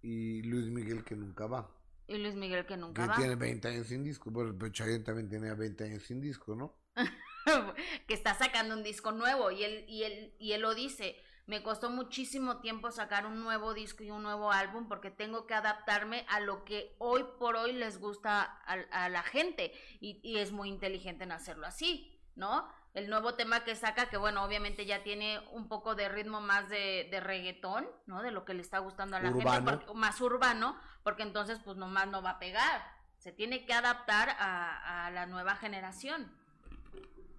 Y 0.00 0.42
Luis 0.42 0.70
Miguel 0.70 1.04
que 1.04 1.16
nunca 1.16 1.46
va. 1.46 1.70
Y 2.06 2.16
Luis 2.16 2.34
Miguel 2.34 2.64
que 2.64 2.78
nunca 2.78 3.02
que 3.02 3.08
va. 3.08 3.16
tiene 3.16 3.34
20 3.36 3.68
años 3.68 3.86
sin 3.88 4.02
disco. 4.02 4.30
Bueno, 4.30 4.54
pero 4.58 4.72
Chayanne 4.72 5.04
también 5.04 5.28
tenía 5.28 5.54
20 5.54 5.84
años 5.84 6.02
sin 6.02 6.22
disco, 6.22 6.56
¿no? 6.56 6.74
que 8.06 8.14
está 8.14 8.34
sacando 8.34 8.74
un 8.74 8.82
disco 8.82 9.12
nuevo 9.12 9.50
y 9.50 9.64
él, 9.64 9.84
y 9.86 10.04
él, 10.04 10.34
y 10.38 10.52
él 10.52 10.62
lo 10.62 10.74
dice. 10.74 11.16
Me 11.46 11.62
costó 11.62 11.88
muchísimo 11.88 12.60
tiempo 12.60 12.90
sacar 12.90 13.24
un 13.24 13.42
nuevo 13.42 13.72
disco 13.72 14.04
y 14.04 14.10
un 14.10 14.22
nuevo 14.22 14.52
álbum 14.52 14.86
porque 14.86 15.10
tengo 15.10 15.46
que 15.46 15.54
adaptarme 15.54 16.26
a 16.28 16.40
lo 16.40 16.62
que 16.64 16.94
hoy 16.98 17.24
por 17.38 17.56
hoy 17.56 17.72
les 17.72 17.98
gusta 17.98 18.42
a, 18.42 19.08
la 19.08 19.22
gente 19.22 19.72
y, 19.98 20.20
y, 20.22 20.38
es 20.38 20.52
muy 20.52 20.68
inteligente 20.68 21.24
en 21.24 21.32
hacerlo 21.32 21.66
así, 21.66 22.17
¿no? 22.38 22.66
El 22.94 23.10
nuevo 23.10 23.34
tema 23.34 23.64
que 23.64 23.76
saca, 23.76 24.08
que 24.08 24.16
bueno, 24.16 24.42
obviamente 24.42 24.86
ya 24.86 25.02
tiene 25.02 25.40
un 25.52 25.68
poco 25.68 25.94
de 25.94 26.08
ritmo 26.08 26.40
más 26.40 26.68
de, 26.70 27.06
de 27.10 27.20
reggaetón, 27.20 27.86
¿no? 28.06 28.22
De 28.22 28.30
lo 28.30 28.44
que 28.44 28.54
le 28.54 28.62
está 28.62 28.78
gustando 28.78 29.16
a 29.16 29.20
la 29.20 29.32
gente, 29.32 29.44
más 29.94 30.20
urbano, 30.20 30.76
porque 31.02 31.22
entonces 31.22 31.60
pues 31.62 31.76
nomás 31.76 32.08
no 32.08 32.22
va 32.22 32.30
a 32.30 32.38
pegar. 32.38 32.82
Se 33.18 33.32
tiene 33.32 33.66
que 33.66 33.74
adaptar 33.74 34.30
a, 34.38 35.06
a 35.06 35.10
la 35.10 35.26
nueva 35.26 35.56
generación. 35.56 36.32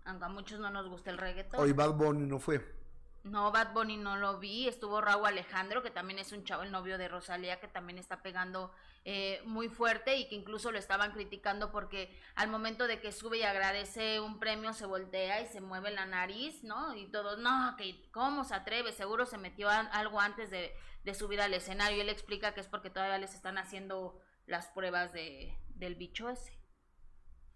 Aunque 0.06 0.26
a 0.26 0.30
muchos 0.30 0.60
no 0.60 0.70
nos 0.70 0.88
gusta 0.88 1.10
el 1.10 1.18
reggaetón. 1.18 1.62
Hoy 1.62 1.72
Bad 1.72 1.94
Bunny 1.94 2.28
no 2.28 2.40
fue. 2.40 2.79
No, 3.24 3.52
Bad 3.52 3.74
Bunny 3.74 3.98
no 3.98 4.18
lo 4.18 4.40
vi. 4.40 4.68
Estuvo 4.68 5.02
Raúl 5.02 5.28
Alejandro, 5.28 5.84
que 5.84 5.92
también 5.92 6.20
es 6.20 6.32
un 6.32 6.44
chavo, 6.44 6.64
el 6.64 6.72
novio 6.72 6.98
de 6.98 7.08
Rosalía, 7.08 7.60
que 7.60 7.68
también 7.68 7.98
está 7.98 8.22
pegando 8.22 8.72
eh, 9.06 9.42
muy 9.46 9.70
fuerte 9.70 10.18
y 10.18 10.28
que 10.28 10.36
incluso 10.36 10.72
lo 10.72 10.78
estaban 10.78 11.12
criticando 11.12 11.72
porque 11.72 12.18
al 12.36 12.50
momento 12.50 12.86
de 12.86 13.00
que 13.00 13.12
sube 13.12 13.40
y 13.40 13.44
agradece 13.44 14.20
un 14.20 14.40
premio 14.40 14.74
se 14.74 14.86
voltea 14.86 15.42
y 15.42 15.48
se 15.48 15.62
mueve 15.62 15.92
la 15.92 16.06
nariz, 16.06 16.64
¿no? 16.64 16.96
Y 16.96 17.08
todos, 17.08 17.40
no, 17.40 17.76
que 17.78 18.10
cómo 18.12 18.44
se 18.44 18.56
atreve, 18.56 18.92
seguro 18.92 19.26
se 19.26 19.38
metió 19.38 19.70
algo 19.70 20.20
antes 20.20 20.50
de, 20.50 20.76
subir 21.14 21.42
al 21.42 21.54
escenario. 21.54 21.98
Y 21.98 22.02
él 22.02 22.10
explica 22.10 22.54
que 22.54 22.62
es 22.62 22.68
porque 22.68 22.90
todavía 22.90 23.18
les 23.18 23.34
están 23.34 23.58
haciendo 23.58 24.22
las 24.46 24.68
pruebas 24.68 25.12
de, 25.12 25.58
del 25.70 25.96
bicho 25.96 26.30
ese. 26.30 26.60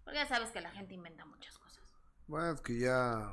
Porque 0.02 0.18
ya 0.18 0.26
sabes 0.26 0.50
que 0.50 0.60
la 0.60 0.72
gente 0.72 0.94
inventa 0.94 1.24
muchas 1.24 1.56
cosas. 1.58 1.84
Bueno, 2.26 2.50
es 2.52 2.60
que 2.60 2.80
ya 2.80 3.32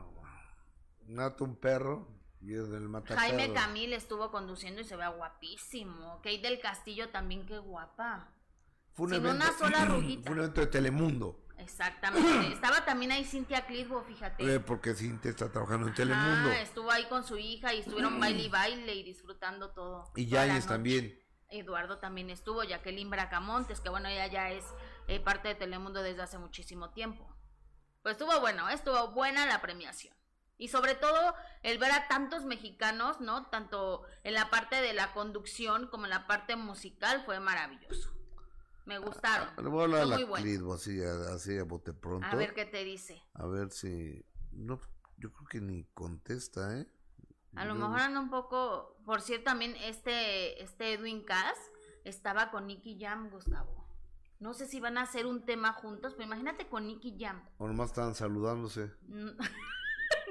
mata 1.07 1.43
un 1.43 1.55
perro 1.55 2.20
y 2.41 2.55
es 2.55 2.69
del 2.69 2.89
Jaime 3.15 3.53
Camil 3.53 3.93
estuvo 3.93 4.31
conduciendo 4.31 4.81
y 4.81 4.83
se 4.83 4.95
ve 4.95 5.07
guapísimo. 5.07 6.17
Kate 6.17 6.39
del 6.39 6.59
Castillo 6.59 7.09
también, 7.09 7.45
qué 7.45 7.59
guapa. 7.59 8.29
Fue 8.93 9.07
un, 9.07 9.13
evento, 9.13 9.35
una 9.35 9.57
sola 9.57 9.85
rugita. 9.85 10.23
Fue 10.23 10.33
un 10.33 10.39
evento 10.39 10.61
de 10.61 10.67
Telemundo. 10.67 11.45
Exactamente. 11.57 12.47
Estaba 12.53 12.83
también 12.83 13.11
ahí 13.11 13.23
Cintia 13.23 13.65
Clitbo, 13.67 14.01
fíjate. 14.03 14.55
Eh, 14.55 14.59
porque 14.59 14.95
Cintia 14.95 15.29
está 15.29 15.51
trabajando 15.51 15.87
en 15.87 15.93
Telemundo. 15.93 16.51
Estuvo 16.51 16.89
ahí 16.91 17.05
con 17.05 17.23
su 17.23 17.37
hija 17.37 17.73
y 17.73 17.79
estuvieron 17.79 18.19
baile 18.19 18.43
y 18.43 18.49
baile 18.49 18.95
y 18.95 19.03
disfrutando 19.03 19.69
todo. 19.69 20.11
Y 20.15 20.25
Yáñez 20.25 20.65
también. 20.65 21.19
Eduardo 21.49 21.99
también 21.99 22.29
estuvo, 22.29 22.63
Jacqueline 22.63 23.09
Bracamontes, 23.09 23.81
que 23.81 23.89
bueno, 23.89 24.07
ella 24.07 24.25
ya 24.27 24.51
es 24.51 24.63
eh, 25.07 25.19
parte 25.19 25.49
de 25.49 25.55
Telemundo 25.55 26.01
desde 26.01 26.21
hace 26.21 26.37
muchísimo 26.37 26.91
tiempo. 26.91 27.27
Pues 28.01 28.13
estuvo 28.13 28.39
bueno, 28.39 28.69
estuvo 28.69 29.09
buena 29.09 29.45
la 29.45 29.61
premiación. 29.61 30.15
Y 30.61 30.67
sobre 30.67 30.93
todo 30.93 31.33
el 31.63 31.79
ver 31.79 31.91
a 31.91 32.07
tantos 32.07 32.45
mexicanos, 32.45 33.19
¿no? 33.19 33.47
Tanto 33.47 34.03
en 34.23 34.35
la 34.35 34.51
parte 34.51 34.75
de 34.75 34.93
la 34.93 35.11
conducción 35.11 35.87
como 35.87 36.03
en 36.05 36.11
la 36.11 36.27
parte 36.27 36.55
musical 36.55 37.23
fue 37.25 37.39
maravilloso. 37.39 38.11
Me 38.85 38.99
gustaron. 38.99 39.49
Le 39.57 39.69
voy 39.69 39.81
a 39.81 39.83
hablar 39.85 40.01
a 40.01 40.05
la 40.05 40.25
bueno. 40.27 40.73
así, 40.73 41.01
así 41.01 41.57
a 41.57 41.63
bote 41.63 41.93
pronto. 41.93 42.27
A 42.27 42.35
ver 42.35 42.53
qué 42.53 42.65
te 42.65 42.83
dice. 42.83 43.23
A 43.33 43.47
ver 43.47 43.71
si... 43.71 44.23
No, 44.51 44.79
yo 45.17 45.33
creo 45.33 45.47
que 45.47 45.61
ni 45.61 45.85
contesta, 45.95 46.77
¿eh? 46.77 46.87
A 47.55 47.65
lo 47.65 47.73
mejor 47.73 47.99
anda 47.99 48.19
un 48.19 48.29
poco... 48.29 49.01
Por 49.03 49.21
cierto, 49.21 49.45
también 49.45 49.75
este, 49.77 50.61
este 50.61 50.93
Edwin 50.93 51.23
Cass 51.23 51.57
estaba 52.03 52.51
con 52.51 52.67
Nicky 52.67 52.99
Jam, 52.99 53.31
Gustavo. 53.31 53.83
No 54.39 54.53
sé 54.53 54.67
si 54.67 54.79
van 54.79 54.99
a 54.99 55.03
hacer 55.03 55.25
un 55.25 55.43
tema 55.43 55.73
juntos, 55.73 56.13
pero 56.13 56.25
imagínate 56.25 56.67
con 56.69 56.85
Nicky 56.85 57.17
Jam. 57.19 57.43
O 57.57 57.67
nomás 57.67 57.87
estaban 57.87 58.13
saludándose. 58.13 58.91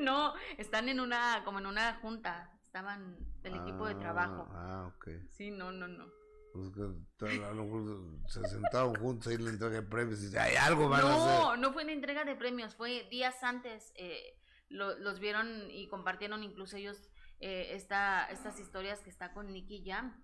no, 0.01 0.35
están 0.59 0.89
en 0.89 1.01
una, 1.01 1.43
como 1.45 1.59
en 1.59 1.67
una 1.67 1.95
junta. 1.97 2.53
Estaban 2.65 3.17
del 3.43 3.57
equipo 3.57 3.87
de 3.87 3.97
trabajo. 3.97 4.49
Ah, 4.53 4.93
ok. 4.95 5.09
Sí, 5.29 5.51
no, 5.51 5.73
no, 5.73 5.89
no. 5.89 6.07
Pues 6.53 6.71
que 6.71 7.45
a 7.45 7.53
lo 7.53 7.65
mejor 7.65 8.29
se 8.29 8.45
sentaron 8.49 8.97
juntos 8.97 9.33
y 9.33 9.39
la 9.39 9.51
entrega 9.51 9.77
de 9.77 9.83
premios 9.83 10.23
y 10.23 10.37
hay 10.37 10.57
algo 10.57 10.89
van 10.89 11.03
no, 11.03 11.07
a 11.09 11.15
hacer. 11.15 11.59
No, 11.61 11.73
fue 11.73 11.85
una 11.85 11.93
entrega 11.93 12.25
de 12.25 12.35
premios, 12.35 12.75
fue 12.75 13.07
días 13.11 13.43
antes. 13.43 13.93
Eh, 13.97 14.37
los 14.69 15.19
vieron 15.19 15.71
y 15.71 15.89
compartieron 15.89 16.45
incluso 16.45 16.77
ellos 16.77 17.11
eh, 17.41 17.75
esta, 17.75 18.27
estas 18.27 18.61
historias 18.61 19.01
que 19.01 19.11
está 19.11 19.33
con 19.33 19.53
Nicky 19.53 19.83
Jam. 19.85 20.23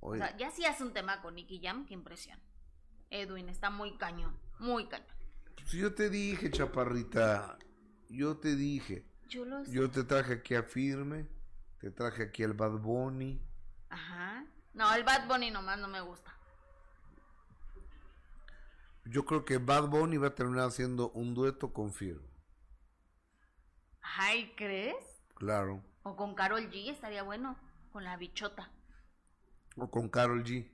O 0.00 0.16
sea, 0.16 0.36
ya 0.36 0.50
si 0.50 0.64
hace 0.64 0.82
un 0.82 0.92
tema 0.92 1.20
con 1.22 1.34
Nicky 1.34 1.60
Jam, 1.62 1.86
qué 1.86 1.94
impresión. 1.94 2.40
Edwin 3.10 3.48
está 3.48 3.70
muy 3.70 3.96
cañón, 3.96 4.38
muy 4.58 4.88
cañón. 4.88 5.16
Si 5.66 5.78
yo 5.78 5.94
te 5.94 6.08
dije, 6.08 6.50
chaparrita, 6.50 7.58
yo 8.08 8.36
te 8.38 8.56
dije. 8.56 9.04
Yo, 9.28 9.90
te 9.90 10.04
traje 10.04 10.34
aquí 10.34 10.54
a 10.54 10.62
Firme, 10.62 11.28
te 11.78 11.90
traje 11.90 12.22
aquí 12.22 12.42
al 12.42 12.54
Bad 12.54 12.78
Bunny. 12.78 13.40
Ajá. 13.90 14.46
No, 14.72 14.94
el 14.94 15.04
Bad 15.04 15.28
Bunny 15.28 15.50
nomás 15.50 15.78
no 15.78 15.88
me 15.88 16.00
gusta. 16.00 16.34
Yo 19.04 19.24
creo 19.24 19.44
que 19.44 19.58
Bad 19.58 19.88
Bunny 19.88 20.16
va 20.16 20.28
a 20.28 20.34
terminar 20.34 20.68
haciendo 20.68 21.10
un 21.10 21.34
dueto 21.34 21.72
con 21.72 21.92
Firme. 21.92 22.28
Ay, 24.00 24.54
¿crees? 24.56 25.22
Claro. 25.34 25.84
O 26.02 26.16
con 26.16 26.34
Carol 26.34 26.70
G 26.70 26.90
estaría 26.90 27.22
bueno, 27.22 27.58
con 27.92 28.04
la 28.04 28.16
bichota. 28.16 28.70
O 29.76 29.90
con 29.90 30.08
Carol 30.08 30.42
G. 30.42 30.70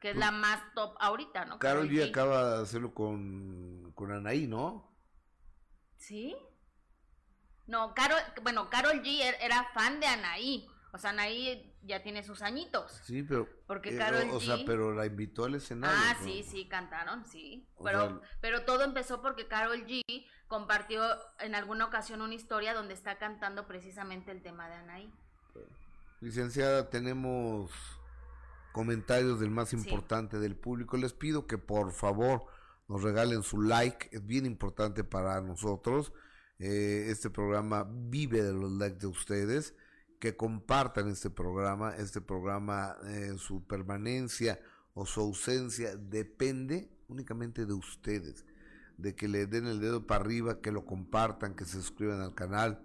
Que 0.00 0.10
es 0.10 0.16
la 0.16 0.30
más 0.30 0.60
top 0.74 0.96
ahorita, 1.00 1.44
¿no? 1.46 1.58
Carol, 1.58 1.88
G, 1.88 2.08
acaba 2.08 2.56
de 2.56 2.62
hacerlo 2.62 2.92
con, 2.92 3.92
con 3.94 4.12
Anaí, 4.12 4.46
¿no? 4.46 4.92
¿Sí? 5.96 6.36
No, 7.66 7.94
Carol, 7.94 8.20
bueno, 8.42 8.70
Carol 8.70 9.02
G 9.02 9.22
er, 9.22 9.36
era 9.40 9.64
fan 9.74 10.00
de 10.00 10.06
Anaí. 10.06 10.68
O 10.92 10.98
sea, 10.98 11.10
Anaí 11.10 11.74
ya 11.82 12.02
tiene 12.02 12.22
sus 12.22 12.42
añitos. 12.42 13.00
Sí, 13.04 13.22
pero. 13.22 13.48
Porque 13.66 13.90
eh, 13.90 13.98
Carol 13.98 14.30
o, 14.30 14.40
sea, 14.40 14.58
pero 14.64 14.94
la 14.94 15.06
invitó 15.06 15.44
al 15.44 15.54
escenario. 15.54 15.96
Ah, 16.00 16.16
sí, 16.22 16.44
sí, 16.48 16.66
cantaron, 16.68 17.26
sí. 17.26 17.68
pero, 17.82 18.20
pero 18.40 18.64
todo 18.64 18.84
empezó 18.84 19.20
porque 19.20 19.46
Carol 19.46 19.84
G 19.86 20.02
compartió 20.48 21.02
en 21.40 21.54
alguna 21.54 21.86
ocasión 21.86 22.22
una 22.22 22.34
historia 22.34 22.72
donde 22.74 22.94
está 22.94 23.18
cantando 23.18 23.66
precisamente 23.66 24.30
el 24.30 24.42
tema 24.42 24.68
de 24.68 24.74
Anaí. 24.74 25.12
Licenciada, 26.20 26.88
tenemos 26.88 27.70
comentarios 28.72 29.40
del 29.40 29.50
más 29.50 29.72
importante 29.72 30.38
del 30.38 30.56
público. 30.56 30.96
Les 30.96 31.12
pido 31.12 31.46
que 31.46 31.58
por 31.58 31.92
favor 31.92 32.46
nos 32.88 33.02
regalen 33.02 33.42
su 33.42 33.60
like, 33.60 34.08
es 34.12 34.24
bien 34.24 34.46
importante 34.46 35.04
para 35.04 35.40
nosotros. 35.40 36.12
Eh, 36.58 37.08
este 37.10 37.28
programa 37.28 37.86
vive 37.88 38.42
de 38.42 38.52
los 38.52 38.72
likes 38.72 38.98
de 38.98 39.06
ustedes, 39.06 39.74
que 40.18 40.36
compartan 40.36 41.08
este 41.08 41.28
programa, 41.28 41.94
este 41.96 42.20
programa, 42.20 42.96
eh, 43.06 43.34
su 43.36 43.64
permanencia 43.66 44.58
o 44.94 45.04
su 45.04 45.20
ausencia 45.20 45.94
depende 45.96 46.90
únicamente 47.08 47.66
de 47.66 47.74
ustedes, 47.74 48.46
de 48.96 49.14
que 49.14 49.28
le 49.28 49.46
den 49.46 49.66
el 49.66 49.80
dedo 49.80 50.06
para 50.06 50.24
arriba, 50.24 50.60
que 50.60 50.72
lo 50.72 50.86
compartan, 50.86 51.54
que 51.54 51.66
se 51.66 51.82
suscriban 51.82 52.20
al 52.20 52.34
canal, 52.34 52.82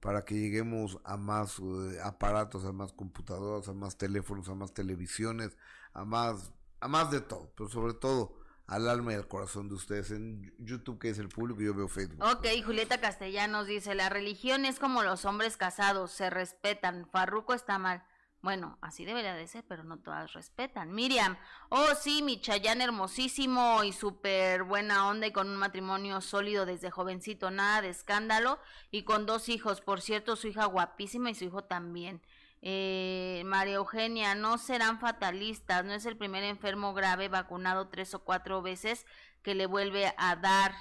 para 0.00 0.24
que 0.24 0.34
lleguemos 0.34 0.98
a 1.04 1.16
más 1.16 1.60
eh, 1.60 1.98
aparatos, 2.02 2.64
a 2.64 2.72
más 2.72 2.92
computadoras, 2.92 3.68
a 3.68 3.72
más 3.72 3.96
teléfonos, 3.96 4.48
a 4.48 4.54
más 4.54 4.74
televisiones, 4.74 5.56
a 5.92 6.04
más, 6.04 6.52
a 6.80 6.88
más 6.88 7.10
de 7.10 7.20
todo, 7.20 7.52
pero 7.56 7.68
sobre 7.68 7.94
todo 7.94 8.39
al 8.70 8.88
alma 8.88 9.12
y 9.12 9.16
al 9.16 9.26
corazón 9.26 9.68
de 9.68 9.74
ustedes. 9.74 10.12
En 10.12 10.54
YouTube, 10.58 11.00
que 11.00 11.10
es 11.10 11.18
el 11.18 11.28
público, 11.28 11.60
yo 11.60 11.74
veo 11.74 11.88
Facebook. 11.88 12.22
Ok, 12.24 12.46
Julieta 12.64 13.00
Castellanos 13.00 13.66
dice, 13.66 13.96
la 13.96 14.08
religión 14.08 14.64
es 14.64 14.78
como 14.78 15.02
los 15.02 15.24
hombres 15.24 15.56
casados, 15.56 16.12
se 16.12 16.30
respetan. 16.30 17.08
Farruco 17.10 17.52
está 17.52 17.78
mal. 17.78 18.04
Bueno, 18.42 18.78
así 18.80 19.04
debería 19.04 19.34
de 19.34 19.46
ser, 19.48 19.64
pero 19.68 19.82
no 19.82 19.98
todas 19.98 20.32
respetan. 20.32 20.94
Miriam, 20.94 21.36
oh 21.68 21.94
sí, 22.00 22.22
mi 22.22 22.40
Chayán 22.40 22.80
hermosísimo 22.80 23.82
y 23.82 23.92
súper 23.92 24.62
buena 24.62 25.08
onda 25.08 25.26
y 25.26 25.32
con 25.32 25.50
un 25.50 25.56
matrimonio 25.56 26.20
sólido 26.20 26.64
desde 26.64 26.90
jovencito, 26.90 27.50
nada 27.50 27.82
de 27.82 27.90
escándalo 27.90 28.60
y 28.92 29.02
con 29.02 29.26
dos 29.26 29.48
hijos. 29.48 29.80
Por 29.80 30.00
cierto, 30.00 30.36
su 30.36 30.46
hija 30.46 30.64
guapísima 30.66 31.30
y 31.30 31.34
su 31.34 31.44
hijo 31.44 31.64
también. 31.64 32.22
Eh, 32.62 33.42
María 33.46 33.76
Eugenia, 33.76 34.34
no 34.34 34.58
serán 34.58 35.00
fatalistas, 35.00 35.84
no 35.84 35.92
es 35.92 36.04
el 36.04 36.16
primer 36.16 36.44
enfermo 36.44 36.92
grave 36.92 37.28
vacunado 37.28 37.88
tres 37.88 38.12
o 38.14 38.22
cuatro 38.22 38.60
veces 38.60 39.06
que 39.42 39.54
le 39.54 39.66
vuelve 39.66 40.12
a 40.18 40.36
dar. 40.36 40.74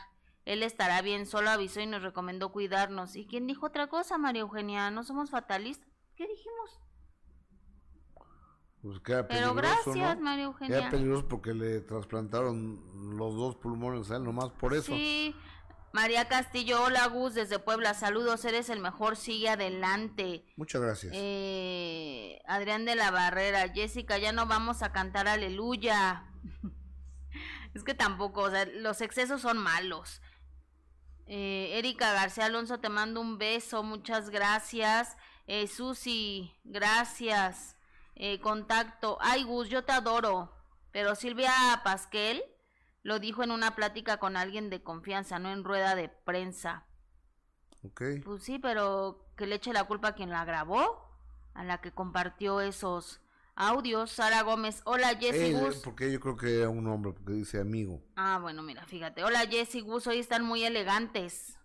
Él 0.46 0.63
estará 0.63 1.02
bien, 1.02 1.26
solo 1.26 1.50
avisó 1.50 1.80
y 1.80 1.86
nos 1.86 2.02
recomendó 2.02 2.52
cuidarnos. 2.52 3.15
¿Y 3.15 3.26
quién 3.26 3.48
dijo 3.48 3.68
otra 3.68 3.88
cosa, 3.88 4.18
María 4.18 4.42
Eugenia? 4.42 4.92
No 4.92 5.04
somos 5.04 5.30
fatalistas. 5.30 5.88
¿Qué 6.15 6.28
dijimos? 6.28 6.80
Pues 8.82 9.00
queda 9.02 9.27
Pero 9.27 9.54
gracias, 9.54 10.19
María 10.19 10.46
Eugenia. 10.46 10.80
Queda 10.80 10.90
peligroso 10.90 11.27
porque 11.27 11.54
le 11.54 11.82
trasplantaron 11.82 13.17
los 13.17 13.36
dos 13.36 13.56
pulmones 13.58 14.10
a 14.12 14.17
él, 14.17 14.23
nomás 14.23 14.50
por 14.52 14.73
eso. 14.73 14.94
Sí, 14.94 15.36
María 15.92 16.27
Castillo, 16.27 16.83
hola 16.83 17.08
Gus, 17.08 17.33
desde 17.33 17.58
Puebla, 17.58 17.94
saludos, 17.94 18.46
eres 18.46 18.69
el 18.69 18.79
mejor, 18.79 19.15
sigue 19.15 19.50
adelante. 19.50 20.46
Muchas 20.56 20.81
gracias. 20.81 21.13
Eh, 21.15 22.40
Adrián 22.46 22.85
de 22.85 22.96
la 22.96 23.10
Barrera, 23.10 23.69
Jessica, 23.69 24.17
ya 24.17 24.31
no 24.31 24.46
vamos 24.46 24.83
a 24.83 24.92
cantar 24.92 25.27
aleluya. 25.27 26.25
es 27.73 27.83
que 27.83 27.96
tampoco, 27.96 28.42
o 28.42 28.52
sea, 28.52 28.65
los 28.65 29.02
excesos 29.02 29.42
son 29.42 29.58
malos. 29.58 30.21
Eh, 31.25 31.77
Erika 31.77 32.13
García 32.13 32.46
Alonso, 32.46 32.79
te 32.79 32.90
mando 32.90 33.19
un 33.21 33.37
beso, 33.37 33.81
muchas 33.81 34.29
gracias. 34.29 35.17
Eh, 35.48 35.67
Susi, 35.67 36.56
gracias. 36.63 37.75
Eh, 38.15 38.40
contacto. 38.42 39.17
Ay, 39.21 39.44
Gus, 39.44 39.69
yo 39.69 39.83
te 39.83 39.92
adoro. 39.92 40.54
Pero 40.92 41.15
Silvia 41.15 41.54
Pasquel 41.83 42.44
lo 43.10 43.18
dijo 43.20 43.44
en 43.44 43.50
una 43.50 43.76
plática 43.76 44.18
con 44.18 44.38
alguien 44.38 44.70
de 44.70 44.84
confianza, 44.84 45.40
no 45.40 45.52
en 45.52 45.64
rueda 45.64 45.96
de 45.96 46.10
prensa. 46.10 46.86
Ok. 47.84 48.04
Pues 48.24 48.44
sí, 48.44 48.60
pero 48.60 49.26
que 49.36 49.48
le 49.48 49.56
eche 49.56 49.74
la 49.74 49.86
culpa 49.86 50.10
a 50.10 50.14
quien 50.14 50.30
la 50.30 50.46
grabó, 50.46 51.10
a 51.56 51.64
la 51.64 51.82
que 51.82 51.92
compartió 51.92 52.62
esos 52.62 53.20
audios. 53.56 54.12
Sara 54.12 54.44
Gómez, 54.44 54.84
hola 54.86 55.18
Jessy 55.20 55.56
Él, 55.56 55.60
Gus. 55.60 55.78
porque 55.78 56.12
yo 56.12 56.20
creo 56.20 56.38
que 56.38 56.60
era 56.60 56.70
un 56.70 56.86
hombre, 56.86 57.14
porque 57.14 57.34
dice 57.34 57.60
amigo. 57.60 58.00
Ah, 58.16 58.38
bueno, 58.40 58.62
mira, 58.62 58.86
fíjate. 58.86 59.24
Hola 59.24 59.40
Jessy 59.50 59.82
Gus, 59.82 60.06
hoy 60.06 60.20
están 60.20 60.46
muy 60.46 60.64
elegantes. 60.64 61.58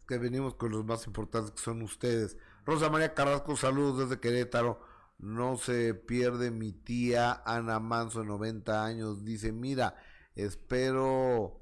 Es 0.00 0.06
que 0.08 0.18
venimos 0.18 0.56
con 0.56 0.72
los 0.72 0.84
más 0.84 1.06
importantes 1.06 1.52
que 1.52 1.62
son 1.62 1.80
ustedes. 1.82 2.36
Rosa 2.66 2.90
María 2.90 3.14
Carrasco, 3.14 3.56
saludos 3.56 4.08
desde 4.08 4.20
Querétaro. 4.20 4.80
No 5.16 5.58
se 5.58 5.94
pierde 5.94 6.50
mi 6.50 6.72
tía 6.72 7.40
Ana 7.46 7.78
Manso, 7.78 8.22
de 8.22 8.26
90 8.26 8.84
años. 8.84 9.24
Dice, 9.24 9.52
mira, 9.52 9.94
espero, 10.34 11.60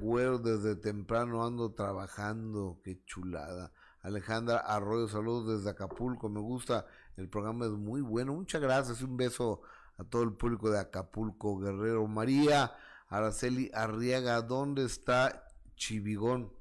güero, 0.00 0.38
desde 0.38 0.76
temprano 0.76 1.44
ando 1.44 1.72
trabajando. 1.74 2.80
Qué 2.84 3.02
chulada. 3.04 3.72
Alejandra 4.02 4.58
Arroyo, 4.58 5.08
saludos 5.08 5.58
desde 5.58 5.70
Acapulco. 5.70 6.28
Me 6.28 6.40
gusta, 6.40 6.86
el 7.16 7.28
programa 7.28 7.66
es 7.66 7.72
muy 7.72 8.00
bueno. 8.00 8.34
Muchas 8.34 8.60
gracias. 8.62 9.02
Un 9.02 9.16
beso 9.16 9.62
a 9.96 10.04
todo 10.04 10.22
el 10.22 10.32
público 10.34 10.70
de 10.70 10.78
Acapulco, 10.78 11.58
Guerrero. 11.58 12.06
María 12.06 12.72
Araceli 13.08 13.70
Arriaga, 13.74 14.42
¿dónde 14.42 14.84
está 14.84 15.44
Chivigón? 15.76 16.52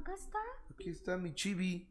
Acá 0.00 0.14
está. 0.14 0.38
Aquí 0.70 0.90
está 0.90 1.16
mi 1.16 1.34
chibi. 1.34 1.88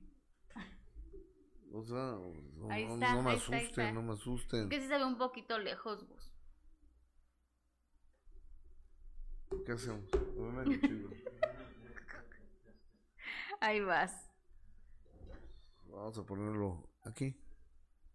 O 1.74 1.84
sea, 1.84 2.18
no, 2.56 2.70
Ahí 2.72 2.86
no- 2.88 2.94
está, 2.94 3.14
no 3.16 3.22
me 3.24 3.32
ahí 3.32 3.38
está, 3.38 3.56
ahí 3.56 3.64
asusten, 3.66 3.86
está. 3.86 3.92
no 3.92 4.02
me 4.02 4.14
asusten. 4.14 4.70
Que 4.70 4.80
sí 4.82 4.88
se 4.88 4.98
ve 4.98 5.04
un 5.06 5.18
poquito 5.18 5.60
lejos, 5.60 6.08
Gus. 6.08 6.32
¿Qué 9.66 9.72
hacemos? 9.74 10.04
Ahí 13.60 13.80
vas. 13.82 14.14
Vamos 15.89 16.18
a 16.18 16.24
ponerlo 16.24 16.88
aquí. 17.04 17.36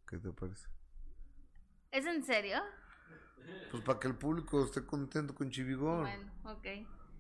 ¿Qué 0.09 0.19
te 0.19 0.31
parece? 0.33 0.69
¿Es 1.91 2.07
en 2.07 2.23
serio? 2.23 2.59
Pues 3.71 3.83
para 3.83 3.99
que 3.99 4.09
el 4.09 4.15
público 4.17 4.65
esté 4.65 4.85
contento 4.87 5.35
con 5.35 5.51
Chivigón. 5.51 6.03
Bueno, 6.03 6.33
ok. 6.45 6.67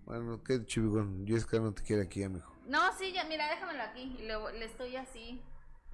Bueno, 0.04 0.42
¿qué 0.44 0.64
Chivigón? 0.64 1.26
Jessica 1.26 1.58
no 1.58 1.72
te 1.74 1.82
quiere 1.82 2.02
aquí, 2.02 2.22
amigo. 2.22 2.46
No, 2.66 2.92
sí, 2.96 3.12
ya, 3.12 3.24
mira, 3.24 3.48
déjamelo 3.50 3.82
aquí. 3.82 4.02
y 4.18 4.22
Le, 4.22 4.34
le 4.58 4.64
estoy 4.66 4.96
así, 4.96 5.42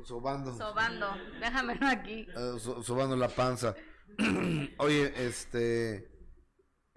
Sobando. 0.05 0.55
sobando. 0.57 1.07
Déjamelo 1.41 1.87
aquí. 1.87 2.27
So- 2.59 2.83
sobando 2.83 3.16
la 3.16 3.29
panza. 3.29 3.75
Oye, 4.79 5.12
este. 5.27 6.11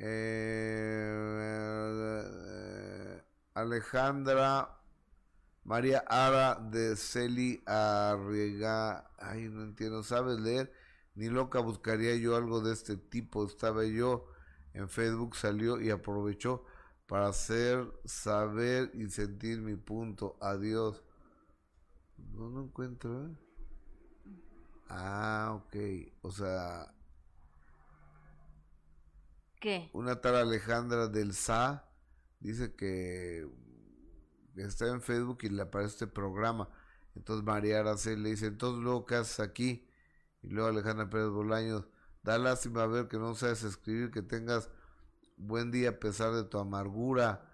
Eh, 0.04 1.22
Alejandra 3.54 4.78
María 5.64 6.04
Ara 6.08 6.56
de 6.56 6.96
Celi 6.96 7.62
Arriega. 7.66 9.12
Ay, 9.20 9.48
no 9.50 9.64
entiendo. 9.64 10.04
¿Sabes 10.04 10.40
leer? 10.40 10.74
Ni 11.16 11.30
loca 11.30 11.60
buscaría 11.60 12.16
yo 12.16 12.36
algo 12.36 12.62
de 12.62 12.74
este 12.74 12.98
tipo. 12.98 13.46
Estaba 13.46 13.86
yo 13.86 14.26
en 14.74 14.90
Facebook, 14.90 15.36
salió 15.36 15.80
y 15.80 15.92
aprovechó 15.92 16.66
para 17.08 17.28
hacer 17.28 17.92
saber 18.06 18.92
y 18.96 19.10
sentir 19.10 19.62
mi 19.62 19.76
punto. 19.76 20.38
Adiós. 20.42 21.04
No 22.18 22.50
lo 22.50 22.64
encuentro, 22.64 23.28
¿eh? 23.28 23.36
Ah, 24.90 25.54
ok. 25.56 25.76
O 26.22 26.32
sea, 26.32 26.94
Una 29.94 30.22
tal 30.22 30.36
Alejandra 30.36 31.08
del 31.08 31.34
SA 31.34 31.88
dice 32.40 32.76
que 32.76 33.48
está 34.56 34.88
en 34.88 35.02
Facebook 35.02 35.40
y 35.44 35.50
le 35.50 35.62
aparece 35.62 35.94
este 35.94 36.08
programa. 36.08 36.70
Entonces 37.16 37.46
María 37.46 37.80
Araceli 37.80 38.22
le 38.22 38.30
dice, 38.30 38.48
entonces 38.48 38.84
luego 38.84 39.06
¿qué 39.06 39.16
haces 39.16 39.40
aquí? 39.40 39.88
Y 40.42 40.50
luego 40.50 40.70
Alejandra 40.70 41.10
Pérez 41.10 41.30
Bolaños, 41.30 41.88
da 42.24 42.38
lástima 42.38 42.86
ver 42.88 43.08
que 43.08 43.18
no 43.18 43.36
sabes 43.36 43.64
escribir, 43.64 44.12
que 44.12 44.22
tengas 44.22 44.70
buen 45.38 45.72
día 45.72 45.90
a 45.90 46.00
pesar 46.00 46.34
de 46.34 46.44
tu 46.44 46.58
amargura. 46.58 47.48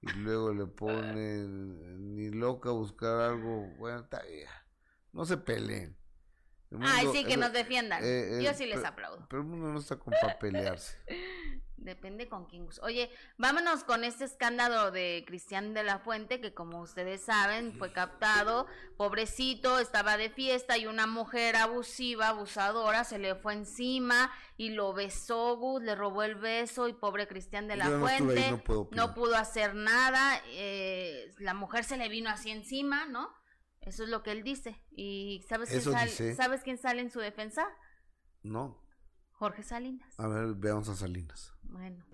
Y 0.00 0.12
luego 0.12 0.54
le 0.54 0.66
pone, 0.66 1.44
ni 1.48 2.30
loca 2.30 2.70
buscar 2.70 3.20
algo, 3.20 3.66
bueno, 3.78 4.00
está 4.00 4.22
bien. 4.22 4.46
No 5.12 5.24
se 5.24 5.36
peleen. 5.36 5.97
El 6.70 6.78
Ay, 6.82 7.04
mundo- 7.06 7.12
sí, 7.18 7.24
que 7.24 7.34
el- 7.34 7.40
nos 7.40 7.52
defiendan. 7.52 8.02
eh, 8.04 8.40
Yo 8.42 8.50
eh, 8.50 8.54
sí 8.54 8.66
les 8.66 8.84
aplaudo. 8.84 9.26
Pero 9.28 9.42
el 9.42 9.48
mundo 9.48 9.68
no 9.72 9.78
está 9.78 9.96
con 9.96 10.12
para 10.20 10.38
pelearse. 10.38 10.98
Depende 11.80 12.28
con 12.28 12.44
quién. 12.46 12.68
Oye, 12.82 13.08
vámonos 13.36 13.84
con 13.84 14.02
este 14.02 14.24
escándalo 14.24 14.90
de 14.90 15.24
Cristian 15.26 15.74
de 15.74 15.84
la 15.84 16.00
Fuente, 16.00 16.40
que 16.40 16.52
como 16.52 16.80
ustedes 16.80 17.22
saben, 17.22 17.72
fue 17.78 17.92
captado. 17.92 18.66
Pobrecito, 18.96 19.78
estaba 19.78 20.16
de 20.16 20.28
fiesta 20.28 20.76
y 20.76 20.86
una 20.86 21.06
mujer 21.06 21.54
abusiva, 21.54 22.28
abusadora, 22.28 23.04
se 23.04 23.18
le 23.20 23.36
fue 23.36 23.52
encima 23.54 24.30
y 24.56 24.70
lo 24.70 24.92
besó, 24.92 25.56
Gus, 25.56 25.80
le 25.82 25.94
robó 25.94 26.24
el 26.24 26.34
beso 26.34 26.88
y 26.88 26.94
pobre 26.94 27.28
Cristian 27.28 27.68
de 27.68 27.76
la 27.76 27.84
Yo 27.86 27.98
no 27.98 28.08
estuve 28.08 28.32
ahí, 28.32 28.48
Fuente 28.50 28.70
no 28.96 29.06
no 29.06 29.14
pudo 29.14 29.36
hacer 29.36 29.76
nada. 29.76 30.42
eh, 30.48 31.32
la 31.38 31.54
mujer 31.54 31.84
se 31.84 31.96
le 31.96 32.08
vino 32.08 32.28
así 32.28 32.50
encima, 32.50 33.06
¿no? 33.06 33.32
Eso 33.88 34.04
es 34.04 34.10
lo 34.10 34.22
que 34.22 34.32
él 34.32 34.42
dice. 34.42 34.80
¿Y 34.90 35.42
sabes 35.48 35.70
quién, 35.70 35.80
sal- 35.82 36.06
dice. 36.06 36.34
¿sabes 36.34 36.62
quién 36.62 36.76
sale 36.76 37.00
en 37.00 37.10
su 37.10 37.20
defensa? 37.20 37.66
No. 38.42 38.76
Jorge 39.32 39.62
Salinas. 39.62 40.18
A 40.20 40.26
ver, 40.28 40.54
veamos 40.56 40.88
a 40.90 40.94
Salinas. 40.94 41.54
Bueno. 41.62 42.04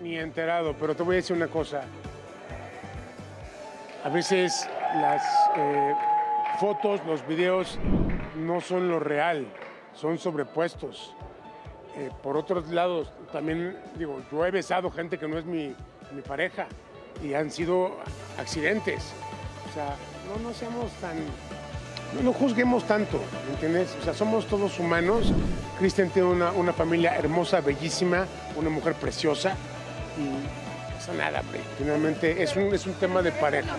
Ni 0.00 0.18
enterado, 0.18 0.76
pero 0.78 0.94
te 0.94 1.02
voy 1.02 1.14
a 1.14 1.16
decir 1.16 1.34
una 1.36 1.48
cosa. 1.48 1.84
A 4.04 4.08
veces 4.10 4.68
las 4.96 5.22
eh, 5.56 5.94
fotos, 6.60 7.04
los 7.06 7.26
videos 7.26 7.78
no 8.36 8.60
son 8.60 8.88
lo 8.88 8.98
real, 9.00 9.46
son 9.94 10.18
sobrepuestos. 10.18 11.14
Eh, 11.96 12.10
por 12.22 12.36
otros 12.36 12.68
lados, 12.68 13.12
también 13.32 13.78
digo, 13.96 14.22
yo 14.30 14.44
he 14.44 14.50
besado 14.50 14.90
gente 14.90 15.18
que 15.18 15.28
no 15.28 15.38
es 15.38 15.44
mi, 15.46 15.74
mi 16.12 16.20
pareja 16.22 16.66
y 17.22 17.32
han 17.34 17.50
sido 17.50 17.96
accidentes. 18.38 19.12
O 19.70 19.72
sea, 19.72 19.96
no 20.36 20.48
nos 20.48 20.56
seamos 20.56 20.90
tan, 21.00 21.16
no 22.22 22.32
juzguemos 22.32 22.84
tanto, 22.86 23.20
¿me 23.46 23.54
entiendes? 23.54 23.94
O 24.00 24.04
sea, 24.04 24.14
somos 24.14 24.46
todos 24.46 24.78
humanos. 24.78 25.32
Cristian 25.78 26.10
tiene 26.10 26.28
una, 26.28 26.52
una 26.52 26.72
familia 26.72 27.16
hermosa, 27.16 27.60
bellísima, 27.60 28.26
una 28.56 28.70
mujer 28.70 28.94
preciosa 28.94 29.56
y 30.18 30.22
no 31.08 31.14
nada, 31.14 31.40
hombre. 31.40 31.60
Finalmente 31.78 32.42
es 32.42 32.54
un, 32.56 32.72
es 32.74 32.86
un 32.86 32.94
tema 32.94 33.22
de 33.22 33.32
pareja. 33.32 33.74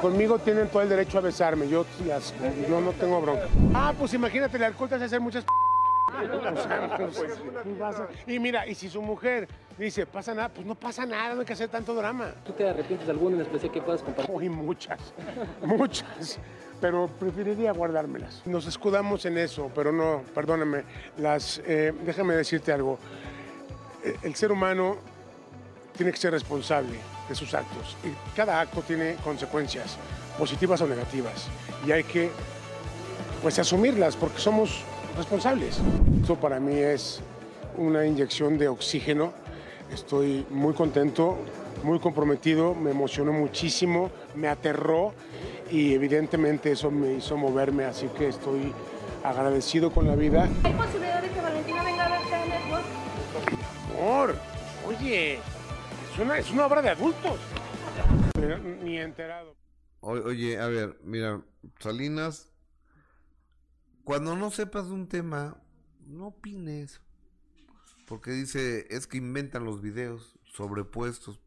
Conmigo 0.00 0.38
tienen 0.38 0.68
todo 0.68 0.82
el 0.82 0.88
derecho 0.88 1.18
a 1.18 1.20
besarme, 1.20 1.68
yo, 1.68 1.84
las- 2.06 2.32
yo 2.68 2.80
no 2.80 2.92
tengo 2.92 3.20
bronca. 3.20 3.46
Ah, 3.74 3.92
pues 3.98 4.14
imagínate, 4.14 4.56
el 4.56 4.64
alcohol 4.64 4.88
te 4.88 4.94
hace 4.94 5.04
hacer 5.04 5.20
muchas... 5.20 5.44
Pues, 6.96 7.18
y 8.26 8.38
mira, 8.38 8.66
y 8.66 8.74
si 8.74 8.88
su 8.88 9.02
mujer 9.02 9.48
dice, 9.84 10.06
pasa 10.06 10.34
nada, 10.34 10.48
pues 10.48 10.66
no 10.66 10.74
pasa 10.74 11.04
nada, 11.04 11.34
no 11.34 11.40
hay 11.40 11.46
que 11.46 11.52
hacer 11.52 11.68
tanto 11.68 11.94
drama. 11.94 12.32
¿Tú 12.44 12.52
te 12.52 12.68
arrepientes 12.68 13.06
de 13.06 13.12
alguna 13.12 13.36
en 13.36 13.42
especial 13.42 13.72
que 13.72 13.82
puedas 13.82 14.02
compartir? 14.02 14.34
Uy, 14.34 14.48
muchas, 14.48 14.98
muchas, 15.62 16.38
pero 16.80 17.08
preferiría 17.08 17.72
guardármelas. 17.72 18.42
Nos 18.46 18.66
escudamos 18.66 19.24
en 19.26 19.38
eso, 19.38 19.70
pero 19.74 19.92
no, 19.92 20.22
perdóname, 20.34 20.84
las, 21.18 21.60
eh, 21.66 21.92
déjame 22.04 22.34
decirte 22.34 22.72
algo. 22.72 22.98
Eh, 24.04 24.16
El 24.22 24.34
ser 24.34 24.52
humano 24.52 24.96
tiene 25.96 26.12
que 26.12 26.18
ser 26.18 26.32
responsable 26.32 26.98
de 27.28 27.34
sus 27.34 27.54
actos 27.54 27.96
y 28.04 28.36
cada 28.36 28.60
acto 28.60 28.82
tiene 28.82 29.16
consecuencias, 29.24 29.96
positivas 30.38 30.80
o 30.80 30.86
negativas, 30.86 31.48
y 31.86 31.92
hay 31.92 32.04
que 32.04 32.30
pues 33.42 33.58
asumirlas 33.58 34.16
porque 34.16 34.38
somos 34.38 34.82
responsables. 35.16 35.78
Esto 36.20 36.36
para 36.36 36.60
mí 36.60 36.76
es 36.76 37.20
una 37.76 38.04
inyección 38.06 38.58
de 38.58 38.68
oxígeno. 38.68 39.32
Estoy 39.90 40.46
muy 40.50 40.74
contento, 40.74 41.38
muy 41.82 41.98
comprometido, 42.00 42.74
me 42.74 42.90
emocionó 42.90 43.32
muchísimo, 43.32 44.10
me 44.34 44.48
aterró 44.48 45.14
y 45.70 45.94
evidentemente 45.94 46.72
eso 46.72 46.90
me 46.90 47.14
hizo 47.14 47.36
moverme, 47.36 47.84
así 47.84 48.08
que 48.08 48.28
estoy 48.28 48.72
agradecido 49.24 49.90
con 49.92 50.06
la 50.06 50.16
vida. 50.16 50.48
¿Hay 50.64 50.72
posibilidad 50.74 51.22
de 51.22 51.30
que 51.30 51.40
Valentina 51.40 51.82
venga 51.84 52.04
a 52.06 52.08
verte 52.18 52.34
en 52.42 52.48
Network? 52.48 52.84
Amor, 53.98 54.36
oye, 54.86 55.34
es 55.34 56.18
una, 56.20 56.38
es 56.38 56.50
una 56.50 56.66
obra 56.66 56.82
de 56.82 56.90
adultos. 56.90 57.38
Pero 58.34 58.58
ni 58.58 58.98
enterado. 58.98 59.56
O- 60.00 60.10
oye, 60.12 60.58
a 60.60 60.66
ver, 60.66 60.98
mira, 61.02 61.40
Salinas, 61.80 62.52
cuando 64.04 64.36
no 64.36 64.50
sepas 64.50 64.86
de 64.88 64.92
un 64.94 65.08
tema, 65.08 65.56
no 66.06 66.26
opines. 66.28 67.00
Porque 68.06 68.30
dice, 68.30 68.86
es 68.88 69.06
que 69.06 69.18
inventan 69.18 69.64
los 69.64 69.82
videos 69.82 70.38
sobrepuestos. 70.44 71.40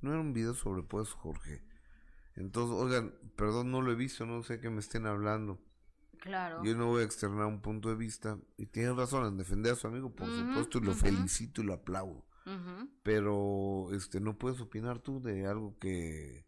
No 0.00 0.10
era 0.10 0.20
un 0.20 0.32
video 0.32 0.54
sobrepuesto, 0.54 1.16
Jorge. 1.16 1.62
Entonces, 2.34 2.74
oigan, 2.76 3.14
perdón, 3.36 3.70
no 3.70 3.82
lo 3.82 3.92
he 3.92 3.94
visto, 3.94 4.24
no 4.24 4.42
sé 4.42 4.58
qué 4.58 4.70
me 4.70 4.80
estén 4.80 5.06
hablando. 5.06 5.60
Claro. 6.20 6.64
Yo 6.64 6.74
no 6.74 6.86
voy 6.86 7.02
a 7.02 7.04
externar 7.04 7.46
un 7.46 7.60
punto 7.60 7.90
de 7.90 7.96
vista. 7.96 8.38
Y 8.56 8.66
tiene 8.66 8.94
razón 8.94 9.26
en 9.26 9.36
defender 9.36 9.72
a 9.72 9.76
su 9.76 9.86
amigo, 9.86 10.14
por 10.14 10.28
supuesto, 10.28 10.78
y 10.78 10.82
lo 10.82 10.94
felicito 10.94 11.62
y 11.62 11.64
lo 11.64 11.74
aplaudo. 11.74 12.24
Pero, 13.02 13.88
este, 13.92 14.20
no 14.20 14.38
puedes 14.38 14.58
opinar 14.62 15.00
tú 15.00 15.20
de 15.20 15.46
algo 15.46 15.78
que, 15.78 16.46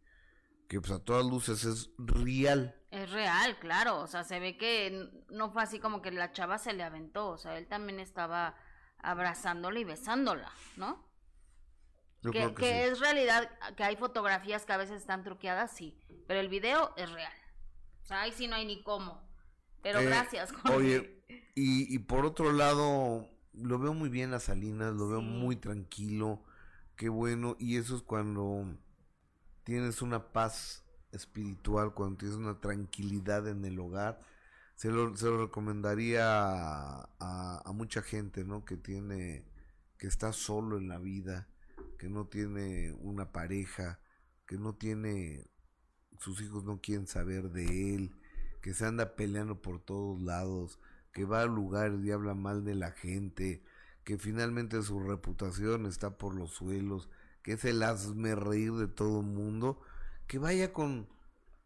que 0.67 0.81
pues 0.81 0.93
a 0.93 1.05
todas 1.05 1.27
luces 1.27 1.65
es 1.65 1.91
real. 1.99 2.75
Es 2.91 3.11
real, 3.11 3.59
claro. 3.59 4.01
O 4.01 4.07
sea, 4.07 4.25
se 4.25 4.41
ve 4.41 4.57
que 4.57 5.11
no 5.29 5.53
fue 5.53 5.63
así 5.63 5.79
como 5.79 6.01
que 6.01 6.11
la 6.11 6.33
chava 6.33 6.57
se 6.57 6.73
le 6.73 6.83
aventó. 6.83 7.29
O 7.29 7.37
sea, 7.37 7.59
él 7.59 7.67
también 7.67 8.01
estaba 8.01 8.55
abrazándola 9.03 9.79
y 9.81 9.85
besándola, 9.85 10.51
¿no? 10.77 11.05
Yo 12.23 12.33
que 12.33 12.39
creo 12.39 12.55
que, 12.55 12.63
que 12.63 12.69
sí. 12.73 12.91
es 12.93 13.01
realidad, 13.01 13.51
que 13.77 13.85
hay 13.85 13.97
fotografías 13.97 14.67
que 14.67 14.73
a 14.73 14.77
veces 14.77 15.01
están 15.01 15.23
truqueadas, 15.25 15.71
sí. 15.73 15.99
Pero 16.27 16.41
el 16.41 16.49
video 16.49 16.93
es 16.97 17.11
real. 17.11 17.33
O 18.03 18.07
sea, 18.07 18.23
ahí 18.23 18.33
sí 18.33 18.47
no 18.47 18.57
hay 18.57 18.67
ni 18.67 18.83
cómo. 18.83 19.23
Pero 19.83 20.01
Eh, 20.01 20.05
gracias, 20.07 20.53
Jorge. 20.63 20.77
Oye, 20.77 21.23
y, 21.55 21.95
y 21.95 21.99
por 22.01 22.27
otro 22.27 22.53
lado, 22.53 23.29
lo 23.55 23.79
veo 23.79 23.95
muy 23.95 24.11
bien 24.11 24.35
a 24.35 24.41
Salinas, 24.41 24.93
lo 24.95 25.09
veo 25.09 25.21
Sí. 25.21 25.27
muy 25.27 25.57
tranquilo, 25.57 26.43
qué 26.97 27.09
bueno, 27.09 27.57
y 27.59 27.77
eso 27.79 27.97
es 27.97 28.03
cuando 28.03 28.67
tienes 29.65 30.03
una 30.03 30.33
paz 30.33 30.85
espiritual, 31.13 31.95
cuando 31.95 32.19
tienes 32.19 32.37
una 32.37 32.61
tranquilidad 32.61 33.49
en 33.49 33.65
el 33.65 33.79
hogar. 33.81 34.21
Se 34.81 34.89
lo, 34.89 35.15
se 35.15 35.27
lo 35.27 35.45
recomendaría 35.45 36.23
a, 36.25 37.71
mucha 37.75 38.01
gente, 38.01 38.45
¿no? 38.45 38.65
Que 38.65 38.79
tiene, 38.79 39.45
que 39.99 40.07
está 40.07 40.33
solo 40.33 40.79
en 40.79 40.89
la 40.89 40.99
vida, 40.99 41.49
que 41.99 42.09
no 42.09 42.29
tiene 42.29 42.95
una 43.03 43.31
pareja, 43.31 44.01
que 44.47 44.57
no 44.57 44.75
tiene, 44.75 45.51
sus 46.19 46.41
hijos 46.41 46.65
no 46.65 46.81
quieren 46.81 47.07
saber 47.07 47.51
de 47.51 47.95
él, 47.95 48.17
que 48.63 48.73
se 48.73 48.87
anda 48.87 49.17
peleando 49.17 49.61
por 49.61 49.85
todos 49.85 50.23
lados, 50.23 50.79
que 51.13 51.27
va 51.27 51.43
a 51.43 51.47
lugares 51.47 52.03
y 52.03 52.11
habla 52.11 52.33
mal 52.33 52.65
de 52.65 52.75
la 52.75 52.93
gente, 52.93 53.63
que 54.03 54.17
finalmente 54.17 54.83
su 54.83 54.99
reputación 55.01 55.85
está 55.85 56.17
por 56.17 56.35
los 56.35 56.53
suelos, 56.53 57.11
que 57.43 57.53
es 57.53 57.67
el 57.67 57.83
hazme 57.83 58.35
reír 58.35 58.73
de 58.73 58.89
todo 58.89 59.21
el 59.21 59.27
mundo, 59.27 59.79
que 60.27 60.39
vaya 60.39 60.73
con, 60.73 61.07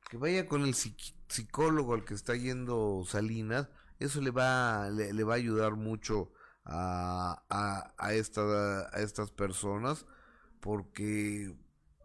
que 0.09 0.17
vaya 0.17 0.47
con 0.47 0.63
el 0.63 0.75
psicólogo 0.75 1.95
al 1.95 2.05
que 2.05 2.15
está 2.15 2.37
yendo 2.37 3.05
Salinas, 3.07 3.69
eso 3.99 4.21
le 4.21 4.31
va, 4.31 4.89
le, 4.91 5.25
va 5.25 5.35
a 5.35 5.37
ayudar 5.37 5.77
mucho 5.77 6.33
a, 6.65 7.43
a, 7.49 7.95
a, 7.99 8.15
esta, 8.15 8.43
a 8.89 9.01
estas 9.01 9.31
personas, 9.31 10.07
porque 10.61 11.57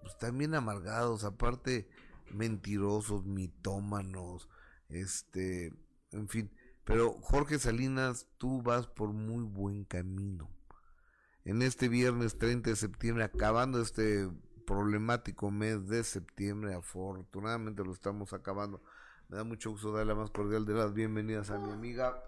pues, 0.01 0.17
también 0.17 0.55
amargados, 0.55 1.23
aparte 1.23 1.89
mentirosos, 2.31 3.25
mitómanos, 3.25 4.49
este, 4.89 5.73
en 6.11 6.27
fin. 6.27 6.51
Pero 6.83 7.13
Jorge 7.21 7.59
Salinas, 7.59 8.27
tú 8.37 8.61
vas 8.61 8.87
por 8.87 9.13
muy 9.13 9.43
buen 9.43 9.85
camino. 9.85 10.49
En 11.45 11.61
este 11.61 11.87
viernes 11.87 12.37
30 12.37 12.71
de 12.71 12.75
septiembre, 12.75 13.23
acabando 13.23 13.81
este 13.81 14.29
problemático 14.79 15.49
mes 15.49 15.87
de 15.87 16.03
septiembre, 16.03 16.75
afortunadamente 16.75 17.83
lo 17.83 17.91
estamos 17.91 18.33
acabando. 18.33 18.83
Me 19.27 19.37
da 19.37 19.43
mucho 19.43 19.71
gusto 19.71 19.91
dar 19.91 20.05
la 20.05 20.13
más 20.13 20.29
cordial 20.29 20.63
de 20.65 20.75
las 20.75 20.93
bienvenidas 20.93 21.49
a 21.49 21.57
mi 21.57 21.71
amiga, 21.71 22.21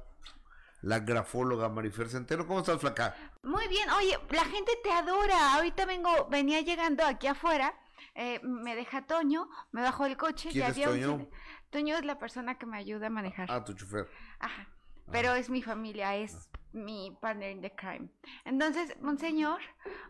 la 0.82 1.00
grafóloga 1.00 1.70
Marifer 1.70 2.10
Centeno. 2.10 2.48
¿Cómo 2.48 2.62
estás, 2.62 2.80
flaca? 2.82 3.16
Muy 3.44 3.68
bien, 3.68 3.88
oye, 3.92 4.18
la 4.32 4.44
gente 4.46 4.72
te 4.84 4.92
adora. 4.92 5.54
Ahorita 5.54 5.86
vengo, 5.86 6.28
venía 6.32 6.62
llegando 6.62 7.06
aquí 7.06 7.28
afuera, 7.28 7.76
eh, 8.16 8.40
me 8.44 8.76
deja 8.76 9.06
Toño, 9.06 9.48
me 9.72 9.84
bajó 9.84 10.08
el 10.08 10.18
coche. 10.18 10.50
¿Quién 10.52 10.64
y 10.66 10.68
es 10.68 10.72
había 10.72 10.90
un 10.90 10.94
Toño? 11.00 11.18
cine- 11.20 11.30
Toño 11.70 11.96
es 11.98 12.06
la 12.06 12.18
persona 12.18 12.58
que 12.58 12.66
me 12.66 12.78
ayuda 12.78 13.08
a 13.08 13.10
manejar. 13.12 13.52
Ah, 13.52 13.64
tu 13.64 13.74
chofer. 13.74 14.08
Ajá. 14.40 14.68
Pero 15.12 15.34
es 15.36 15.50
mi 15.50 15.62
familia, 15.62 16.16
es 16.16 16.50
mi 16.74 17.18
partner 17.22 17.52
in 17.52 17.62
the 17.62 17.72
crime. 17.76 18.10
Entonces, 18.46 18.96
monseñor 19.02 19.60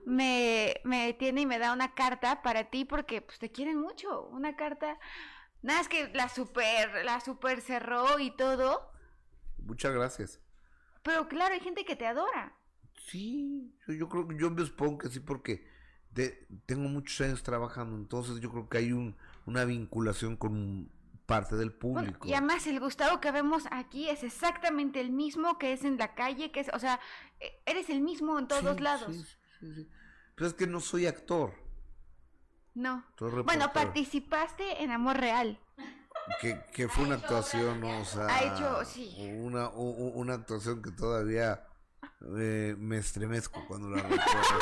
me, 0.06 0.76
me 0.84 1.06
detiene 1.08 1.42
y 1.42 1.46
me 1.46 1.60
da 1.60 1.74
una 1.74 1.94
carta 1.94 2.42
para 2.42 2.66
ti 2.70 2.86
porque 2.86 3.22
pues 3.22 3.40
te 3.40 3.52
quieren 3.52 3.80
mucho. 3.80 4.28
Una 4.28 4.56
carta. 4.56 5.00
Nada 5.62 5.82
es 5.82 5.88
que 5.88 6.10
la 6.14 6.30
super, 6.30 7.04
la 7.06 7.20
super 7.20 7.62
cerró 7.62 8.20
y 8.20 8.32
todo. 8.36 8.92
Muchas 9.58 9.94
gracias. 9.94 10.40
Pero 11.04 11.28
claro, 11.28 11.54
hay 11.54 11.60
gente 11.60 11.86
que 11.86 11.96
te 11.96 12.06
adora. 12.08 12.56
Sí, 13.08 13.74
yo, 13.88 13.94
yo 13.94 14.10
creo 14.10 14.28
que 14.28 14.38
yo 14.38 14.52
me 14.52 14.64
supongo 14.66 15.00
que 15.00 15.10
sí 15.10 15.20
porque 15.20 15.68
de- 16.12 16.48
tengo 16.66 16.88
muchos 16.90 17.20
años 17.22 17.42
trabajando, 17.44 17.96
entonces 17.96 18.40
yo 18.40 18.52
creo 18.52 18.70
que 18.70 18.78
hay 18.78 18.92
un, 18.92 19.16
una 19.46 19.66
vinculación 19.66 20.36
con 20.38 20.92
parte 21.32 21.56
del 21.56 21.70
Bueno, 21.72 22.00
público. 22.12 22.28
y 22.28 22.34
además 22.34 22.68
el 22.68 22.80
Gustavo 22.80 23.20
que 23.20 23.32
vemos 23.32 23.64
aquí 23.72 24.10
es 24.10 24.24
exactamente 24.24 25.00
el 25.00 25.12
mismo 25.12 25.58
que 25.58 25.74
es 25.74 25.84
en 25.84 25.98
la 25.98 26.14
calle, 26.14 26.52
que 26.52 26.60
es, 26.62 26.70
o 26.74 26.80
sea, 26.80 27.00
e- 27.40 27.62
eres 27.66 27.90
el 27.90 28.02
mismo 28.02 28.38
en 28.40 28.48
todos 28.48 28.76
Sí, 28.76 28.82
lados. 28.84 29.16
sí, 29.16 29.26
sí, 29.60 29.74
sí. 29.76 29.90
Pero 30.36 30.48
es 30.48 30.54
que 30.54 30.68
no 30.68 30.80
soy 30.80 31.08
actor, 31.08 31.54
No. 32.74 33.04
soy 33.18 33.42
Bueno, 33.44 33.72
participaste 33.74 34.84
en 34.84 34.92
Amor 34.92 35.18
Real. 35.18 35.60
que, 36.40 36.64
que 36.74 36.88
fue 36.88 37.06
una 37.06 37.16
actuación, 37.16 37.82
¿no? 37.82 38.00
o 38.02 38.06
sea, 38.06 38.28
Ha 38.28 38.44
hecho, 38.44 38.86
sí. 38.86 39.16
una, 39.40 39.70
una 39.70 40.36
actuación 40.36 40.82
que 40.82 40.92
todavía 40.92 41.68
eh, 42.38 42.76
me 42.78 42.98
estremezco 42.98 43.66
cuando 43.68 43.90
la 43.90 43.98
recuerdo. 44.04 44.60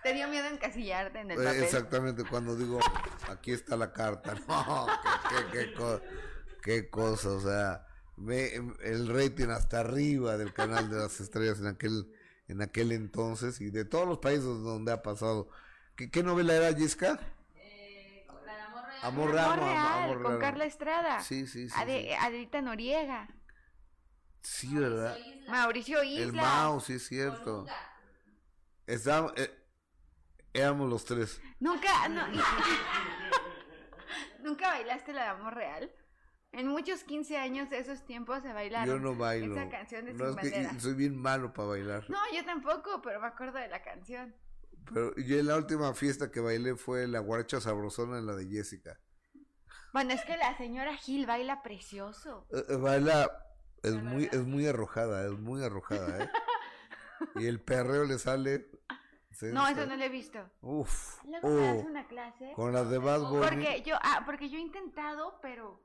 Te 0.02 0.14
dio 0.14 0.28
miedo 0.28 0.46
encasillarte 0.48 1.20
en 1.20 1.30
el 1.30 1.40
Eh, 1.40 1.44
papel. 1.44 1.62
Exactamente, 1.62 2.24
cuando 2.24 2.56
digo, 2.56 2.78
aquí 3.28 3.52
está 3.52 3.76
la 3.76 3.92
carta, 3.92 4.34
no, 4.48 4.86
qué, 5.28 5.36
qué, 5.52 5.66
qué, 5.66 5.74
co- 5.74 6.00
qué 6.62 6.90
cosa, 6.90 7.30
o 7.30 7.40
sea, 7.40 7.86
ve 8.16 8.54
el 8.82 9.08
rating 9.08 9.48
hasta 9.48 9.80
arriba 9.80 10.36
del 10.36 10.52
canal 10.52 10.90
de 10.90 10.96
las 10.98 11.20
estrellas 11.20 11.58
en 11.60 11.66
aquel, 11.66 12.12
en 12.48 12.62
aquel 12.62 12.92
entonces 12.92 13.60
y 13.60 13.70
de 13.70 13.84
todos 13.84 14.06
los 14.08 14.18
países 14.18 14.44
donde 14.44 14.92
ha 14.92 15.02
pasado. 15.02 15.48
¿Qué, 15.96 16.10
qué 16.10 16.22
novela 16.22 16.54
era, 16.54 16.74
Jessica? 16.76 17.18
Amor 19.02 19.30
Real. 19.32 19.44
Amor 19.52 19.58
Real, 19.66 19.76
Amor 20.04 20.22
con 20.22 20.30
Real. 20.32 20.40
Carla 20.40 20.64
Estrada. 20.66 21.20
Sí, 21.22 21.46
sí, 21.46 21.68
sí. 21.70 21.74
Ade- 21.76 22.02
sí. 22.08 22.12
Adelita 22.12 22.60
Noriega. 22.60 23.28
Sí, 24.42 24.74
¿verdad? 24.74 25.16
Mauricio 25.48 26.02
Isla. 26.02 26.22
El 26.24 26.32
Mao, 26.32 26.80
sí 26.80 26.94
es 26.94 27.06
cierto. 27.06 27.66
Estábamos, 28.86 29.32
eh, 29.36 29.50
éramos 30.52 30.88
los 30.88 31.04
tres. 31.04 31.40
Nunca, 31.58 32.08
no- 32.08 32.26
Nunca 34.42 34.68
bailaste 34.68 35.12
la 35.12 35.22
de 35.24 35.28
Amor 35.28 35.54
Real. 35.54 35.90
En 36.52 36.66
muchos 36.66 37.04
15 37.04 37.36
años 37.36 37.70
de 37.70 37.78
esos 37.78 38.04
tiempos 38.04 38.42
se 38.42 38.52
bailaron. 38.52 38.96
Yo 38.96 39.00
no 39.00 39.14
bailo. 39.14 39.54
Esa 39.54 39.68
canción 39.68 40.06
de 40.06 40.14
No, 40.14 40.32
Sin 40.32 40.52
es 40.52 40.68
que 40.68 40.80
soy 40.80 40.94
bien 40.94 41.16
malo 41.16 41.52
para 41.52 41.68
bailar. 41.68 42.10
No, 42.10 42.18
yo 42.34 42.44
tampoco, 42.44 43.00
pero 43.02 43.20
me 43.20 43.28
acuerdo 43.28 43.58
de 43.58 43.68
la 43.68 43.82
canción. 43.82 44.34
Pero 44.92 45.14
yo 45.16 45.38
en 45.38 45.46
la 45.46 45.56
última 45.56 45.94
fiesta 45.94 46.30
que 46.32 46.40
bailé 46.40 46.74
fue 46.74 47.06
la 47.06 47.20
guaracha 47.20 47.60
sabrosona 47.60 48.18
en 48.18 48.26
la 48.26 48.34
de 48.34 48.48
Jessica. 48.48 48.98
Bueno, 49.92 50.12
es 50.12 50.24
que 50.24 50.36
la 50.36 50.56
señora 50.56 50.96
Gil 50.96 51.26
baila 51.26 51.62
precioso. 51.62 52.48
Eh, 52.52 52.64
eh, 52.70 52.76
baila, 52.76 53.30
es 53.82 53.94
muy, 53.94 54.24
es 54.24 54.44
muy 54.44 54.66
arrojada, 54.66 55.24
es 55.26 55.38
muy 55.38 55.62
arrojada, 55.62 56.24
¿eh? 56.24 56.30
y 57.36 57.46
el 57.46 57.60
perreo 57.60 58.04
le 58.04 58.18
sale. 58.18 58.68
No, 59.42 59.66
eso 59.68 59.86
no 59.86 59.96
lo 59.96 60.04
he 60.04 60.08
visto. 60.08 60.38
Uf, 60.60 61.22
Luego 61.24 61.48
me 61.48 61.66
das 61.66 61.84
uh, 61.84 61.86
una 61.86 62.06
clase. 62.06 62.52
con 62.54 62.72
las 62.72 62.90
de 62.90 62.98
Bad 62.98 63.20
Bunny. 63.30 63.42
Porque 63.48 63.82
yo, 63.82 63.96
ah, 64.02 64.22
porque 64.26 64.48
yo 64.48 64.58
he 64.58 64.60
intentado, 64.62 65.38
pero, 65.40 65.82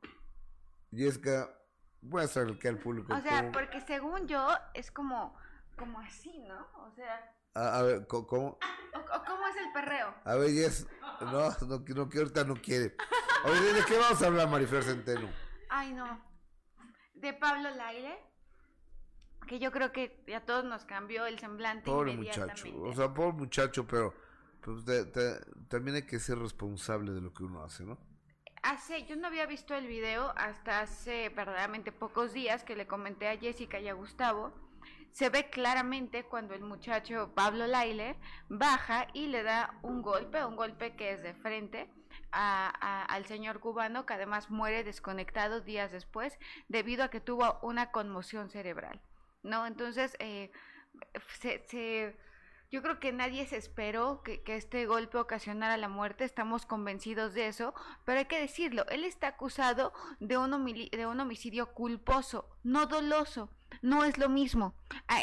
Jessica, 0.92 1.50
voy 2.02 2.22
a 2.22 2.26
hacer 2.26 2.58
que 2.60 2.68
al 2.68 2.78
público. 2.80 3.14
o 3.14 3.20
sea, 3.22 3.40
¿cómo? 3.40 3.52
porque 3.52 3.82
según 3.82 4.28
yo 4.28 4.48
es 4.74 4.92
como, 4.92 5.36
como 5.78 6.00
así, 6.00 6.38
¿no? 6.40 6.68
O 6.86 6.92
sea, 6.96 7.34
a, 7.54 7.80
a 7.80 7.82
ver, 7.84 8.08
¿cómo? 8.08 8.26
o, 8.28 9.00
o 9.00 9.24
¿cómo 9.26 9.48
es 9.48 9.56
el 9.58 9.72
perreo? 9.74 10.14
A 10.24 10.36
ver, 10.36 10.52
Jess, 10.52 10.88
no, 11.22 11.50
no, 11.68 11.86
que- 11.86 11.94
no, 11.94 12.10
que 12.10 12.18
ahorita 12.20 12.44
no 12.44 12.56
quiere. 12.56 12.96
Oye, 13.46 13.74
¿de 13.74 13.86
qué 13.86 13.98
vamos 13.98 14.22
a 14.22 14.28
hablar, 14.28 14.50
Marifer 14.50 14.84
Centeno? 14.84 15.30
Ay, 15.70 15.94
no. 15.94 16.20
De 17.14 17.34
Pablo 17.34 17.70
Laire, 17.72 18.18
que 19.46 19.60
yo 19.60 19.72
creo 19.72 19.92
que 19.92 20.24
a 20.36 20.42
todos 20.42 20.66
nos 20.66 20.86
cambió 20.86 21.26
el 21.26 21.40
semblante 21.40 21.86
Pobre 21.86 22.16
muchacho, 22.16 22.66
o 22.82 22.94
sea, 22.94 23.14
pobre 23.14 23.34
muchacho, 23.34 23.86
pero 23.88 24.14
pues, 24.62 24.84
también 25.70 25.96
hay 25.98 26.04
que 26.06 26.20
ser 26.20 26.38
responsable 26.40 27.12
de 27.12 27.22
lo 27.22 27.34
que 27.34 27.44
uno 27.44 27.64
hace, 27.64 27.84
¿no? 27.86 27.98
Hace, 28.64 29.06
yo 29.06 29.16
no 29.16 29.28
había 29.28 29.46
visto 29.46 29.76
el 29.76 29.86
video 29.88 30.34
hasta 30.36 30.82
hace 30.82 31.30
verdaderamente 31.30 31.92
pocos 31.92 32.34
días 32.34 32.64
que 32.64 32.76
le 32.76 32.88
comenté 32.88 33.30
a 33.30 33.38
Jessica 33.38 33.80
y 33.80 33.88
a 33.88 33.94
Gustavo. 33.94 34.52
Se 35.12 35.30
ve 35.30 35.50
claramente 35.52 36.24
cuando 36.26 36.56
el 36.56 36.62
muchacho 36.64 37.32
Pablo 37.36 37.68
Laile 37.68 38.18
baja 38.50 39.08
y 39.14 39.28
le 39.28 39.44
da 39.44 39.78
un 39.84 40.02
golpe, 40.02 40.44
un 40.44 40.56
golpe 40.56 40.96
que 40.96 41.12
es 41.14 41.22
de 41.22 41.34
frente 41.36 41.90
a- 42.32 42.74
a- 42.82 43.06
al 43.06 43.26
señor 43.26 43.60
cubano, 43.60 44.06
que 44.06 44.14
además 44.16 44.50
muere 44.50 44.84
desconectado 44.84 45.62
días 45.62 45.92
después 45.92 46.38
debido 46.68 47.04
a 47.04 47.10
que 47.10 47.22
tuvo 47.22 47.60
una 47.62 47.92
conmoción 47.92 48.50
cerebral. 48.50 49.00
¿No? 49.46 49.66
Entonces, 49.68 50.16
eh, 50.20 50.52
se, 51.40 51.64
se- 51.68 52.18
Yo 52.72 52.82
creo 52.82 53.00
que 53.00 53.14
nadie 53.14 53.46
se 53.48 53.58
esperó 53.58 54.22
que, 54.24 54.42
que, 54.44 54.56
este 54.58 54.86
golpe 54.88 55.18
ocasionara 55.20 55.78
la 55.78 55.88
muerte, 55.88 56.24
estamos 56.26 56.66
convencidos 56.66 57.34
de 57.36 57.48
eso, 57.48 57.74
pero 58.06 58.20
hay 58.20 58.26
que 58.26 58.40
decirlo, 58.42 58.86
él 58.90 59.04
está 59.06 59.28
acusado 59.28 59.94
de 60.20 60.38
un, 60.38 60.52
de 60.92 61.06
un 61.06 61.20
homicidio 61.20 61.74
culposo, 61.74 62.50
no 62.64 62.88
doloso. 62.88 63.50
No 63.82 64.04
es 64.04 64.18
lo 64.18 64.30
mismo. 64.30 64.76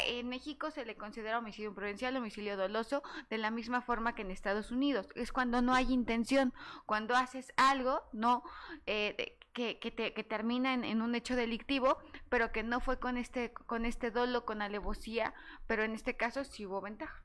En 0.07 0.29
México 0.29 0.71
se 0.71 0.85
le 0.85 0.95
considera 0.95 1.39
homicidio 1.39 1.69
improvidencial, 1.69 2.15
homicidio 2.15 2.57
doloso, 2.57 3.03
de 3.29 3.37
la 3.37 3.51
misma 3.51 3.81
forma 3.81 4.15
que 4.15 4.23
en 4.23 4.31
Estados 4.31 4.71
Unidos. 4.71 5.07
Es 5.15 5.31
cuando 5.31 5.61
no 5.61 5.73
hay 5.73 5.91
intención, 5.91 6.53
cuando 6.85 7.15
haces 7.15 7.53
algo, 7.57 8.01
no 8.11 8.43
eh, 8.85 9.37
que, 9.53 9.79
que, 9.79 9.91
te, 9.91 10.13
que 10.13 10.23
termina 10.23 10.73
en, 10.73 11.01
un 11.01 11.15
hecho 11.15 11.35
delictivo, 11.35 11.97
pero 12.29 12.51
que 12.51 12.63
no 12.63 12.79
fue 12.79 12.99
con 12.99 13.17
este, 13.17 13.53
con 13.53 13.85
este 13.85 14.11
dolo, 14.11 14.45
con 14.45 14.61
alevosía, 14.61 15.33
pero 15.67 15.83
en 15.83 15.93
este 15.93 16.17
caso 16.17 16.43
sí 16.43 16.65
hubo 16.65 16.81
ventaja. 16.81 17.23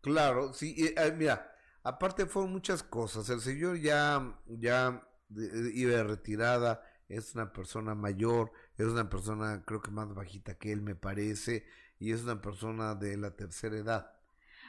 Claro, 0.00 0.52
sí, 0.52 0.74
eh, 0.96 1.12
mira, 1.16 1.52
aparte 1.82 2.26
fueron 2.26 2.52
muchas 2.52 2.82
cosas. 2.82 3.28
El 3.28 3.40
señor 3.40 3.78
ya, 3.78 4.38
ya 4.46 5.02
iba 5.74 6.02
retirada, 6.02 6.82
es 7.08 7.34
una 7.34 7.52
persona 7.52 7.94
mayor, 7.94 8.52
es 8.76 8.86
una 8.86 9.08
persona 9.08 9.64
creo 9.64 9.80
que 9.80 9.90
más 9.90 10.14
bajita 10.14 10.56
que 10.58 10.72
él 10.72 10.82
me 10.82 10.94
parece, 10.94 11.66
y 11.98 12.12
es 12.12 12.22
una 12.24 12.40
persona 12.40 12.94
de 12.94 13.16
la 13.16 13.36
tercera 13.36 13.76
edad. 13.76 14.14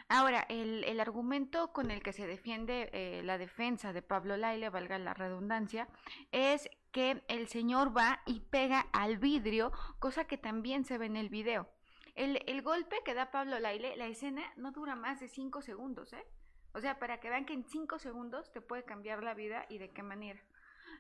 Ahora, 0.08 0.46
el, 0.50 0.84
el 0.84 1.00
argumento 1.00 1.74
con 1.74 1.90
el 1.90 2.04
que 2.04 2.14
se 2.14 2.28
defiende 2.28 2.90
eh, 2.94 3.24
la 3.24 3.40
defensa 3.40 3.92
de 3.92 4.04
Pablo 4.04 4.38
Laile, 4.38 4.70
valga 4.70 5.00
la 5.00 5.16
redundancia, 5.16 5.88
es 6.32 6.70
que 6.92 7.24
el 7.28 7.48
señor 7.48 7.96
va 7.96 8.22
y 8.28 8.42
pega 8.42 8.82
al 8.94 9.18
vidrio, 9.18 9.72
cosa 9.98 10.26
que 10.26 10.38
también 10.38 10.86
se 10.86 11.00
ve 11.00 11.08
en 11.08 11.18
el 11.18 11.30
video. 11.30 11.68
El, 12.14 12.42
el 12.46 12.62
golpe 12.62 12.98
que 13.04 13.16
da 13.16 13.32
Pablo 13.32 13.60
Laile, 13.60 13.98
la 13.98 14.06
escena 14.06 14.44
no 14.58 14.72
dura 14.72 14.96
más 14.96 15.20
de 15.20 15.28
5 15.28 15.62
segundos, 15.62 16.14
¿eh? 16.14 16.26
O 16.74 16.82
sea, 16.82 17.00
para 17.00 17.20
que 17.20 17.30
vean 17.30 17.46
que 17.46 17.54
en 17.54 17.66
5 17.66 18.00
segundos 18.00 18.52
te 18.52 18.62
puede 18.62 18.84
cambiar 18.84 19.24
la 19.24 19.34
vida 19.34 19.66
y 19.70 19.80
de 19.80 19.90
qué 19.92 20.04
manera. 20.04 20.42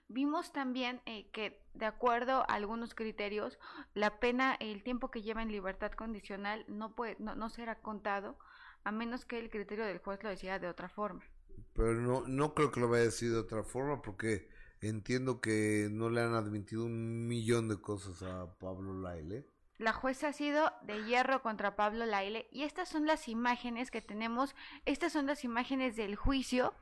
Vimos 0.07 0.53
también 0.53 1.01
eh, 1.05 1.29
que, 1.31 1.61
de 1.73 1.85
acuerdo 1.85 2.41
a 2.41 2.53
algunos 2.53 2.93
criterios, 2.93 3.57
la 3.93 4.19
pena, 4.19 4.55
el 4.59 4.83
tiempo 4.83 5.09
que 5.09 5.23
lleva 5.23 5.41
en 5.41 5.51
libertad 5.51 5.91
condicional 5.91 6.63
no, 6.67 6.95
puede, 6.95 7.15
no, 7.19 7.35
no 7.35 7.49
será 7.49 7.81
contado 7.81 8.37
a 8.83 8.91
menos 8.91 9.25
que 9.25 9.39
el 9.39 9.49
criterio 9.49 9.85
del 9.85 9.97
juez 9.97 10.23
lo 10.23 10.29
decida 10.29 10.59
de 10.59 10.67
otra 10.67 10.89
forma. 10.89 11.23
Pero 11.73 11.95
no, 11.95 12.23
no 12.27 12.53
creo 12.53 12.71
que 12.71 12.79
lo 12.79 12.87
vaya 12.87 13.01
a 13.01 13.05
decir 13.05 13.31
de 13.31 13.39
otra 13.39 13.63
forma 13.63 14.01
porque 14.01 14.47
entiendo 14.79 15.41
que 15.41 15.87
no 15.91 16.09
le 16.09 16.21
han 16.21 16.35
admitido 16.35 16.85
un 16.85 17.27
millón 17.27 17.67
de 17.67 17.81
cosas 17.81 18.21
a 18.21 18.57
Pablo 18.59 18.93
Laile. 18.93 19.47
La 19.77 19.91
jueza 19.91 20.29
ha 20.29 20.33
sido 20.33 20.71
de 20.83 21.03
hierro 21.03 21.41
contra 21.41 21.75
Pablo 21.75 22.05
Laile 22.05 22.47
y 22.51 22.63
estas 22.63 22.87
son 22.87 23.05
las 23.05 23.27
imágenes 23.27 23.91
que 23.91 24.01
tenemos, 24.01 24.55
estas 24.85 25.11
son 25.11 25.25
las 25.25 25.43
imágenes 25.43 25.97
del 25.97 26.15
juicio 26.15 26.73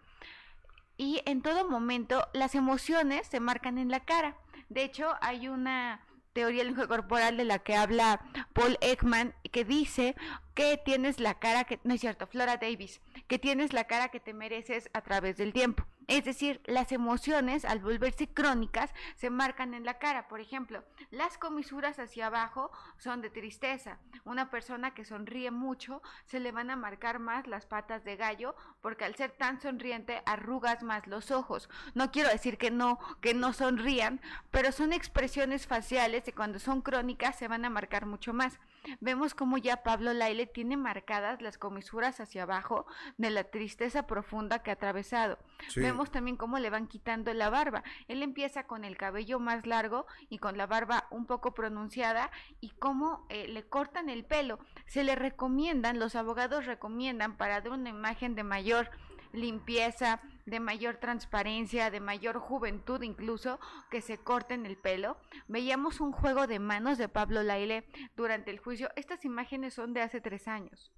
y 0.98 1.22
en 1.26 1.42
todo 1.42 1.70
momento 1.70 2.28
las 2.34 2.56
emociones 2.56 3.28
se 3.28 3.40
marcan 3.40 3.78
en 3.78 3.90
la 3.90 4.02
cara. 4.02 4.38
De 4.70 4.84
hecho, 4.84 5.16
hay 5.22 5.48
una 5.48 6.02
teoría 6.34 6.60
del 6.60 6.68
lenguaje 6.68 6.90
corporal 6.90 7.38
de 7.38 7.46
la 7.46 7.60
que 7.60 7.76
habla 7.76 8.22
Paul 8.54 8.78
Ekman, 8.82 9.34
que 9.52 9.64
dice 9.64 10.16
que 10.56 10.78
tienes 10.78 11.20
la 11.20 11.40
cara 11.40 11.64
que, 11.64 11.80
no 11.84 11.94
es 11.94 12.02
cierto, 12.02 12.28
Flora 12.28 12.58
Davis, 12.58 13.02
que 13.28 13.40
tienes 13.40 13.74
la 13.74 13.86
cara 13.86 14.10
que 14.10 14.20
te 14.20 14.34
mereces 14.34 14.90
a 14.94 15.02
través 15.02 15.38
del 15.38 15.54
tiempo. 15.54 15.86
Es 16.08 16.26
decir, 16.26 16.62
las 16.66 16.92
emociones 16.92 17.66
al 17.66 17.80
volverse 17.80 18.28
crónicas 18.28 18.94
se 19.16 19.30
marcan 19.30 19.74
en 19.74 19.86
la 19.86 20.00
cara. 20.00 20.28
Por 20.28 20.42
ejemplo, 20.42 20.84
las 21.12 21.38
comisuras 21.38 22.00
hacia 22.00 22.28
abajo 22.28 22.72
son 22.98 23.22
de 23.22 23.30
tristeza. 23.30 24.00
Una 24.26 24.50
persona 24.50 24.94
que 24.94 25.06
sonríe 25.06 25.52
mucho 25.52 26.02
se 26.26 26.40
le 26.40 26.52
van 26.52 26.70
a 26.70 26.76
marcar 26.76 27.20
más 27.20 27.48
las 27.48 27.66
patas 27.66 28.04
de 28.04 28.16
gallo 28.16 28.56
porque 28.82 29.06
al 29.06 29.16
ser 29.16 29.32
tan 29.32 29.62
sonriente 29.62 30.22
arrugas 30.26 30.84
más 30.84 31.08
los 31.08 31.32
ojos. 31.32 31.70
No 31.94 32.12
quiero 32.12 32.30
decir 32.30 32.58
que 32.58 32.72
no 32.72 33.00
que 33.22 33.34
no 33.34 33.54
sonrían, 33.54 34.22
pero 34.52 34.72
son 34.72 34.94
expresiones 34.94 35.68
faciales 35.68 36.24
que 36.24 36.34
cuando 36.34 36.60
son 36.60 36.82
crónicas 36.82 37.38
se 37.38 37.48
van 37.48 37.66
a 37.66 37.70
marcar 37.70 38.06
mucho 38.06 38.34
más. 38.34 38.60
Vemos 39.00 39.34
como 39.34 39.58
ya 39.58 39.84
Pablo 39.84 40.14
Laile 40.14 40.46
tiene 40.46 40.78
marcadas 40.78 41.42
las 41.42 41.58
comisuras 41.58 42.20
hacia 42.20 42.44
abajo 42.44 42.86
de 43.18 43.30
la 43.30 43.46
tristeza 43.46 44.08
profunda 44.08 44.60
que 44.60 44.72
ha 44.72 44.74
atravesado. 44.74 45.40
Sí. 45.70 45.80
Vemos 45.80 46.12
también 46.12 46.38
cómo 46.38 46.60
le 46.60 46.70
van 46.70 46.88
quitando 46.88 47.34
la 47.34 47.50
barba. 47.50 47.84
Él 48.08 48.24
empieza 48.24 48.66
con 48.66 48.84
el 48.84 48.98
cabello 48.98 49.40
más 49.40 49.66
largo 49.66 50.06
y 50.30 50.40
con 50.40 50.58
la 50.58 50.68
barba 50.68 51.08
un 51.12 51.26
poco 51.26 51.54
pronunciada 51.54 52.32
y 52.60 52.70
cómo 52.72 53.26
eh, 53.30 53.48
le 53.48 53.64
cortan 53.64 54.10
el 54.10 54.26
pelo. 54.26 54.60
Se 54.86 55.04
le 55.04 55.16
recomiendan, 55.16 56.00
los 56.00 56.16
abogados 56.16 56.66
recomiendan 56.66 57.38
para 57.38 57.62
dar 57.62 57.74
una 57.74 57.90
imagen 57.90 58.36
de 58.36 58.44
mayor 58.44 58.90
limpieza, 59.34 60.22
de 60.46 60.60
mayor 60.60 60.98
transparencia, 60.98 61.92
de 61.92 62.00
mayor 62.00 62.40
juventud 62.40 63.02
incluso, 63.02 63.60
que 63.90 64.02
se 64.02 64.18
corten 64.18 64.66
el 64.66 64.78
pelo. 64.78 65.18
Veíamos 65.48 66.02
un 66.02 66.12
juego 66.12 66.48
de 66.48 66.60
manos 66.60 66.98
de 66.98 67.10
Pablo 67.10 67.44
Laile 67.44 67.86
durante 68.16 68.52
el 68.52 68.60
juicio. 68.60 68.90
Estas 68.96 69.26
imágenes 69.26 69.74
son 69.74 69.94
de 69.94 70.02
hace 70.02 70.22
tres 70.22 70.48
años. 70.48 70.92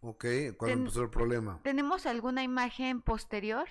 Ok, 0.00 0.24
¿cuándo 0.56 0.78
empezó 0.78 1.02
el 1.02 1.10
problema? 1.10 1.60
¿Tenemos 1.62 2.06
alguna 2.06 2.42
imagen 2.42 3.00
posterior? 3.02 3.68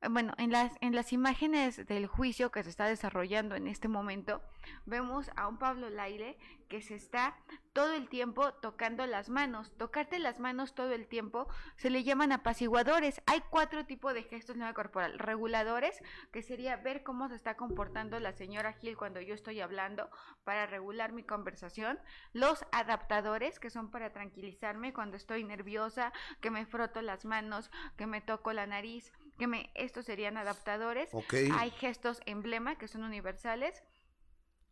Bueno, 0.00 0.32
en 0.38 0.52
las, 0.52 0.72
en 0.80 0.94
las 0.94 1.12
imágenes 1.12 1.84
del 1.86 2.06
juicio 2.06 2.52
que 2.52 2.62
se 2.62 2.70
está 2.70 2.86
desarrollando 2.86 3.56
en 3.56 3.66
este 3.66 3.88
momento, 3.88 4.40
vemos 4.86 5.28
a 5.34 5.48
un 5.48 5.58
Pablo 5.58 5.90
Laile 5.90 6.38
que 6.68 6.82
se 6.82 6.94
está 6.94 7.36
todo 7.72 7.94
el 7.94 8.08
tiempo 8.08 8.52
tocando 8.54 9.06
las 9.06 9.28
manos. 9.28 9.72
Tocarte 9.76 10.20
las 10.20 10.38
manos 10.38 10.74
todo 10.74 10.92
el 10.92 11.08
tiempo 11.08 11.48
se 11.76 11.90
le 11.90 12.04
llaman 12.04 12.30
apaciguadores. 12.30 13.22
Hay 13.26 13.42
cuatro 13.50 13.86
tipos 13.86 14.14
de 14.14 14.22
gestos 14.22 14.56
la 14.56 14.72
corporal. 14.72 15.18
Reguladores, 15.18 16.00
que 16.30 16.42
sería 16.42 16.76
ver 16.76 17.02
cómo 17.02 17.28
se 17.28 17.34
está 17.34 17.56
comportando 17.56 18.20
la 18.20 18.32
señora 18.32 18.74
Gil 18.74 18.96
cuando 18.96 19.20
yo 19.20 19.34
estoy 19.34 19.60
hablando 19.60 20.10
para 20.44 20.66
regular 20.66 21.12
mi 21.12 21.24
conversación. 21.24 21.98
Los 22.32 22.64
adaptadores, 22.70 23.58
que 23.58 23.70
son 23.70 23.90
para 23.90 24.12
tranquilizarme 24.12 24.92
cuando 24.92 25.16
estoy 25.16 25.42
nerviosa, 25.42 26.12
que 26.40 26.50
me 26.50 26.66
froto 26.66 27.02
las 27.02 27.24
manos, 27.24 27.70
que 27.96 28.06
me 28.06 28.20
toco 28.20 28.52
la 28.52 28.66
nariz, 28.66 29.12
que 29.38 29.46
me 29.46 29.70
estos 29.74 30.04
serían 30.04 30.36
adaptadores. 30.36 31.08
Okay. 31.12 31.50
Hay 31.54 31.70
gestos 31.70 32.20
emblema 32.26 32.76
que 32.76 32.88
son 32.88 33.04
universales. 33.04 33.82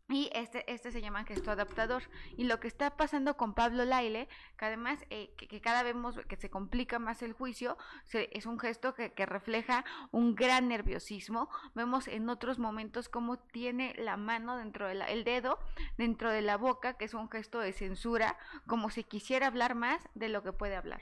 Y 0.09 0.29
este, 0.33 0.63
este 0.71 0.93
se 0.93 1.01
llama 1.01 1.25
gesto 1.25 1.51
adaptador. 1.51 2.03
Y 2.37 2.45
lo 2.45 2.61
que 2.61 2.69
está 2.69 2.95
pasando 2.95 3.35
con 3.35 3.53
Pablo 3.53 3.83
Laile, 3.83 4.29
que 4.57 4.65
además 4.65 4.99
eh, 5.09 5.33
que, 5.35 5.49
que, 5.49 5.59
cada 5.59 5.83
vez 5.83 5.93
vemos 5.93 6.17
que 6.29 6.37
se 6.37 6.49
complica 6.49 6.97
más 6.97 7.21
el 7.23 7.33
juicio, 7.33 7.77
se, 8.05 8.29
es 8.31 8.45
un 8.45 8.57
gesto 8.57 8.93
que, 8.93 9.11
que, 9.11 9.25
refleja 9.25 9.83
un 10.11 10.33
gran 10.33 10.69
nerviosismo. 10.69 11.49
Vemos 11.75 12.07
en 12.07 12.29
otros 12.29 12.57
momentos 12.57 13.09
cómo 13.09 13.37
tiene 13.37 13.95
la 13.97 14.15
mano 14.15 14.55
dentro 14.55 14.87
del 14.87 15.01
el 15.01 15.25
dedo 15.25 15.59
dentro 15.97 16.31
de 16.31 16.41
la 16.41 16.55
boca, 16.55 16.93
que 16.93 17.03
es 17.03 17.13
un 17.13 17.29
gesto 17.29 17.59
de 17.59 17.73
censura, 17.73 18.37
como 18.65 18.89
si 18.89 19.03
quisiera 19.03 19.47
hablar 19.47 19.75
más 19.75 20.01
de 20.15 20.29
lo 20.29 20.41
que 20.41 20.53
puede 20.53 20.77
hablar. 20.77 21.01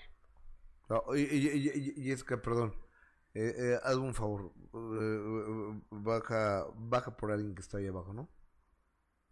No, 0.89 1.03
y, 1.15 1.21
y, 1.21 1.47
y, 1.47 1.93
y, 1.95 2.11
es 2.11 2.23
que, 2.23 2.37
perdón, 2.37 2.75
eh, 3.35 3.53
eh, 3.57 3.79
haz 3.83 3.95
un 3.95 4.13
favor, 4.13 4.51
eh, 4.73 5.81
baja, 5.91 6.65
baja 6.75 7.15
por 7.15 7.31
alguien 7.31 7.53
que 7.53 7.61
está 7.61 7.77
ahí 7.77 7.87
abajo, 7.87 8.13
¿no? 8.13 8.29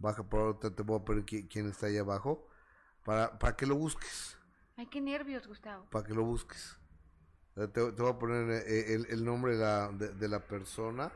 baja 0.04 0.22
por 0.22 0.42
ahorita 0.42 0.76
te 0.76 0.84
voy 0.84 1.00
a 1.00 1.06
pedir 1.06 1.48
quién 1.48 1.68
está 1.68 1.88
ahí 1.88 1.98
abajo 1.98 2.46
para, 3.06 3.40
para 3.40 3.56
que 3.56 3.66
lo 3.66 3.76
busques. 3.76 4.38
Ay, 4.76 4.88
qué 4.88 5.00
nervios, 5.00 5.48
Gustavo. 5.48 5.90
Para 5.90 6.06
que 6.06 6.14
lo 6.14 6.24
busques. 6.24 6.78
Te, 7.56 7.68
te 7.68 7.82
voy 7.82 8.10
a 8.10 8.20
poner 8.20 8.50
eh, 8.68 8.96
el, 8.96 9.06
el 9.10 9.24
nombre 9.24 9.56
de 9.56 9.64
la, 9.64 9.90
de, 9.90 10.10
de, 10.10 10.28
la 10.28 10.46
persona. 10.48 11.12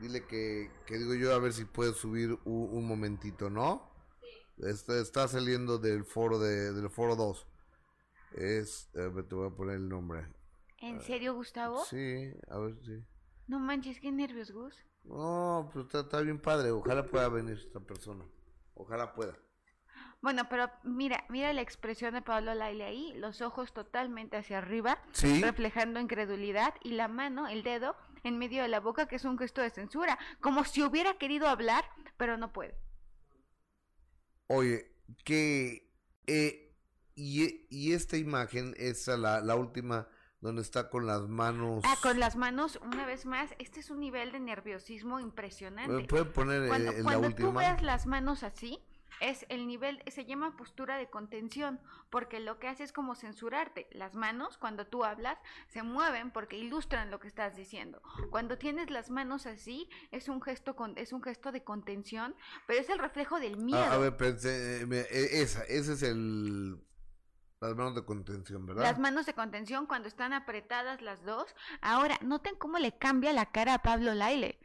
Dile 0.00 0.26
que, 0.26 0.70
que 0.86 0.96
digo 0.96 1.14
yo 1.14 1.34
a 1.34 1.38
ver 1.38 1.52
si 1.52 1.64
puedes 1.64 1.96
subir 1.96 2.38
un, 2.44 2.68
un 2.72 2.86
momentito, 2.86 3.50
¿no? 3.50 3.90
Sí. 4.20 4.66
Está, 4.66 4.98
está, 5.00 5.28
saliendo 5.28 5.78
del 5.78 6.04
foro 6.04 6.38
de, 6.38 6.72
del 6.72 6.88
foro 6.88 7.16
2. 7.16 7.46
Es, 8.34 8.88
a 8.94 9.08
ver, 9.08 9.24
te 9.24 9.34
voy 9.34 9.48
a 9.48 9.54
poner 9.54 9.76
el 9.76 9.88
nombre. 9.88 10.26
¿En 10.82 11.00
serio, 11.00 11.34
Gustavo? 11.34 11.84
Sí, 11.84 12.34
a 12.48 12.58
ver, 12.58 12.74
sí. 12.84 13.04
No 13.46 13.60
manches, 13.60 14.00
qué 14.00 14.10
nervios, 14.10 14.50
Gus. 14.50 14.84
No, 15.04 15.70
pues 15.72 15.86
está, 15.86 16.00
está, 16.00 16.20
bien 16.20 16.40
padre. 16.40 16.72
Ojalá 16.72 17.06
pueda 17.06 17.28
venir 17.28 17.56
esta 17.56 17.78
persona. 17.78 18.24
Ojalá 18.74 19.14
pueda. 19.14 19.38
Bueno, 20.20 20.48
pero 20.50 20.70
mira, 20.82 21.24
mira 21.28 21.52
la 21.52 21.60
expresión 21.60 22.14
de 22.14 22.22
Pablo 22.22 22.54
Laile 22.54 22.84
ahí, 22.84 23.12
los 23.14 23.42
ojos 23.42 23.72
totalmente 23.72 24.36
hacia 24.36 24.58
arriba, 24.58 24.98
¿Sí? 25.12 25.40
reflejando 25.40 26.00
incredulidad, 26.00 26.74
y 26.82 26.92
la 26.92 27.06
mano, 27.06 27.46
el 27.46 27.62
dedo, 27.62 27.96
en 28.24 28.38
medio 28.38 28.62
de 28.62 28.68
la 28.68 28.80
boca, 28.80 29.06
que 29.06 29.16
es 29.16 29.24
un 29.24 29.38
gesto 29.38 29.60
de 29.60 29.70
censura, 29.70 30.18
como 30.40 30.64
si 30.64 30.82
hubiera 30.82 31.14
querido 31.14 31.48
hablar, 31.48 31.84
pero 32.16 32.36
no 32.36 32.52
puede. 32.52 32.76
Oye, 34.48 34.92
que 35.24 35.92
eh, 36.26 36.76
y, 37.14 37.66
y, 37.68 37.92
esta 37.92 38.16
imagen 38.16 38.74
es 38.76 39.06
la, 39.08 39.40
la 39.40 39.56
última 39.56 40.08
donde 40.42 40.60
está 40.60 40.90
con 40.90 41.06
las 41.06 41.28
manos. 41.28 41.82
Ah, 41.86 41.96
con 42.02 42.18
las 42.18 42.36
manos, 42.36 42.78
una 42.84 43.06
vez 43.06 43.24
más, 43.24 43.54
este 43.58 43.80
es 43.80 43.90
un 43.90 44.00
nivel 44.00 44.32
de 44.32 44.40
nerviosismo 44.40 45.20
impresionante. 45.20 46.04
¿Puede 46.08 46.24
poner 46.26 46.68
cuando, 46.68 46.90
eh, 46.90 47.02
cuando 47.02 47.20
la 47.22 47.28
última? 47.28 47.48
tú 47.48 47.56
ves 47.56 47.82
las 47.82 48.06
manos 48.06 48.42
así, 48.42 48.80
es 49.20 49.46
el 49.50 49.68
nivel, 49.68 50.02
se 50.08 50.24
llama 50.24 50.56
postura 50.56 50.98
de 50.98 51.08
contención, 51.08 51.78
porque 52.10 52.40
lo 52.40 52.58
que 52.58 52.66
hace 52.66 52.82
es 52.82 52.92
como 52.92 53.14
censurarte. 53.14 53.86
Las 53.92 54.16
manos, 54.16 54.58
cuando 54.58 54.84
tú 54.84 55.04
hablas, 55.04 55.38
se 55.68 55.84
mueven 55.84 56.32
porque 56.32 56.58
ilustran 56.58 57.12
lo 57.12 57.20
que 57.20 57.28
estás 57.28 57.54
diciendo. 57.54 58.02
Cuando 58.30 58.58
tienes 58.58 58.90
las 58.90 59.10
manos 59.10 59.46
así, 59.46 59.88
es 60.10 60.28
un 60.28 60.42
gesto, 60.42 60.74
con, 60.74 60.98
es 60.98 61.12
un 61.12 61.22
gesto 61.22 61.52
de 61.52 61.62
contención, 61.62 62.34
pero 62.66 62.80
es 62.80 62.90
el 62.90 62.98
reflejo 62.98 63.38
del 63.38 63.58
miedo. 63.58 63.78
Ah, 63.78 63.94
a 63.94 63.98
ver, 63.98 64.16
pensé, 64.16 64.82
eh, 64.82 65.06
e, 65.08 65.42
esa, 65.42 65.62
ese 65.64 65.92
es 65.92 66.02
el... 66.02 66.80
Las 67.62 67.76
manos 67.76 67.94
de 67.94 68.04
contención, 68.04 68.66
¿verdad? 68.66 68.82
Las 68.82 68.98
manos 68.98 69.24
de 69.24 69.34
contención 69.34 69.86
cuando 69.86 70.08
están 70.08 70.32
apretadas 70.32 71.00
las 71.00 71.24
dos. 71.24 71.54
Ahora, 71.80 72.18
noten 72.20 72.56
cómo 72.56 72.78
le 72.78 72.90
cambia 72.98 73.32
la 73.32 73.46
cara 73.46 73.74
a 73.74 73.82
Pablo 73.82 74.14
Laile. 74.14 74.58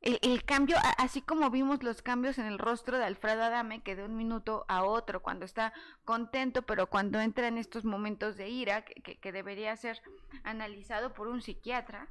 El, 0.00 0.44
cambio, 0.44 0.76
así 0.96 1.20
como 1.20 1.50
vimos 1.50 1.82
los 1.82 2.00
cambios 2.02 2.38
en 2.38 2.46
el 2.46 2.58
rostro 2.58 2.96
de 2.96 3.04
Alfredo 3.04 3.42
Adame, 3.42 3.82
que 3.82 3.94
de 3.94 4.04
un 4.04 4.16
minuto 4.16 4.64
a 4.68 4.84
otro, 4.84 5.20
cuando 5.20 5.44
está 5.44 5.74
contento, 6.04 6.62
pero 6.62 6.88
cuando 6.88 7.20
entra 7.20 7.48
en 7.48 7.58
estos 7.58 7.84
momentos 7.84 8.36
de 8.36 8.48
ira, 8.48 8.84
que, 8.84 9.32
debería 9.32 9.76
ser 9.76 10.00
analizado 10.44 11.12
por 11.12 11.26
un 11.26 11.42
psiquiatra, 11.42 12.08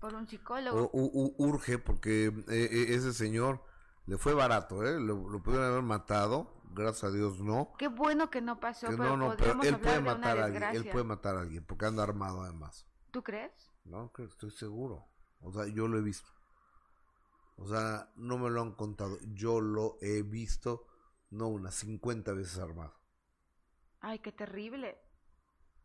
por 0.00 0.14
un 0.14 0.26
psicólogo. 0.26 0.90
urge, 0.92 1.78
porque 1.78 2.26
eh, 2.26 2.68
eh, 2.70 2.86
ese 2.90 3.14
señor 3.14 3.62
le 4.06 4.18
fue 4.18 4.34
barato, 4.34 4.84
¿eh? 4.84 5.00
Lo, 5.00 5.28
lo, 5.30 5.40
pudieron 5.40 5.68
haber 5.68 5.82
matado, 5.82 6.57
gracias 6.70 7.04
a 7.04 7.14
Dios 7.14 7.40
no. 7.40 7.72
Qué 7.78 7.88
bueno 7.88 8.30
que 8.30 8.40
no 8.40 8.60
pasó, 8.60 8.86
pero 8.88 9.16
no, 9.16 9.16
no, 9.16 9.36
pero 9.36 9.62
él 9.62 9.78
puede 9.78 10.00
matar 10.00 10.38
a 10.38 10.44
alguien, 10.44 10.62
él 10.62 10.88
puede 10.90 11.04
matar 11.04 11.36
a 11.36 11.40
alguien, 11.40 11.64
porque 11.64 11.86
anda 11.86 12.02
armado 12.02 12.42
además. 12.42 12.86
¿Tú 13.10 13.22
crees? 13.22 13.52
No, 13.84 14.12
estoy 14.18 14.50
seguro. 14.50 15.06
O 15.40 15.52
sea, 15.52 15.66
yo 15.66 15.88
lo 15.88 15.98
he 15.98 16.02
visto. 16.02 16.28
O 17.56 17.66
sea, 17.66 18.12
no 18.16 18.38
me 18.38 18.50
lo 18.50 18.62
han 18.62 18.72
contado. 18.72 19.18
Yo 19.32 19.60
lo 19.60 19.98
he 20.00 20.22
visto, 20.22 20.86
no 21.30 21.48
unas 21.48 21.74
50 21.76 22.32
veces 22.32 22.58
armado. 22.58 22.94
Ay, 24.00 24.20
qué 24.20 24.30
terrible. 24.30 24.98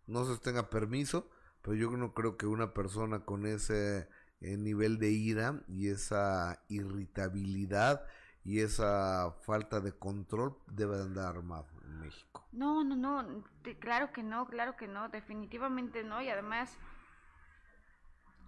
No 0.06 0.26
se 0.26 0.40
tenga 0.40 0.70
permiso, 0.70 1.30
pero 1.62 1.76
yo 1.76 1.90
no 1.92 2.14
creo 2.14 2.38
que 2.38 2.46
una 2.46 2.74
persona 2.74 3.26
con 3.26 3.46
ese 3.46 4.08
eh, 4.42 4.58
nivel 4.58 5.00
de 5.00 5.10
ira 5.10 5.64
y 5.68 5.88
esa 5.88 6.64
irritabilidad 6.68 8.06
y 8.46 8.60
esa 8.60 9.32
falta 9.42 9.80
de 9.80 9.94
control 9.94 10.58
debe 10.68 11.02
andar 11.02 11.36
armado 11.38 11.68
en 11.86 12.00
México. 12.00 12.46
No, 12.52 12.84
no, 12.84 12.96
no, 12.96 13.44
claro 13.80 14.12
que 14.12 14.24
no, 14.24 14.46
claro 14.46 14.76
que 14.76 14.88
no, 14.88 15.10
definitivamente 15.10 16.04
no, 16.04 16.22
y 16.22 16.30
además 16.30 16.78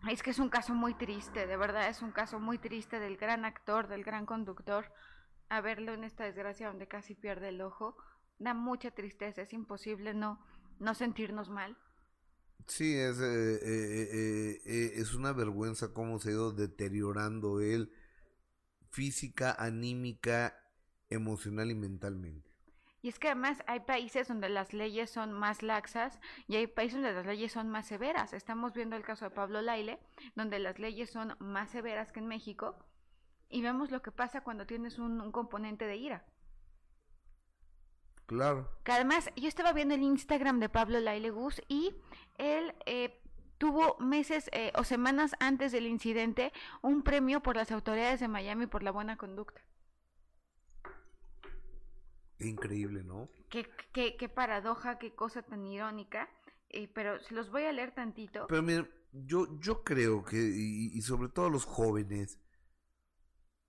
es 0.09 0.21
que 0.21 0.31
es 0.31 0.39
un 0.39 0.49
caso 0.49 0.73
muy 0.73 0.93
triste, 0.93 1.47
de 1.47 1.57
verdad 1.57 1.89
es 1.89 2.01
un 2.01 2.11
caso 2.11 2.39
muy 2.39 2.57
triste 2.57 2.99
del 2.99 3.17
gran 3.17 3.45
actor, 3.45 3.87
del 3.87 4.03
gran 4.03 4.25
conductor. 4.25 4.91
A 5.47 5.61
verlo 5.61 5.93
en 5.93 6.03
esta 6.03 6.23
desgracia 6.23 6.67
donde 6.67 6.87
casi 6.87 7.13
pierde 7.13 7.49
el 7.49 7.61
ojo, 7.61 7.95
da 8.39 8.55
mucha 8.55 8.89
tristeza, 8.91 9.43
es 9.43 9.53
imposible 9.53 10.13
no, 10.13 10.43
no 10.79 10.95
sentirnos 10.95 11.49
mal. 11.49 11.77
Sí, 12.67 12.95
es, 12.95 13.19
eh, 13.19 13.59
eh, 13.61 14.61
eh, 14.65 14.91
es 14.95 15.13
una 15.13 15.33
vergüenza 15.33 15.93
cómo 15.93 16.19
se 16.19 16.29
ha 16.29 16.31
ido 16.31 16.51
deteriorando 16.51 17.61
él 17.61 17.91
física, 18.95 19.53
anímica, 19.59 20.57
emocional 21.09 21.69
y 21.69 21.75
mentalmente. 21.75 22.49
Y 23.01 23.09
es 23.09 23.19
que 23.19 23.27
además 23.27 23.61
hay 23.67 23.81
países 23.81 24.29
donde 24.29 24.47
las 24.47 24.71
leyes 24.71 25.11
son 25.11 25.33
más 25.33 25.61
laxas 25.61 26.19
y 26.47 26.55
hay 26.55 26.65
países 26.65 26.95
donde 26.95 27.13
las 27.13 27.25
leyes 27.25 27.51
son 27.51 27.69
más 27.69 27.87
severas. 27.87 28.31
Estamos 28.31 28.73
viendo 28.73 28.95
el 28.95 29.03
caso 29.03 29.25
de 29.25 29.31
Pablo 29.31 29.61
Laile, 29.61 29.99
donde 30.35 30.59
las 30.59 30.79
leyes 30.79 31.11
son 31.11 31.35
más 31.39 31.69
severas 31.69 32.13
que 32.13 32.19
en 32.19 32.27
México. 32.27 32.77
Y 33.49 33.61
vemos 33.61 33.91
lo 33.91 34.01
que 34.01 34.11
pasa 34.11 34.41
cuando 34.41 34.65
tienes 34.65 34.97
un, 34.97 35.29
componente 35.33 35.85
de 35.85 35.97
ira. 35.97 36.25
Claro. 38.25 38.71
Que 38.85 38.93
además, 38.93 39.29
yo 39.35 39.49
estaba 39.49 39.73
viendo 39.73 39.93
el 39.93 40.01
Instagram 40.03 40.59
de 40.59 40.69
Pablo 40.69 40.99
Laile 41.01 41.31
Gus 41.31 41.61
y 41.67 41.93
él 42.37 42.73
eh, 42.85 43.21
tuvo 43.57 43.97
meses 43.99 44.49
eh, 44.51 44.71
o 44.75 44.83
semanas 44.83 45.35
antes 45.39 45.71
del 45.71 45.87
incidente 45.87 46.51
un 46.81 47.03
premio 47.03 47.41
por 47.41 47.55
las 47.55 47.71
autoridades 47.71 48.19
de 48.19 48.27
Miami 48.27 48.67
por 48.67 48.83
la 48.83 48.91
buena 48.91 49.17
conducta. 49.17 49.61
Increíble, 52.39 53.03
¿no? 53.03 53.29
Qué, 53.49 53.67
qué, 53.93 54.17
qué 54.17 54.29
paradoja, 54.29 54.97
qué 54.97 55.15
cosa 55.15 55.41
tan 55.41 55.65
irónica. 55.65 56.29
Eh, 56.69 56.89
pero 56.93 57.19
se 57.21 57.33
los 57.33 57.49
voy 57.49 57.63
a 57.63 57.71
leer 57.71 57.93
tantito. 57.93 58.47
Pero 58.47 58.61
miren, 58.61 58.89
yo, 59.13 59.47
yo 59.59 59.83
creo 59.83 60.25
que, 60.25 60.37
y, 60.37 61.01
sobre 61.01 61.29
todo 61.29 61.49
los 61.49 61.63
jóvenes, 61.63 62.37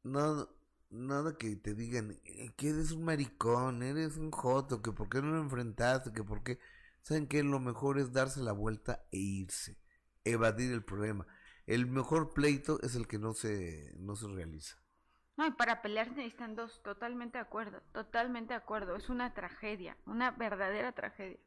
nada, 0.03 0.49
nada 0.91 1.37
que 1.37 1.55
te 1.57 1.75
digan 1.75 2.19
eh, 2.25 2.51
que 2.57 2.71
eres 2.71 2.91
un 2.91 3.05
maricón, 3.05 3.83
eres 3.83 4.17
un 4.17 4.33
joto, 4.33 4.83
que 4.83 4.91
por 4.91 5.09
qué 5.09 5.23
no 5.23 5.29
lo 5.29 5.41
enfrentaste, 5.41 6.13
que 6.13 6.25
por 6.25 6.43
qué... 6.43 6.59
Saben 7.07 7.29
que 7.29 7.45
lo 7.45 7.61
mejor 7.61 8.01
es 8.01 8.13
darse 8.13 8.41
la 8.41 8.51
vuelta 8.51 9.07
e 9.13 9.19
irse, 9.19 9.79
evadir 10.25 10.73
el 10.73 10.83
problema. 10.83 11.25
El 11.65 11.87
mejor 11.87 12.35
pleito 12.35 12.83
es 12.83 12.97
el 12.97 13.07
que 13.07 13.17
no 13.17 13.33
se, 13.33 13.95
no 13.97 14.17
se 14.17 14.27
realiza. 14.27 14.77
No, 15.37 15.47
y 15.47 15.53
para 15.53 15.83
pelear 15.83 16.11
necesitan 16.11 16.57
dos, 16.57 16.83
totalmente 16.83 17.39
de 17.39 17.43
acuerdo, 17.43 17.81
totalmente 17.93 18.55
de 18.55 18.59
acuerdo. 18.59 18.97
Es 18.97 19.09
una 19.09 19.35
tragedia, 19.35 19.97
una 20.05 20.33
verdadera 20.33 20.91
tragedia. 20.97 21.39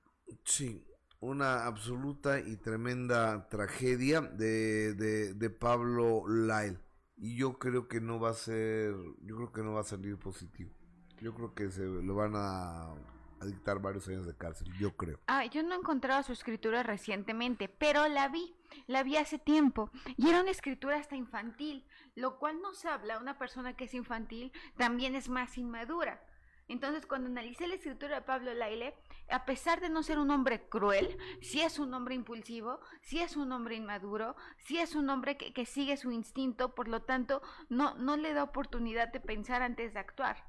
Sí, 0.45 0.88
una 1.20 1.66
absoluta 1.66 2.39
y 2.39 2.55
tremenda 2.55 3.49
tragedia 3.49 4.22
de, 4.22 4.93
de, 4.93 5.34
de 5.34 5.49
Pablo 5.49 6.24
Lyle. 6.26 6.80
Y 7.18 7.36
yo 7.36 7.60
creo 7.60 7.89
que 7.89 7.99
no 7.99 8.18
va 8.18 8.30
a 8.30 8.34
ser, 8.34 8.95
yo 9.24 9.36
creo 9.36 9.51
que 9.51 9.64
no 9.64 9.74
va 9.74 9.82
a 9.82 9.84
salir 9.84 10.18
positivo. 10.18 10.72
Yo 11.20 11.36
creo 11.36 11.53
que 11.53 11.70
se 11.70 11.84
lo 11.84 12.16
van 12.16 12.32
a 12.36 12.95
a 13.41 13.45
dictar 13.45 13.79
varios 13.79 14.07
años 14.07 14.25
de 14.25 14.35
cárcel, 14.35 14.71
yo 14.79 14.95
creo. 14.95 15.19
Ah, 15.27 15.45
yo 15.45 15.63
no 15.63 15.73
he 15.73 15.77
encontrado 15.77 16.23
su 16.23 16.33
escritura 16.33 16.83
recientemente, 16.83 17.69
pero 17.69 18.07
la 18.07 18.27
vi, 18.27 18.55
la 18.87 19.03
vi 19.03 19.17
hace 19.17 19.39
tiempo, 19.39 19.91
y 20.17 20.29
era 20.29 20.41
una 20.41 20.51
escritura 20.51 20.97
hasta 20.97 21.15
infantil, 21.15 21.85
lo 22.15 22.37
cual 22.39 22.61
nos 22.61 22.85
habla, 22.85 23.19
una 23.19 23.37
persona 23.37 23.75
que 23.75 23.85
es 23.85 23.93
infantil 23.93 24.51
también 24.77 25.15
es 25.15 25.29
más 25.29 25.57
inmadura. 25.57 26.21
Entonces, 26.67 27.07
cuando 27.07 27.29
analicé 27.29 27.67
la 27.67 27.75
escritura 27.75 28.17
de 28.17 28.21
Pablo 28.21 28.53
Laile, 28.53 28.93
a 29.31 29.43
pesar 29.45 29.81
de 29.81 29.89
no 29.89 30.03
ser 30.03 30.19
un 30.19 30.29
hombre 30.29 30.69
cruel, 30.69 31.17
sí 31.41 31.61
es 31.61 31.79
un 31.79 31.91
hombre 31.95 32.13
impulsivo, 32.13 32.79
sí 33.01 33.19
es 33.19 33.35
un 33.37 33.51
hombre 33.51 33.75
inmaduro, 33.75 34.35
sí 34.57 34.77
es 34.77 34.93
un 34.93 35.09
hombre 35.09 35.35
que, 35.35 35.51
que 35.51 35.65
sigue 35.65 35.97
su 35.97 36.11
instinto, 36.11 36.75
por 36.75 36.87
lo 36.87 37.01
tanto, 37.01 37.41
no, 37.69 37.95
no 37.95 38.17
le 38.17 38.33
da 38.33 38.43
oportunidad 38.43 39.11
de 39.11 39.19
pensar 39.19 39.63
antes 39.63 39.95
de 39.95 39.99
actuar. 39.99 40.45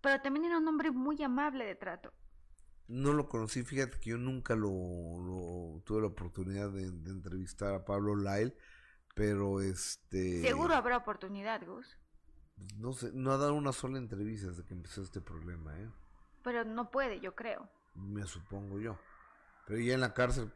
Pero 0.00 0.20
también 0.22 0.46
era 0.46 0.58
un 0.58 0.66
hombre 0.66 0.90
muy 0.90 1.22
amable 1.22 1.64
de 1.64 1.76
trato 1.76 2.12
no 2.90 3.12
lo 3.12 3.28
conocí, 3.28 3.62
fíjate 3.62 4.00
que 4.00 4.10
yo 4.10 4.18
nunca 4.18 4.56
lo, 4.56 5.80
tuve 5.84 6.00
la 6.00 6.08
oportunidad 6.08 6.70
de, 6.70 6.82
entrevistar 6.82 7.72
a 7.72 7.84
Pablo 7.84 8.16
Lyle, 8.16 8.56
pero 9.14 9.60
este... 9.60 10.42
Seguro 10.42 10.74
habrá 10.74 10.96
oportunidad, 10.96 11.64
Gus. 11.64 11.96
No 12.76 12.92
sé, 12.92 13.12
no 13.12 13.30
ha 13.30 13.36
dado 13.36 13.54
una 13.54 13.72
sola 13.72 13.96
entrevista 13.96 14.48
desde 14.48 14.64
que 14.64 14.74
empezó 14.74 15.02
este 15.02 15.20
problema, 15.20 15.78
¿eh? 15.78 15.88
Pero 16.42 16.64
no 16.64 16.90
puede, 16.90 17.20
yo 17.20 17.36
creo. 17.36 17.70
Me 17.94 18.24
supongo 18.24 18.80
yo. 18.80 18.98
Pero 19.66 19.78
ya 19.78 19.94
en 19.94 20.00
la 20.00 20.12
cárcel... 20.12 20.52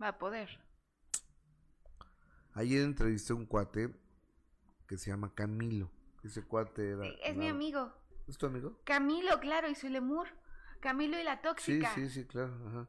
Va 0.00 0.08
a 0.08 0.18
poder. 0.18 0.48
Ayer 2.54 2.82
entrevisté 2.82 3.32
a 3.32 3.36
un 3.36 3.46
cuate 3.46 3.92
que 4.86 4.96
se 4.96 5.10
llama 5.10 5.34
Camilo. 5.34 5.90
Ese 6.22 6.44
cuate 6.44 6.90
era... 6.92 7.06
es 7.24 7.36
mi 7.36 7.48
amigo. 7.48 7.92
¿Es 8.28 8.38
tu 8.38 8.46
amigo? 8.46 8.78
Camilo, 8.84 9.40
claro, 9.40 9.68
y 9.68 9.74
su 9.74 9.88
lemur. 9.88 10.28
Camilo 10.80 11.18
y 11.18 11.24
la 11.24 11.40
tóxica. 11.40 11.92
Sí, 11.94 12.08
sí, 12.08 12.22
sí, 12.22 12.26
claro. 12.26 12.54
Ajá. 12.66 12.88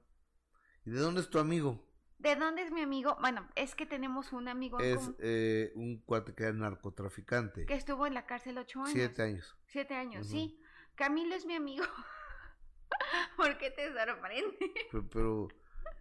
¿Y 0.85 0.91
de 0.91 0.99
dónde 0.99 1.21
es 1.21 1.29
tu 1.29 1.39
amigo? 1.39 1.85
¿De 2.17 2.35
dónde 2.35 2.63
es 2.63 2.71
mi 2.71 2.81
amigo? 2.81 3.17
Bueno, 3.21 3.47
es 3.55 3.75
que 3.75 3.85
tenemos 3.85 4.33
un 4.33 4.47
amigo. 4.47 4.79
Es 4.79 5.11
eh, 5.19 5.71
un 5.75 6.01
cuate 6.01 6.33
que 6.33 6.43
era 6.43 6.53
narcotraficante. 6.53 7.65
Que 7.65 7.75
estuvo 7.75 8.05
en 8.05 8.13
la 8.13 8.25
cárcel 8.25 8.57
ocho 8.57 8.79
años. 8.79 8.93
Siete 8.93 9.21
años. 9.21 9.57
Siete 9.67 9.93
años, 9.95 10.27
sí. 10.27 10.59
Camilo 10.95 11.35
es 11.35 11.45
mi 11.45 11.55
amigo. 11.55 11.85
¿Por 13.37 13.57
qué 13.57 13.71
te 13.71 13.87
sorprende? 13.93 14.73
Pero, 14.91 15.09
pero 15.09 15.47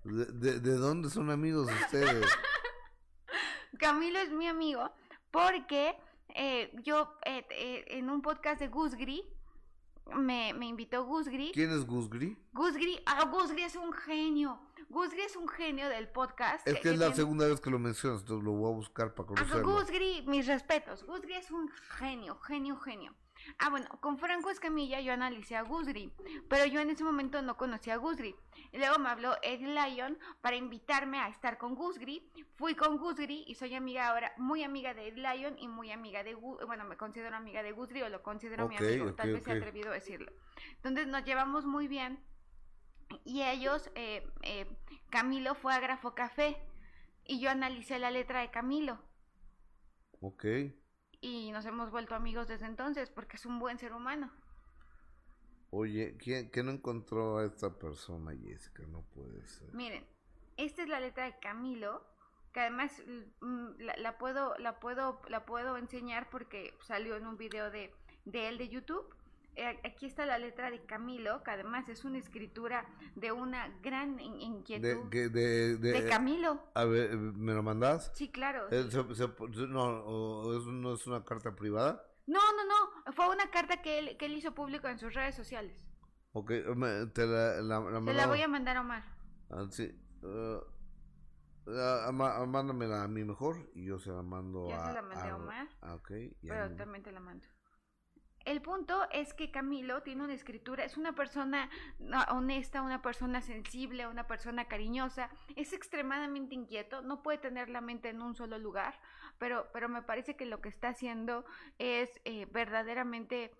¿de, 0.05 0.59
de, 0.59 0.73
dónde 0.73 1.09
son 1.11 1.31
amigos 1.31 1.71
ustedes? 1.85 2.27
Camilo 3.79 4.19
es 4.19 4.33
mi 4.33 4.49
amigo 4.49 4.91
porque 5.31 5.97
eh, 6.35 6.73
yo 6.83 7.15
eh, 7.25 7.47
eh, 7.51 7.85
en 7.89 8.11
un 8.11 8.23
podcast 8.23 8.61
de 8.61 8.69
Gusgri 8.69 9.23
me, 10.17 10.53
me 10.55 10.67
invitó 10.67 11.05
Gusgri. 11.05 11.53
¿Quién 11.53 11.71
es 11.71 11.85
Gusgri? 11.85 12.37
Gusgri, 12.53 13.01
ah, 13.07 13.25
Gusgri 13.25 13.63
es 13.63 13.77
un 13.77 13.93
genio. 13.93 14.61
Gusgri 14.89 15.21
es 15.21 15.37
un 15.37 15.49
genio 15.49 15.89
del 15.89 16.09
podcast. 16.09 16.67
Es 16.67 16.81
que, 16.81 16.91
es 16.91 16.99
la 16.99 17.15
segunda 17.15 17.47
vez 17.47 17.61
que 17.61 17.71
lo 17.71 17.79
mencionas, 17.79 18.21
entonces 18.21 18.45
lo 18.45 18.53
voy 18.53 18.73
a 18.73 18.75
buscar 18.75 19.15
para 19.15 19.27
conocerlo. 19.27 19.73
Gusgri, 19.73 20.25
mis 20.27 20.47
respetos. 20.47 21.05
Gusgri 21.05 21.35
es 21.35 21.51
un 21.51 21.69
genio, 21.99 22.39
genio, 22.41 22.77
genio. 22.77 23.15
Ah, 23.59 23.71
bueno, 23.71 23.89
con 24.01 24.19
Franco 24.19 24.51
Escamilla 24.51 25.01
yo 25.01 25.13
analicé 25.13 25.57
a 25.57 25.63
Gusgri, 25.63 26.13
pero 26.49 26.67
yo 26.67 26.81
en 26.81 26.91
ese 26.91 27.05
momento 27.05 27.41
no 27.43 27.57
conocía 27.57 27.95
a 27.95 27.97
Gusgri. 27.97 28.35
Y 28.73 28.79
luego 28.79 28.99
me 28.99 29.09
habló 29.09 29.37
Ed 29.43 29.61
Lyon 29.61 30.19
para 30.41 30.57
invitarme 30.57 31.19
a 31.19 31.29
estar 31.29 31.59
con 31.59 31.75
Gusgri. 31.75 32.29
Fui 32.57 32.75
con 32.75 32.99
Gusgri 32.99 33.45
y 33.47 33.55
soy 33.55 33.75
amiga 33.75 34.09
ahora, 34.09 34.33
muy 34.37 34.63
amiga 34.63 34.95
de 34.95 35.09
Ed 35.09 35.17
Lyon 35.17 35.59
y 35.59 35.69
muy 35.69 35.91
amiga 35.91 36.23
de 36.23 36.35
Gu 36.35 36.59
bueno, 36.67 36.85
me 36.85 36.97
considero 36.97 37.37
amiga 37.37 37.63
de 37.63 37.73
Gusgri 37.73 38.03
o 38.03 38.09
lo 38.09 38.23
considero 38.23 38.69
mi 38.69 38.77
amigo, 38.77 39.15
tal 39.15 39.33
vez 39.33 39.43
ok. 39.43 39.49
he 39.49 39.53
atrevido 39.53 39.91
a 39.91 39.95
decirlo. 39.95 40.33
Entonces 40.77 41.07
nos 41.07 41.25
llevamos 41.25 41.65
muy 41.65 41.89
bien 41.89 42.21
y 43.25 43.43
ellos, 43.43 43.91
eh, 43.95 44.29
eh, 44.43 44.67
Camilo 45.09 45.55
fue 45.55 45.73
a 45.73 45.81
Grafo 45.81 46.15
Café 46.15 46.61
y 47.25 47.41
yo 47.41 47.51
analicé 47.51 47.99
la 47.99 48.11
letra 48.11 48.41
de 48.41 48.51
Camilo 48.51 48.99
Ok. 50.21 50.45
Y 51.21 51.51
nos 51.53 51.67
hemos 51.67 51.91
vuelto 51.91 52.15
amigos 52.15 52.49
desde 52.49 52.67
entonces 52.67 53.11
porque 53.11 53.37
es 53.37 53.47
un 53.47 53.59
buen 53.59 53.79
ser 53.79 53.93
humano. 53.93 54.31
Oye, 55.71 56.17
¿quién, 56.17 56.49
¿quién 56.49 56.67
no 56.67 56.73
encontró 56.73 57.39
a 57.39 57.45
esta 57.45 57.79
persona, 57.79 58.33
Jessica? 58.33 58.83
No 58.87 59.03
puede 59.03 59.45
ser. 59.47 59.73
Miren, 59.75 60.05
esta 60.57 60.83
es 60.83 60.89
la 60.89 60.99
letra 60.99 61.25
de 61.25 61.39
Camilo, 61.39 62.03
que 62.53 62.61
además 62.61 63.03
mm, 63.41 63.81
la, 63.81 63.97
la 63.99 64.17
puedo, 64.17 64.57
la 64.59 64.81
puedo, 64.81 65.21
la 65.29 65.45
puedo 65.45 65.77
enseñar 65.77 66.31
porque 66.31 66.75
salió 66.87 67.17
en 67.17 67.27
un 67.27 67.37
video 67.37 67.71
de, 67.71 67.93
de 68.25 68.49
él 68.49 68.57
de 68.57 68.69
YouTube. 68.69 69.15
Eh, 69.61 69.81
aquí 69.85 70.07
está 70.07 70.25
la 70.25 70.39
letra 70.39 70.71
de 70.71 70.85
Camilo, 70.87 71.43
que 71.43 71.51
además 71.51 71.89
es 71.89 72.05
una 72.05 72.19
escritura 72.19 72.87
de 73.17 73.33
una 73.33 73.67
gran 73.83 74.17
De, 74.17 74.23
inquietud. 74.23 75.11
de, 75.11 75.29
de- 75.31 75.77
de 75.79 76.09
Camilo. 76.09 76.63
A 76.75 76.85
ver, 76.85 77.17
¿me 77.17 77.53
lo 77.55 77.65
mandas? 77.65 78.13
Sí, 78.15 78.31
claro. 78.31 78.69
Eh, 78.71 78.85
se- 78.89 79.15
se- 79.17 79.67
no, 79.67 80.57
es, 80.57 80.65
¿no 80.65 80.95
es 80.95 81.05
una 81.09 81.25
carta 81.25 81.57
privada? 81.57 82.05
No, 82.29 82.39
no, 82.53 82.65
no. 82.67 83.13
Fue 83.15 83.29
una 83.31 83.51
carta 83.51 83.83
que 83.83 83.99
él, 83.99 84.17
que 84.17 84.27
él 84.27 84.35
hizo 84.35 84.55
público 84.55 84.87
en 84.87 85.01
sus 85.01 85.13
redes 85.13 85.35
sociales. 85.35 85.89
Ok, 86.33 86.53
te 87.13 87.27
la, 87.27 87.61
la, 87.61 87.81
la 87.81 88.01
Se 88.05 88.15
la 88.15 88.27
voy 88.29 88.43
a 88.43 88.49
mandar 88.49 88.77
a 88.77 88.83
Omar. 88.83 89.03
Ah, 89.51 89.67
sí. 89.71 89.91
eh, 90.23 90.61
mándamela 91.67 93.03
a 93.03 93.09
mí 93.09 93.25
mejor 93.25 93.71
y 93.75 93.87
yo 93.87 93.99
se 93.99 94.11
la 94.11 94.23
mando 94.23 94.69
Ya 94.69 94.77
a... 94.85 94.87
se 94.87 94.93
la 94.93 95.03
mandé 95.03 95.29
a 95.29 95.37
Omar, 95.37 95.69
Ah, 95.83 95.95
ok. 95.97 96.11
Pero 96.43 96.77
también 96.77 97.03
te 97.03 97.11
la 97.13 97.21
mando. 97.21 97.47
El 98.49 98.63
punto 98.63 99.07
es 99.13 99.35
que 99.35 99.51
Camilo 99.51 100.03
tiene 100.03 100.25
una 100.25 100.33
escritura, 100.33 100.83
es 100.83 100.97
una 100.97 101.15
persona 101.15 101.69
no, 101.99 102.19
honesta, 102.31 102.81
una 102.81 103.03
persona 103.03 103.43
sensible, 103.43 104.07
una 104.07 104.27
persona 104.27 104.65
cariñosa, 104.65 105.29
es 105.55 105.75
extremadamente 105.75 106.55
inquieto, 106.55 107.03
no 107.03 107.23
puede 107.23 107.37
tener 107.37 107.69
la 107.69 107.83
mente 107.83 108.09
en 108.09 108.23
un 108.23 108.35
solo 108.35 108.57
lugar, 108.57 108.99
pero, 109.39 109.69
pero 109.75 109.91
me 109.91 110.01
parece 110.01 110.35
que 110.35 110.47
lo 110.47 110.63
que 110.63 110.71
está 110.71 110.89
haciendo 110.89 111.45
es 111.77 112.09
eh, 112.25 112.47
verdaderamente 112.51 113.53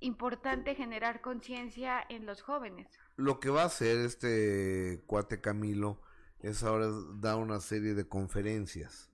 importante 0.00 0.74
generar 0.74 1.22
conciencia 1.22 2.04
en 2.10 2.26
los 2.26 2.42
jóvenes. 2.42 3.00
Lo 3.16 3.40
que 3.40 3.48
va 3.48 3.62
a 3.62 3.66
hacer 3.66 4.00
este 4.00 5.02
cuate 5.06 5.40
Camilo 5.40 6.02
es 6.40 6.62
ahora 6.62 6.88
dar 7.14 7.36
una 7.36 7.58
serie 7.60 7.94
de 7.94 8.06
conferencias. 8.06 9.10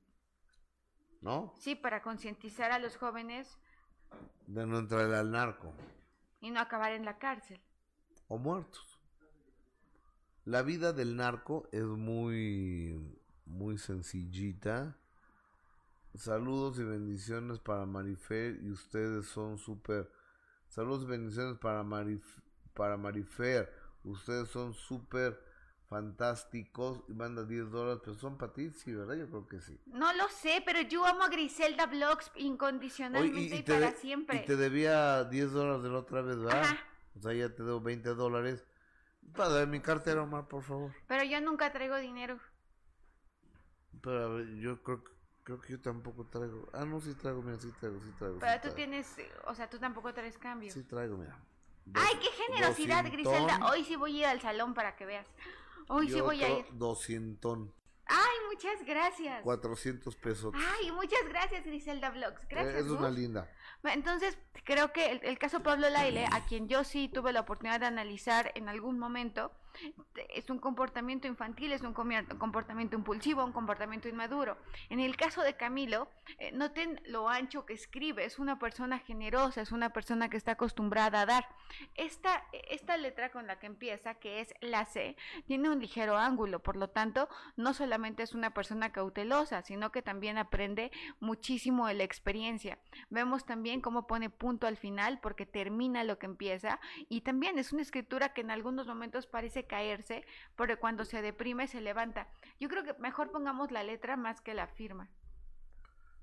¿No? 1.20 1.54
Sí, 1.60 1.76
para 1.76 2.02
concientizar 2.02 2.72
a 2.72 2.80
los 2.80 2.96
jóvenes 2.96 3.56
De 4.46 4.66
no 4.66 4.78
entrar 4.78 5.12
al 5.12 5.30
narco. 5.30 5.72
y 6.40 6.50
no 6.50 6.60
acabar 6.60 6.92
en 6.92 7.04
la 7.04 7.18
cárcel. 7.18 7.60
o 8.28 8.38
muertos. 8.38 8.98
La 10.44 10.62
vida 10.62 10.92
del 10.92 11.16
narco 11.16 11.68
es 11.72 11.84
muy, 11.84 13.18
muy 13.46 13.78
sencillita. 13.78 14.96
Saludos 16.14 16.78
y 16.78 16.84
bendiciones 16.84 17.58
para 17.58 17.84
Marifer 17.84 18.58
y 18.62 18.70
ustedes 18.70 19.26
son 19.26 19.58
súper. 19.58 20.10
Saludos 20.68 21.02
y 21.04 21.06
bendiciones 21.06 21.58
para 21.58 21.82
Marif, 21.82 22.24
para 22.74 22.96
Marifer. 22.96 23.72
Ustedes 24.04 24.48
son 24.48 24.72
súper 24.72 25.38
fantásticos 25.88 27.02
y 27.08 27.12
manda 27.14 27.44
10 27.44 27.70
dólares, 27.70 28.00
pero 28.04 28.16
son 28.16 28.36
para 28.38 28.52
ti, 28.52 28.70
sí, 28.70 28.92
¿verdad? 28.92 29.14
Yo 29.14 29.28
creo 29.28 29.46
que 29.46 29.60
sí. 29.60 29.80
No 29.86 30.12
lo 30.14 30.28
sé, 30.28 30.62
pero 30.64 30.80
yo 30.82 31.04
amo 31.06 31.22
a 31.24 31.28
Griselda 31.28 31.86
Vlogs 31.86 32.30
incondicionalmente 32.36 33.56
y, 33.56 33.62
te 33.62 33.74
para 33.74 33.90
de- 33.92 33.96
siempre. 33.98 34.36
y 34.38 34.44
te 34.46 34.56
debía 34.56 35.24
10 35.24 35.52
dólares 35.52 35.82
de 35.82 35.88
la 35.90 35.98
otra 35.98 36.22
vez, 36.22 36.36
¿verdad? 36.38 36.62
Ajá. 36.64 36.78
O 37.16 37.20
sea, 37.20 37.32
ya 37.32 37.48
te 37.54 37.62
debo 37.62 37.80
20 37.80 38.10
dólares. 38.14 38.66
Para 39.34 39.66
mi 39.66 39.80
cartera, 39.80 40.22
Omar, 40.22 40.46
por 40.48 40.62
favor. 40.62 40.92
Pero 41.08 41.24
yo 41.24 41.40
nunca 41.40 41.72
traigo 41.72 41.96
dinero. 41.96 42.38
Pero 44.02 44.24
a 44.24 44.28
ver, 44.28 44.46
yo 44.56 44.82
creo 44.82 45.02
que, 45.02 45.10
creo 45.42 45.60
que 45.60 45.72
yo 45.72 45.80
tampoco 45.80 46.26
traigo. 46.26 46.68
Ah, 46.72 46.84
no, 46.84 47.00
sí 47.00 47.14
traigo, 47.14 47.42
mira, 47.42 47.58
sí 47.58 47.72
traigo, 47.80 47.98
sí 48.00 48.10
traigo. 48.18 48.36
sí 48.36 48.40
Pero 48.40 48.54
tú 48.54 48.60
traigo. 48.60 48.76
tienes, 48.76 49.16
o 49.46 49.54
sea, 49.54 49.68
tú 49.68 49.78
tampoco 49.78 50.12
traes 50.14 50.38
cambio. 50.38 50.70
Sí 50.72 50.82
traigo, 50.84 51.16
mira. 51.16 51.36
Ay, 51.94 52.14
qué 52.20 52.28
generosidad, 52.44 53.04
Griselda. 53.10 53.60
Hoy 53.70 53.84
sí 53.84 53.96
voy 53.96 54.16
a 54.16 54.18
ir 54.20 54.26
al 54.26 54.40
salón 54.40 54.74
para 54.74 54.96
que 54.96 55.06
veas. 55.06 55.26
Hoy 55.88 56.06
y 56.06 56.10
sí 56.12 56.20
voy 56.20 56.42
a 56.42 56.58
ir. 56.58 56.66
Doscientón, 56.72 57.72
Ay, 58.08 58.36
muchas 58.48 58.84
gracias. 58.86 59.42
400 59.42 60.14
pesos. 60.16 60.54
Ay, 60.54 60.92
muchas 60.92 61.26
gracias, 61.28 61.64
Griselda 61.64 62.10
Vlogs. 62.10 62.40
Eh, 62.44 62.46
Gracias. 62.50 62.84
es 62.84 62.90
una 62.90 63.10
linda. 63.10 63.50
Entonces, 63.82 64.38
creo 64.64 64.92
que 64.92 65.10
el, 65.10 65.20
el 65.24 65.38
caso 65.38 65.62
Pablo 65.62 65.90
Laile, 65.90 66.26
a 66.30 66.44
quien 66.46 66.68
yo 66.68 66.84
sí 66.84 67.08
tuve 67.08 67.32
la 67.32 67.40
oportunidad 67.40 67.80
de 67.80 67.86
analizar 67.86 68.52
en 68.54 68.68
algún 68.68 68.98
momento, 68.98 69.52
es 70.34 70.50
un 70.50 70.58
comportamiento 70.58 71.26
infantil, 71.26 71.72
es 71.72 71.82
un 71.82 71.92
comportamiento 71.92 72.96
impulsivo, 72.96 73.44
un 73.44 73.52
comportamiento 73.52 74.08
inmaduro. 74.08 74.56
En 74.88 75.00
el 75.00 75.16
caso 75.16 75.42
de 75.42 75.56
Camilo, 75.56 76.08
eh, 76.38 76.52
noten 76.52 77.00
lo 77.06 77.28
ancho 77.28 77.66
que 77.66 77.74
escribe, 77.74 78.24
es 78.24 78.38
una 78.38 78.58
persona 78.58 78.98
generosa, 78.98 79.60
es 79.60 79.72
una 79.72 79.90
persona 79.90 80.28
que 80.28 80.36
está 80.36 80.52
acostumbrada 80.52 81.22
a 81.22 81.26
dar. 81.26 81.48
Esta, 81.94 82.44
esta 82.70 82.96
letra 82.96 83.30
con 83.30 83.46
la 83.46 83.58
que 83.58 83.66
empieza, 83.66 84.14
que 84.14 84.40
es 84.40 84.54
la 84.60 84.84
C, 84.84 85.16
tiene 85.46 85.70
un 85.70 85.80
ligero 85.80 86.16
ángulo, 86.16 86.60
por 86.60 86.76
lo 86.76 86.88
tanto, 86.88 87.28
no 87.56 87.74
solamente 87.74 88.22
es 88.22 88.34
una 88.34 88.54
persona 88.54 88.92
cautelosa, 88.92 89.62
sino 89.62 89.92
que 89.92 90.02
también 90.02 90.38
aprende 90.38 90.90
muchísimo 91.20 91.86
de 91.86 91.94
la 91.94 92.04
experiencia. 92.04 92.78
Vemos 93.10 93.44
también 93.44 93.80
cómo 93.80 94.06
pone 94.06 94.30
punto 94.30 94.66
al 94.66 94.76
final 94.76 95.20
porque 95.20 95.46
termina 95.46 96.04
lo 96.04 96.18
que 96.18 96.26
empieza 96.26 96.80
y 97.08 97.22
también 97.22 97.58
es 97.58 97.72
una 97.72 97.82
escritura 97.82 98.32
que 98.32 98.40
en 98.40 98.50
algunos 98.50 98.86
momentos 98.86 99.26
parece 99.26 99.65
caerse, 99.66 100.24
pero 100.56 100.78
cuando 100.78 101.04
se 101.04 101.22
deprime 101.22 101.66
se 101.68 101.80
levanta. 101.80 102.28
Yo 102.60 102.68
creo 102.68 102.84
que 102.84 102.94
mejor 102.94 103.30
pongamos 103.30 103.70
la 103.70 103.82
letra 103.82 104.16
más 104.16 104.40
que 104.40 104.54
la 104.54 104.66
firma. 104.66 105.08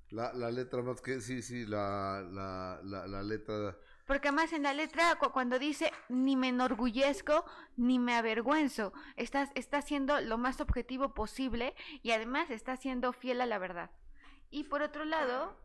La, 0.10 0.32
la 0.34 0.52
letra 0.52 0.82
más 0.84 1.02
que, 1.02 1.22
sí, 1.22 1.42
sí, 1.42 1.66
la, 1.66 2.22
la, 2.32 2.80
la, 2.84 3.08
la 3.08 3.24
letra. 3.24 3.76
Porque 4.06 4.28
además 4.28 4.54
en 4.54 4.64
la 4.64 4.74
letra 4.74 5.16
cu- 5.16 5.32
cuando 5.32 5.58
dice 5.58 5.92
ni 6.10 6.36
me 6.36 6.50
enorgullezco 6.50 7.46
ni 7.78 7.98
me 8.00 8.16
avergüenzo, 8.16 8.94
está, 9.16 9.50
está 9.56 9.82
siendo 9.82 10.20
lo 10.22 10.38
más 10.38 10.62
objetivo 10.62 11.14
posible 11.14 11.74
y 12.04 12.12
además 12.12 12.50
está 12.52 12.76
siendo 12.78 13.14
fiel 13.14 13.42
a 13.42 13.46
la 13.46 13.58
verdad. 13.58 13.90
Y 14.52 14.66
por 14.66 14.82
otro 14.84 15.04
lado, 15.06 15.58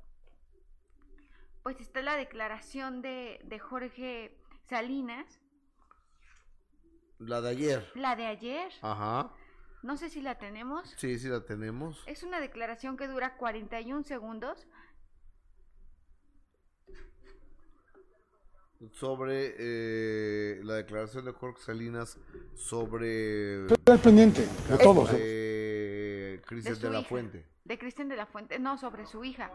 pues 1.62 1.80
está 1.80 2.00
la 2.00 2.16
declaración 2.16 3.02
de, 3.02 3.40
de 3.44 3.58
Jorge 3.58 4.38
Salinas, 4.70 5.40
La 7.18 7.40
de 7.40 7.50
ayer. 7.50 7.90
la 7.94 8.14
de 8.16 8.26
ayer, 8.26 8.70
Ajá. 8.80 9.30
no 9.82 9.96
sé 9.96 10.08
si 10.08 10.20
la 10.20 10.38
tenemos. 10.38 10.94
Sí, 10.96 11.18
sí 11.18 11.28
la 11.28 11.44
tenemos. 11.44 12.02
Es 12.06 12.22
una 12.22 12.40
declaración 12.40 12.96
que 12.96 13.08
dura 13.08 13.36
41 13.36 14.04
segundos. 14.04 14.66
Sobre 18.92 19.56
eh, 19.58 20.60
la 20.62 20.74
declaración 20.74 21.24
de 21.24 21.32
Jorge 21.32 21.60
Salinas 21.62 22.16
sobre. 22.54 23.66
Estoy 23.66 23.98
pendiente 23.98 24.42
de 24.68 24.78
todos. 24.78 25.10
¿eh? 25.14 26.40
Cristian 26.46 26.78
De 26.80 26.90
la 26.90 27.00
hija. 27.00 27.08
Fuente. 27.08 27.44
De 27.64 27.78
Cristian 27.78 28.08
de 28.08 28.16
la 28.16 28.26
Fuente, 28.26 28.58
no, 28.60 28.78
sobre 28.78 29.04
su 29.06 29.24
hija. 29.24 29.50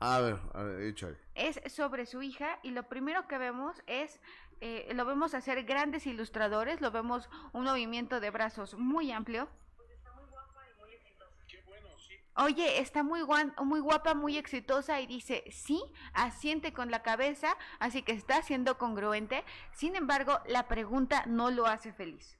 A 0.00 0.20
ver, 0.20 0.38
a 0.54 0.62
ver, 0.64 0.82
échale. 0.82 1.16
es 1.34 1.60
sobre 1.72 2.04
su 2.06 2.20
hija 2.22 2.58
y 2.62 2.70
lo 2.72 2.88
primero 2.88 3.26
que 3.28 3.38
vemos 3.38 3.80
es, 3.86 4.20
eh, 4.60 4.92
lo 4.94 5.04
vemos 5.04 5.34
hacer 5.34 5.64
grandes 5.64 6.06
ilustradores, 6.06 6.80
lo 6.80 6.90
vemos 6.90 7.28
un 7.52 7.64
movimiento 7.64 8.20
de 8.20 8.30
brazos 8.30 8.74
muy 8.74 9.12
amplio. 9.12 9.48
Oye, 12.36 12.80
está 12.80 13.02
muy, 13.02 13.20
guan- 13.22 13.52
muy 13.64 13.80
guapa, 13.80 14.14
muy 14.14 14.38
exitosa 14.38 15.00
y 15.00 15.08
dice, 15.08 15.42
sí, 15.50 15.82
asiente 16.12 16.72
con 16.72 16.88
la 16.88 17.02
cabeza, 17.02 17.56
así 17.80 18.02
que 18.02 18.12
está 18.12 18.42
siendo 18.42 18.78
congruente. 18.78 19.44
Sin 19.72 19.96
embargo, 19.96 20.38
la 20.46 20.68
pregunta 20.68 21.24
no 21.26 21.50
lo 21.50 21.66
hace 21.66 21.92
feliz. 21.92 22.38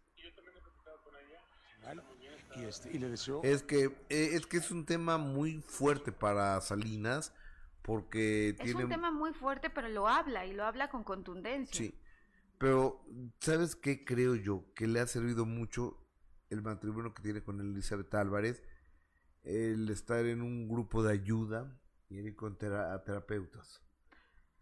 Y, 2.56 2.64
este, 2.64 2.90
y 2.92 2.98
le 2.98 3.08
deseo 3.08 3.40
Es 3.44 3.62
que, 3.62 3.84
eh, 4.08 4.30
es 4.34 4.46
que 4.46 4.56
es 4.58 4.70
un 4.70 4.84
tema 4.86 5.16
muy 5.18 5.60
fuerte 5.62 6.12
para 6.12 6.60
Salinas 6.60 7.32
porque 7.82 8.50
Es 8.50 8.56
tiene... 8.56 8.84
un 8.84 8.90
tema 8.90 9.10
muy 9.10 9.32
fuerte, 9.32 9.68
pero 9.70 9.88
lo 9.88 10.06
habla 10.08 10.44
y 10.46 10.52
lo 10.52 10.64
habla 10.64 10.88
con 10.90 11.02
contundencia. 11.04 11.76
Sí, 11.76 11.94
pero 12.58 13.04
¿sabes 13.40 13.76
qué 13.76 14.04
creo 14.04 14.34
yo? 14.34 14.72
Que 14.74 14.86
le 14.86 15.00
ha 15.00 15.06
servido 15.06 15.46
mucho 15.46 15.96
el 16.50 16.62
matrimonio 16.62 17.14
que 17.14 17.22
tiene 17.22 17.42
con 17.42 17.60
Elizabeth 17.60 18.14
Álvarez, 18.14 18.62
el 19.44 19.88
estar 19.90 20.24
en 20.26 20.42
un 20.42 20.68
grupo 20.68 21.02
de 21.02 21.12
ayuda 21.12 21.80
y 22.08 22.18
ir 22.18 22.36
con 22.36 22.58
terapeutas. 22.58 23.82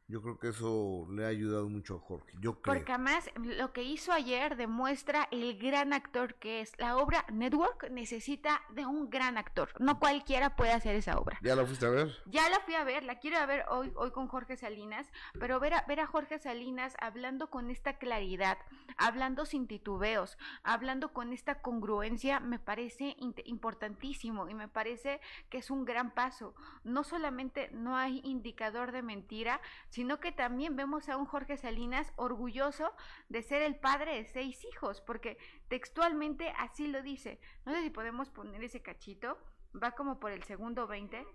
Yo 0.09 0.23
creo 0.23 0.39
que 0.39 0.49
eso 0.51 1.09
le 1.11 1.25
ha 1.25 1.29
ayudado 1.29 1.69
mucho 1.69 1.97
a 1.97 1.99
Jorge. 1.99 2.33
Yo 2.39 2.61
creo. 2.61 2.77
Porque 2.77 2.93
además 2.93 3.29
lo 3.37 3.73
que 3.73 3.83
hizo 3.83 4.13
ayer 4.13 4.57
demuestra 4.57 5.27
el 5.33 5.59
gran 5.59 5.93
actor 5.93 6.37
que 6.37 6.61
es. 6.61 6.79
La 6.79 6.97
obra 6.97 7.25
Network 7.33 7.91
necesita 7.91 8.63
de 8.71 8.87
un 8.87 9.11
gran 9.11 9.37
actor. 9.37 9.71
No 9.81 9.99
cualquiera 9.99 10.55
puede 10.55 10.71
hacer 10.71 10.95
esa 10.95 11.19
obra. 11.19 11.41
¿Ya 11.43 11.57
la 11.57 11.67
fuiste 11.67 11.87
a 11.87 11.91
ver? 11.91 12.15
Ya 12.27 12.49
la 12.51 12.61
fui 12.61 12.75
a 12.75 12.85
ver, 12.85 13.03
la 13.03 13.19
quiero 13.19 13.45
ver 13.49 13.65
hoy, 13.69 13.93
hoy 13.97 14.13
con 14.13 14.29
Jorge 14.29 14.57
Salinas, 14.57 15.11
pero 15.41 15.59
ver 15.59 15.75
a, 15.75 15.85
ver 15.89 15.99
a 15.99 16.07
Jorge 16.07 16.39
Salinas 16.39 16.95
hablando 17.01 17.51
con 17.51 17.69
esta 17.69 17.99
claridad, 17.99 18.59
hablando 18.97 19.45
sin 19.45 19.67
titubeos, 19.67 20.39
hablando 20.63 21.13
con 21.13 21.33
esta 21.33 21.61
congruencia, 21.63 22.39
me 22.39 22.61
parece 22.61 23.17
importantísimo 23.45 24.49
y 24.49 24.55
me 24.55 24.69
parece 24.69 25.21
que 25.51 25.59
es 25.59 25.69
un 25.69 25.85
gran 25.85 26.13
paso. 26.15 26.55
No 26.85 27.03
solamente 27.03 27.71
no 27.73 27.97
hay 27.97 28.21
indicador 28.23 28.93
de 28.93 29.03
mentira, 29.03 29.61
sino 29.97 30.21
que 30.21 30.31
también 30.31 30.77
vemos 30.77 31.09
a 31.09 31.17
un 31.17 31.25
Jorge 31.25 31.57
Salinas 31.57 32.13
orgulloso 32.17 32.95
de 33.31 33.41
ser 33.41 33.63
el 33.63 33.77
padre 33.77 34.17
de 34.17 34.27
seis 34.27 34.63
hijos, 34.67 35.01
porque 35.01 35.39
textualmente 35.69 36.53
así 36.59 36.87
lo 36.87 37.03
dice. 37.03 37.41
No 37.65 37.73
sé 37.73 37.81
si 37.81 37.89
podemos 37.89 38.29
poner 38.29 38.63
ese 38.63 38.83
cachito, 38.83 39.39
va 39.83 39.93
como 39.93 40.21
por 40.21 40.33
el 40.33 40.43
segundo 40.43 40.87
20. 40.87 41.27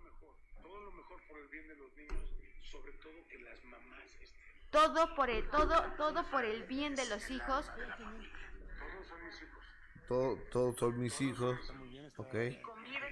Todo 0.62 0.80
lo 0.80 0.92
mejor 0.92 1.20
por 1.28 1.40
el 1.40 1.48
bien 1.48 1.68
de 1.70 1.76
los 1.76 1.92
niños, 1.96 2.36
sobre 2.62 2.92
todo 2.94 3.14
que 3.28 3.40
las 3.40 3.64
mamás 3.64 4.16
estén. 4.22 4.40
Todo 4.70 5.16
por 5.16 5.32
el, 5.32 5.50
todo, 5.50 5.82
todo 5.98 6.24
por 6.30 6.46
el 6.46 6.62
bien 6.62 6.94
de 6.94 7.10
los 7.10 7.32
hijos. 7.32 7.66
Todos 7.66 9.08
son 9.08 9.26
mis 9.26 9.42
hijos. 9.42 9.66
Todo, 10.08 10.36
todos 10.52 10.76
son 10.78 11.00
mis 11.00 11.20
hijos. 11.20 11.74
Ok. 12.18 12.36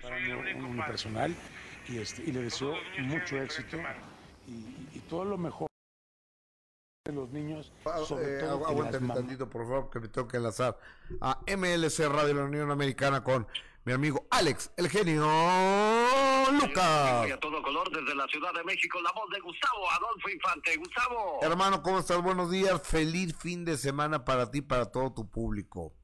para 0.03 0.19
mí 0.19 0.31
un, 0.31 0.63
un 0.63 0.85
personal 0.85 1.35
y, 1.87 1.97
este, 1.97 2.21
y 2.21 2.33
le 2.33 2.41
deseo 2.41 2.75
mucho 2.99 3.41
éxito 3.41 3.79
y, 4.49 4.78
y- 4.93 4.99
todo 5.01 5.25
lo 5.25 5.37
mejor 5.37 5.67
de 7.05 7.13
los 7.13 7.29
niños, 7.29 7.71
Ah, 7.85 7.99
sobre 8.05 8.37
eh, 8.37 8.39
todo 8.41 8.83
las 8.83 8.91
tantito, 9.15 9.49
por 9.49 9.63
favor, 9.63 9.89
que 9.89 9.99
me 9.99 10.07
tengo 10.09 10.27
que 10.27 10.37
enlazar 10.37 10.77
a 11.21 11.39
MLC 11.47 12.07
Radio 12.07 12.27
de 12.27 12.33
la 12.35 12.43
Unión 12.43 12.69
Americana 12.71 13.23
con 13.23 13.47
mi 13.85 13.93
amigo 13.93 14.27
Alex, 14.29 14.71
el 14.77 14.89
genio 14.89 15.23
Lucas. 16.51 17.27
Y 17.27 17.31
a 17.31 17.39
todo 17.39 17.61
color 17.63 17.89
desde 17.91 18.13
la 18.15 18.27
Ciudad 18.27 18.53
de 18.53 18.63
México, 18.63 18.99
la 19.01 19.11
voz 19.13 19.29
de 19.31 19.39
Gustavo 19.39 19.89
Adolfo 19.91 20.29
Infante. 20.29 20.75
Gustavo. 20.77 21.39
Hermano, 21.41 21.81
¿cómo 21.81 21.99
estás? 21.99 22.21
Buenos 22.21 22.51
días. 22.51 22.81
Feliz 22.87 23.35
fin 23.37 23.65
de 23.65 23.77
semana 23.77 24.23
para 24.25 24.51
ti, 24.51 24.61
para 24.61 24.91
todo 24.91 25.11
tu 25.13 25.29
público. 25.29 25.95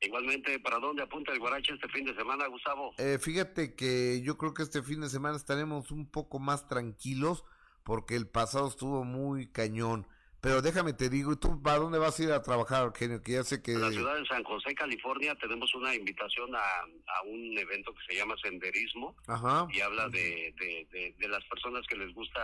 Igualmente, 0.00 0.58
¿para 0.60 0.78
dónde 0.78 1.02
apunta 1.02 1.32
el 1.32 1.38
Guarache 1.40 1.72
este 1.74 1.88
fin 1.88 2.04
de 2.04 2.14
semana, 2.14 2.46
Gustavo? 2.46 2.92
Eh, 2.98 3.18
fíjate 3.18 3.74
que 3.74 4.20
yo 4.22 4.36
creo 4.38 4.52
que 4.54 4.62
este 4.62 4.82
fin 4.82 5.00
de 5.00 5.08
semana 5.08 5.36
estaremos 5.36 5.90
un 5.90 6.10
poco 6.10 6.38
más 6.38 6.68
tranquilos 6.68 7.44
porque 7.84 8.16
el 8.16 8.26
pasado 8.26 8.68
estuvo 8.68 9.04
muy 9.04 9.46
cañón. 9.46 10.06
Pero 10.40 10.60
déjame 10.60 10.92
te 10.92 11.08
digo, 11.08 11.32
¿y 11.32 11.36
tú 11.36 11.62
para 11.62 11.78
dónde 11.78 11.98
vas 11.98 12.20
a 12.20 12.22
ir 12.22 12.30
a 12.32 12.42
trabajar, 12.42 12.92
genio? 12.94 13.22
Que 13.22 13.32
ya 13.32 13.44
sé 13.44 13.62
que... 13.62 13.72
En 13.72 13.80
la 13.80 13.90
ciudad 13.90 14.14
de 14.14 14.26
San 14.26 14.44
José, 14.44 14.74
California, 14.74 15.34
tenemos 15.36 15.74
una 15.74 15.94
invitación 15.94 16.54
a, 16.54 16.58
a 16.58 17.22
un 17.24 17.56
evento 17.56 17.94
que 17.94 18.12
se 18.12 18.18
llama 18.18 18.34
Senderismo 18.42 19.16
Ajá. 19.26 19.66
y 19.70 19.80
habla 19.80 20.08
de, 20.10 20.54
de, 20.60 20.86
de, 20.92 21.14
de 21.16 21.28
las 21.28 21.42
personas 21.44 21.86
que 21.86 21.96
les 21.96 22.12
gusta 22.12 22.40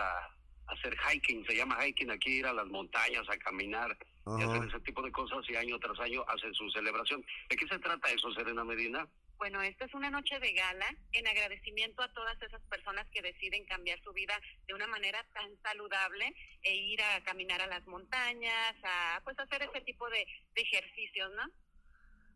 hacer 0.65 0.95
hiking. 0.97 1.45
Se 1.45 1.55
llama 1.55 1.77
hiking 1.85 2.09
aquí, 2.09 2.39
ir 2.39 2.47
a 2.47 2.53
las 2.53 2.65
montañas, 2.67 3.29
a 3.29 3.37
caminar 3.37 3.95
y 4.39 4.41
hacer 4.43 4.67
ese 4.67 4.79
tipo 4.79 5.03
de 5.03 5.11
cosas 5.11 5.47
y 5.47 5.55
año 5.55 5.77
tras 5.77 5.99
año 5.99 6.23
hacen 6.27 6.53
su 6.55 6.71
celebración. 6.71 7.23
¿De 7.49 7.55
qué 7.55 7.67
se 7.67 7.77
trata 7.77 8.09
eso, 8.09 8.31
Serena 8.33 8.63
Medina? 8.63 9.07
Bueno, 9.41 9.59
esta 9.63 9.85
es 9.85 9.93
una 9.95 10.11
noche 10.11 10.39
de 10.39 10.53
gala 10.53 10.85
en 11.13 11.27
agradecimiento 11.27 12.03
a 12.03 12.13
todas 12.13 12.39
esas 12.43 12.61
personas 12.69 13.07
que 13.11 13.23
deciden 13.23 13.65
cambiar 13.65 13.99
su 14.03 14.13
vida 14.13 14.39
de 14.67 14.75
una 14.75 14.85
manera 14.85 15.17
tan 15.33 15.49
saludable 15.63 16.31
e 16.61 16.75
ir 16.75 17.01
a 17.01 17.23
caminar 17.23 17.59
a 17.59 17.65
las 17.65 17.83
montañas, 17.87 18.75
a 18.83 19.19
pues 19.23 19.39
hacer 19.39 19.63
ese 19.63 19.81
tipo 19.81 20.07
de, 20.11 20.27
de 20.53 20.61
ejercicios, 20.61 21.31
¿no? 21.33 21.41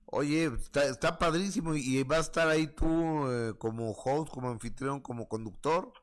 Oye, 0.07 0.45
está, 0.45 0.85
está 0.85 1.19
padrísimo 1.19 1.75
y, 1.75 1.99
y 1.99 2.01
va 2.01 2.17
a 2.17 2.21
estar 2.21 2.47
ahí 2.47 2.65
tú 2.73 3.29
eh, 3.29 3.53
como 3.59 3.91
host, 3.91 4.33
como 4.33 4.49
anfitrión, 4.49 4.99
como 4.99 5.27
conductor. 5.27 5.93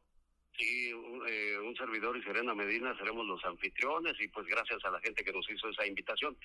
Sí, 0.56 0.92
un, 0.92 1.28
eh, 1.28 1.58
un 1.58 1.74
servidor 1.74 2.16
y 2.16 2.22
Serena 2.22 2.54
Medina 2.54 2.96
seremos 2.96 3.26
los 3.26 3.44
anfitriones 3.44 4.14
y 4.20 4.28
pues 4.28 4.46
gracias 4.46 4.78
a 4.84 4.90
la 4.92 5.00
gente 5.00 5.24
que 5.24 5.32
nos 5.32 5.50
hizo 5.50 5.68
esa 5.68 5.84
invitación. 5.84 6.38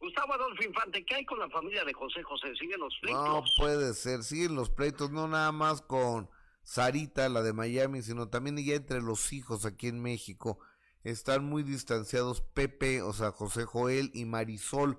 Gustavo 0.00 0.32
Adolfo 0.32 0.64
Infante, 0.64 1.04
¿qué 1.04 1.16
hay 1.16 1.24
con 1.26 1.38
la 1.38 1.50
familia 1.50 1.84
de 1.84 1.92
José 1.92 2.22
José? 2.22 2.54
¿Siguen 2.58 2.80
los 2.80 2.96
pleitos? 3.02 3.22
No 3.22 3.44
puede 3.58 3.92
ser, 3.92 4.22
siguen 4.22 4.54
los 4.54 4.70
pleitos, 4.70 5.10
no 5.10 5.28
nada 5.28 5.52
más 5.52 5.82
con 5.82 6.30
Sarita, 6.62 7.28
la 7.28 7.42
de 7.42 7.52
Miami, 7.52 8.00
sino 8.00 8.28
también 8.28 8.56
ya 8.56 8.76
entre 8.76 9.02
los 9.02 9.30
hijos 9.34 9.66
aquí 9.66 9.88
en 9.88 10.00
México. 10.00 10.58
Están 11.04 11.44
muy 11.44 11.62
distanciados 11.62 12.40
Pepe, 12.40 13.02
o 13.02 13.12
sea, 13.12 13.30
José 13.30 13.66
Joel 13.66 14.10
y 14.14 14.24
Marisol. 14.24 14.98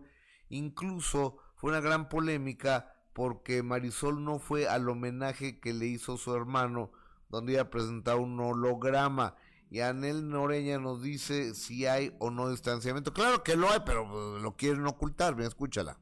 Incluso 0.50 1.38
fue 1.56 1.72
una 1.72 1.80
gran 1.80 2.08
polémica 2.08 2.96
porque 3.14 3.64
Marisol 3.64 4.24
no 4.24 4.38
fue 4.38 4.68
al 4.68 4.88
homenaje 4.88 5.60
que 5.60 5.74
le 5.74 5.88
hizo 5.88 6.18
su 6.18 6.36
hermano, 6.36 6.92
donde 7.28 7.54
iba 7.54 7.64
a 7.64 7.70
presentar 7.72 8.18
un 8.18 8.40
holograma. 8.40 9.36
Y 9.72 9.80
Anel 9.80 10.28
Noreña 10.28 10.80
nos 10.80 11.02
dice 11.02 11.56
si 11.56 11.88
hay 11.88 12.12
o 12.20 12.30
no 12.30 12.50
distanciamiento. 12.50 13.14
Claro 13.14 13.42
que 13.42 13.56
lo 13.56 13.72
hay, 13.72 13.80
pero 13.86 14.06
pues, 14.06 14.44
lo 14.44 14.58
quieren 14.58 14.86
ocultar. 14.86 15.34
Bien, 15.34 15.48
escúchala. 15.48 15.98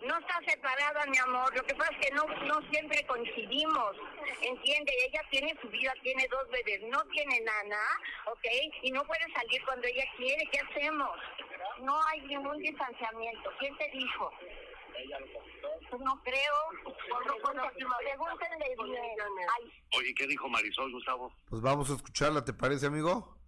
No 0.00 0.18
está 0.18 0.40
separada, 0.46 1.04
mi 1.10 1.18
amor. 1.18 1.54
Lo 1.54 1.62
que 1.64 1.74
pasa 1.74 1.92
es 1.92 2.06
que 2.06 2.14
no, 2.14 2.24
no 2.46 2.62
siempre 2.70 3.06
coincidimos. 3.06 3.96
¿Entiende? 4.40 4.90
Ella 5.08 5.20
tiene 5.30 5.54
su 5.60 5.68
vida, 5.68 5.92
tiene 6.02 6.26
dos 6.30 6.48
bebés, 6.50 6.80
no 6.90 7.04
tiene 7.12 7.38
nana, 7.42 7.82
¿ok? 8.32 8.46
Y 8.80 8.92
no 8.92 9.04
puede 9.04 9.30
salir 9.34 9.62
cuando 9.66 9.86
ella 9.86 10.04
quiere. 10.16 10.48
¿Qué 10.50 10.60
hacemos? 10.60 11.18
No 11.82 12.00
hay 12.06 12.22
ningún 12.22 12.56
distanciamiento. 12.56 13.50
¿Quién 13.58 13.76
te 13.76 13.90
dijo? 13.90 14.32
Pues 14.40 15.77
no 15.96 16.22
creo. 16.22 16.54
Pregúntenle 17.98 18.76
bien. 18.84 19.00
Ay, 19.56 19.72
Oye, 19.96 20.14
¿qué 20.14 20.26
dijo 20.26 20.48
Marisol, 20.48 20.92
Gustavo? 20.92 21.32
Pues 21.48 21.62
vamos 21.62 21.90
a 21.90 21.94
escucharla, 21.94 22.44
¿te 22.44 22.52
parece, 22.52 22.86
amigo? 22.86 23.38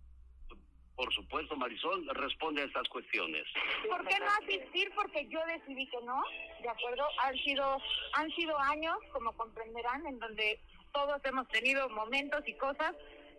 Por 1.00 1.14
supuesto, 1.14 1.56
Marisol 1.56 2.06
responde 2.14 2.60
a 2.60 2.66
estas 2.66 2.86
cuestiones. 2.88 3.46
¿Por 3.88 4.06
qué 4.06 4.18
no 4.18 4.26
asistir? 4.42 4.92
Porque 4.94 5.26
yo 5.28 5.40
decidí 5.46 5.88
que 5.88 5.96
no, 6.04 6.22
¿de 6.60 6.68
acuerdo? 6.68 7.04
Han 7.22 7.34
sido, 7.36 7.78
han 8.12 8.30
sido 8.32 8.58
años, 8.58 8.98
como 9.10 9.32
comprenderán, 9.32 10.06
en 10.06 10.18
donde 10.18 10.60
todos 10.92 11.20
hemos 11.24 11.48
tenido 11.48 11.88
momentos 11.88 12.42
y 12.46 12.54
cosas. 12.54 12.94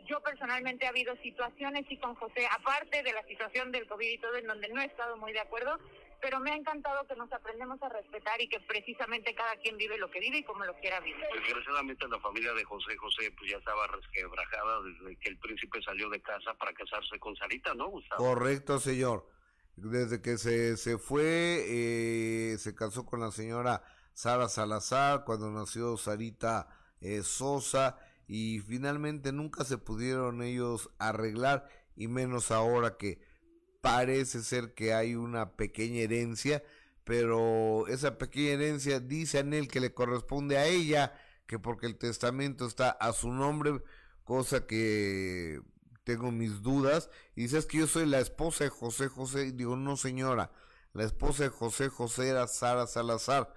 Yo 0.08 0.20
personalmente 0.22 0.88
ha 0.88 0.89
habido 0.89 1.16
situaciones 1.18 1.86
y 1.89 1.97
con 1.97 2.16
José, 2.16 2.47
aparte 2.49 3.04
de 3.04 3.14
la 3.14 3.24
situación 3.28 3.72
del 3.72 3.86
COVID 3.86 4.10
y 4.10 4.18
todo, 4.18 4.36
en 4.38 4.47
donde 4.47 4.68
no 4.70 4.82
he 4.82 4.86
estado 4.86 5.16
muy 5.18 5.32
de 5.32 5.41
acuerdo, 5.41 5.78
pero 6.22 6.40
me 6.40 6.52
ha 6.52 6.56
encantado 6.56 7.06
que 7.08 7.16
nos 7.16 7.32
aprendemos 7.34 7.82
a 7.82 7.90
respetar 7.90 8.40
y 8.42 8.48
que 8.48 8.60
precisamente 8.62 9.34
cada 9.34 9.56
quien 9.58 9.78
vive 9.78 9.98
lo 9.98 10.10
que 10.12 10.20
vive 10.20 10.40
y 10.40 10.44
como 10.44 10.64
lo 10.64 10.76
quiera 10.76 11.00
vivir. 11.00 11.26
Desgraciadamente 11.34 12.08
la 12.08 12.20
familia 12.20 12.54
de 12.54 12.64
José 12.64 12.96
José 12.98 13.34
pues 13.38 13.52
ya 13.52 13.58
estaba 13.58 13.88
resquebrajada 13.88 14.82
desde 14.84 15.18
que 15.18 15.30
el 15.30 15.38
príncipe 15.38 15.82
salió 15.82 16.10
de 16.10 16.22
casa 16.22 16.54
para 16.54 16.74
casarse 16.74 17.20
con 17.20 17.36
Sarita, 17.36 17.74
¿no, 17.74 17.88
Gustavo? 17.90 18.24
Correcto, 18.24 18.80
señor. 18.80 19.28
Desde 19.76 20.22
que 20.22 20.38
se, 20.38 20.78
se 20.78 20.98
fue, 20.98 21.64
eh, 21.68 22.58
se 22.58 22.76
casó 22.76 23.06
con 23.06 23.20
la 23.20 23.32
señora 23.32 23.82
Sara 24.14 24.48
Salazar, 24.50 25.24
cuando 25.26 25.50
nació 25.50 25.98
Sarita 25.98 26.68
eh, 27.00 27.24
Sosa, 27.24 27.98
y 28.28 28.60
finalmente 28.60 29.32
nunca 29.32 29.64
se 29.64 29.78
pudieron 29.78 30.44
ellos 30.44 30.90
arreglar, 31.00 31.68
y 31.96 32.08
menos 32.08 32.52
ahora 32.52 32.98
que 32.98 33.22
parece 33.82 34.44
ser 34.44 34.74
que 34.74 34.94
hay 34.94 35.16
una 35.16 35.52
pequeña 35.54 36.02
herencia, 36.02 36.64
pero 37.04 37.88
esa 37.88 38.18
pequeña 38.18 38.52
herencia 38.52 39.00
dice 39.00 39.40
a 39.40 39.42
él 39.42 39.68
que 39.68 39.80
le 39.80 39.94
corresponde 39.94 40.58
a 40.58 40.66
ella, 40.68 41.14
que 41.48 41.60
porque 41.60 41.88
el 41.88 41.98
testamento 41.98 42.66
está 42.66 42.92
a 42.92 43.12
su 43.14 43.32
nombre, 43.32 43.84
cosa 44.24 44.66
que 44.66 45.60
tengo 46.04 46.32
mis 46.32 46.62
dudas, 46.62 47.10
y 47.36 47.44
dices 47.44 47.66
que 47.66 47.80
yo 47.80 47.88
soy 47.88 48.06
la 48.06 48.20
esposa 48.20 48.64
de 48.64 48.70
José 48.70 49.08
José, 49.08 49.48
y 49.48 49.52
digo, 49.52 49.76
no 49.76 49.98
señora, 49.98 50.52
la 50.94 51.04
esposa 51.04 51.44
de 51.44 51.50
José 51.50 51.90
José 51.90 52.30
era 52.30 52.48
Sara 52.48 52.88
Salazar, 52.88 53.54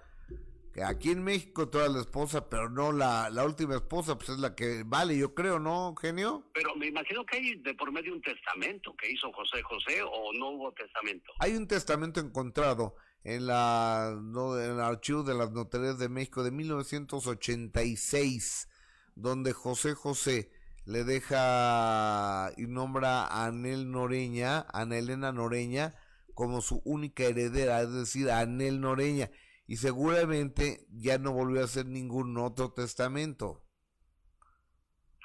aquí 0.83 1.11
en 1.11 1.23
México 1.23 1.69
toda 1.69 1.87
la 1.87 2.01
esposa, 2.01 2.49
pero 2.49 2.69
no 2.69 2.91
la, 2.91 3.29
la 3.29 3.45
última 3.45 3.75
esposa, 3.75 4.17
pues 4.17 4.27
es 4.29 4.39
la 4.39 4.55
que 4.55 4.83
vale, 4.85 5.17
yo 5.17 5.33
creo, 5.33 5.57
¿no, 5.59 5.95
genio? 5.95 6.43
Pero 6.53 6.75
me 6.75 6.87
imagino 6.87 7.25
que 7.25 7.37
hay 7.37 7.55
de 7.55 7.73
por 7.75 7.89
medio 7.91 8.13
un 8.13 8.21
testamento 8.21 8.93
que 8.95 9.11
hizo 9.11 9.31
José 9.31 9.61
José 9.63 10.01
o 10.03 10.33
no 10.33 10.49
hubo 10.49 10.71
testamento. 10.73 11.31
Hay 11.39 11.55
un 11.55 11.67
testamento 11.67 12.19
encontrado 12.19 12.95
en 13.23 13.47
la 13.47 14.19
no, 14.21 14.59
en 14.59 14.71
el 14.71 14.81
archivo 14.81 15.23
de 15.23 15.33
las 15.33 15.51
notarías 15.51 15.97
de 15.97 16.09
México 16.09 16.43
de 16.43 16.51
1986, 16.51 18.69
donde 19.15 19.53
José 19.53 19.95
José 19.95 20.51
le 20.85 21.03
deja 21.03 22.51
y 22.57 22.67
nombra 22.67 23.25
a 23.25 23.45
Anel 23.45 23.89
Noreña, 23.89 24.59
a 24.59 24.81
Ana 24.81 24.97
Elena 24.97 25.31
Noreña, 25.31 25.95
como 26.35 26.61
su 26.61 26.81
única 26.85 27.23
heredera, 27.23 27.81
es 27.81 27.91
decir, 27.91 28.29
a 28.29 28.41
Anel 28.41 28.81
Noreña, 28.81 29.31
y 29.67 29.77
seguramente 29.77 30.85
ya 30.89 31.17
no 31.17 31.31
volvió 31.31 31.61
a 31.61 31.65
hacer 31.65 31.85
ningún 31.85 32.37
otro 32.37 32.71
testamento. 32.73 33.63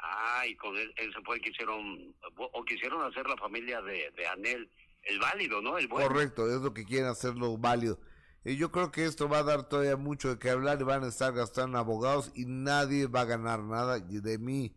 Ah, 0.02 0.44
y 0.46 0.56
con 0.56 0.76
él, 0.76 0.92
él 0.96 1.12
se 1.12 1.20
fue, 1.22 1.40
quisieron, 1.40 2.14
o 2.36 2.64
quisieron 2.64 3.02
hacer 3.04 3.26
la 3.26 3.36
familia 3.36 3.82
de, 3.82 4.10
de 4.16 4.26
Anel 4.26 4.70
el 5.02 5.18
válido, 5.18 5.62
¿no? 5.62 5.78
El 5.78 5.88
bueno. 5.88 6.08
Correcto, 6.08 6.48
es 6.54 6.60
lo 6.60 6.74
que 6.74 6.84
quieren 6.84 7.08
hacerlo 7.08 7.56
válido. 7.56 7.98
Y 8.44 8.56
yo 8.56 8.70
creo 8.70 8.90
que 8.90 9.04
esto 9.04 9.28
va 9.28 9.38
a 9.38 9.42
dar 9.42 9.68
todavía 9.68 9.96
mucho 9.96 10.30
de 10.30 10.38
qué 10.38 10.50
hablar 10.50 10.80
y 10.80 10.84
van 10.84 11.04
a 11.04 11.08
estar 11.08 11.32
gastando 11.34 11.78
abogados 11.78 12.32
y 12.34 12.46
nadie 12.46 13.06
va 13.06 13.22
a 13.22 13.26
ganar 13.26 13.60
nada 13.60 13.98
de 13.98 14.38
mí. 14.38 14.74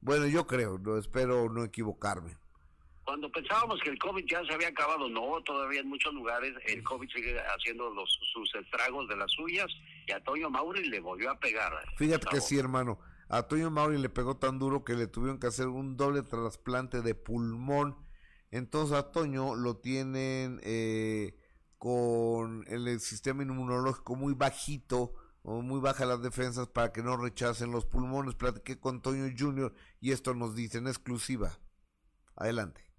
Bueno, 0.00 0.26
yo 0.26 0.46
creo, 0.46 0.78
no 0.78 0.96
espero 0.96 1.50
no 1.50 1.64
equivocarme. 1.64 2.38
Cuando 3.04 3.30
pensábamos 3.30 3.80
que 3.82 3.90
el 3.90 3.98
COVID 3.98 4.24
ya 4.28 4.44
se 4.44 4.54
había 4.54 4.68
acabado, 4.68 5.08
no, 5.08 5.42
todavía 5.42 5.80
en 5.80 5.88
muchos 5.88 6.14
lugares 6.14 6.52
el 6.66 6.82
COVID 6.84 7.08
sigue 7.10 7.36
haciendo 7.40 7.90
los, 7.90 8.08
sus 8.32 8.54
estragos 8.54 9.08
de 9.08 9.16
las 9.16 9.30
suyas 9.32 9.66
y 10.06 10.12
a 10.12 10.22
Toño 10.22 10.50
Mauri 10.50 10.88
le 10.88 11.00
volvió 11.00 11.30
a 11.30 11.38
pegar. 11.38 11.72
Fíjate 11.96 12.26
que 12.30 12.40
sí, 12.40 12.58
hermano. 12.58 12.98
A 13.28 13.42
Toño 13.44 13.70
Mauri 13.70 13.98
le 13.98 14.08
pegó 14.08 14.36
tan 14.36 14.58
duro 14.58 14.84
que 14.84 14.94
le 14.94 15.06
tuvieron 15.06 15.40
que 15.40 15.46
hacer 15.46 15.66
un 15.66 15.96
doble 15.96 16.22
trasplante 16.22 17.00
de 17.00 17.14
pulmón. 17.14 17.96
Entonces 18.50 18.96
a 18.96 19.10
Toño 19.10 19.54
lo 19.54 19.78
tienen 19.78 20.60
eh, 20.62 21.34
con 21.78 22.64
el 22.68 23.00
sistema 23.00 23.42
inmunológico 23.42 24.14
muy 24.14 24.34
bajito 24.34 25.14
o 25.42 25.62
muy 25.62 25.80
bajas 25.80 26.06
las 26.06 26.22
defensas 26.22 26.68
para 26.68 26.92
que 26.92 27.02
no 27.02 27.16
rechacen 27.16 27.72
los 27.72 27.86
pulmones. 27.86 28.34
Platiqué 28.34 28.78
con 28.78 29.02
Toño 29.02 29.32
Junior 29.36 29.74
y 30.00 30.12
esto 30.12 30.34
nos 30.34 30.54
dice 30.54 30.78
en 30.78 30.86
exclusiva. 30.86 31.58
Adelante. 32.36 32.91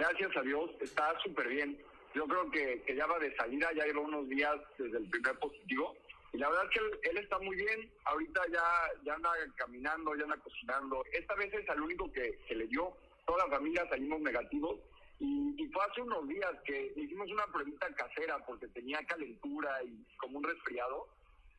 Gracias 0.00 0.34
a 0.34 0.40
Dios, 0.40 0.70
está 0.80 1.14
súper 1.22 1.46
bien. 1.46 1.78
Yo 2.14 2.24
creo 2.26 2.50
que, 2.50 2.82
que, 2.86 2.96
ya 2.96 3.04
va 3.04 3.18
de 3.18 3.36
salida, 3.36 3.70
ya 3.74 3.84
lleva 3.84 4.00
unos 4.00 4.26
días 4.30 4.56
desde 4.78 4.96
el 4.96 5.10
primer 5.10 5.38
positivo. 5.38 5.94
Y 6.32 6.38
la 6.38 6.48
verdad 6.48 6.64
es 6.64 6.70
que 6.70 7.10
él, 7.10 7.18
está 7.18 7.38
muy 7.38 7.54
bien. 7.54 7.92
Ahorita 8.06 8.40
ya, 8.50 8.64
ya 9.04 9.14
anda 9.14 9.30
caminando, 9.56 10.16
ya 10.16 10.22
anda 10.22 10.38
cocinando. 10.38 11.04
Esta 11.12 11.34
vez 11.34 11.52
es 11.52 11.68
el 11.68 11.82
único 11.82 12.10
que, 12.12 12.38
que 12.48 12.54
le 12.54 12.66
dio. 12.68 12.96
Toda 13.26 13.44
la 13.44 13.50
familia 13.54 13.86
salimos 13.90 14.22
negativos. 14.22 14.78
Y, 15.18 15.62
y, 15.62 15.68
fue 15.68 15.84
hace 15.84 16.00
unos 16.00 16.26
días 16.26 16.52
que 16.64 16.94
hicimos 16.96 17.30
una 17.30 17.44
pruebita 17.48 17.86
casera 17.94 18.38
porque 18.46 18.68
tenía 18.68 19.04
calentura 19.04 19.82
y 19.84 20.02
como 20.16 20.38
un 20.38 20.44
resfriado. 20.44 21.08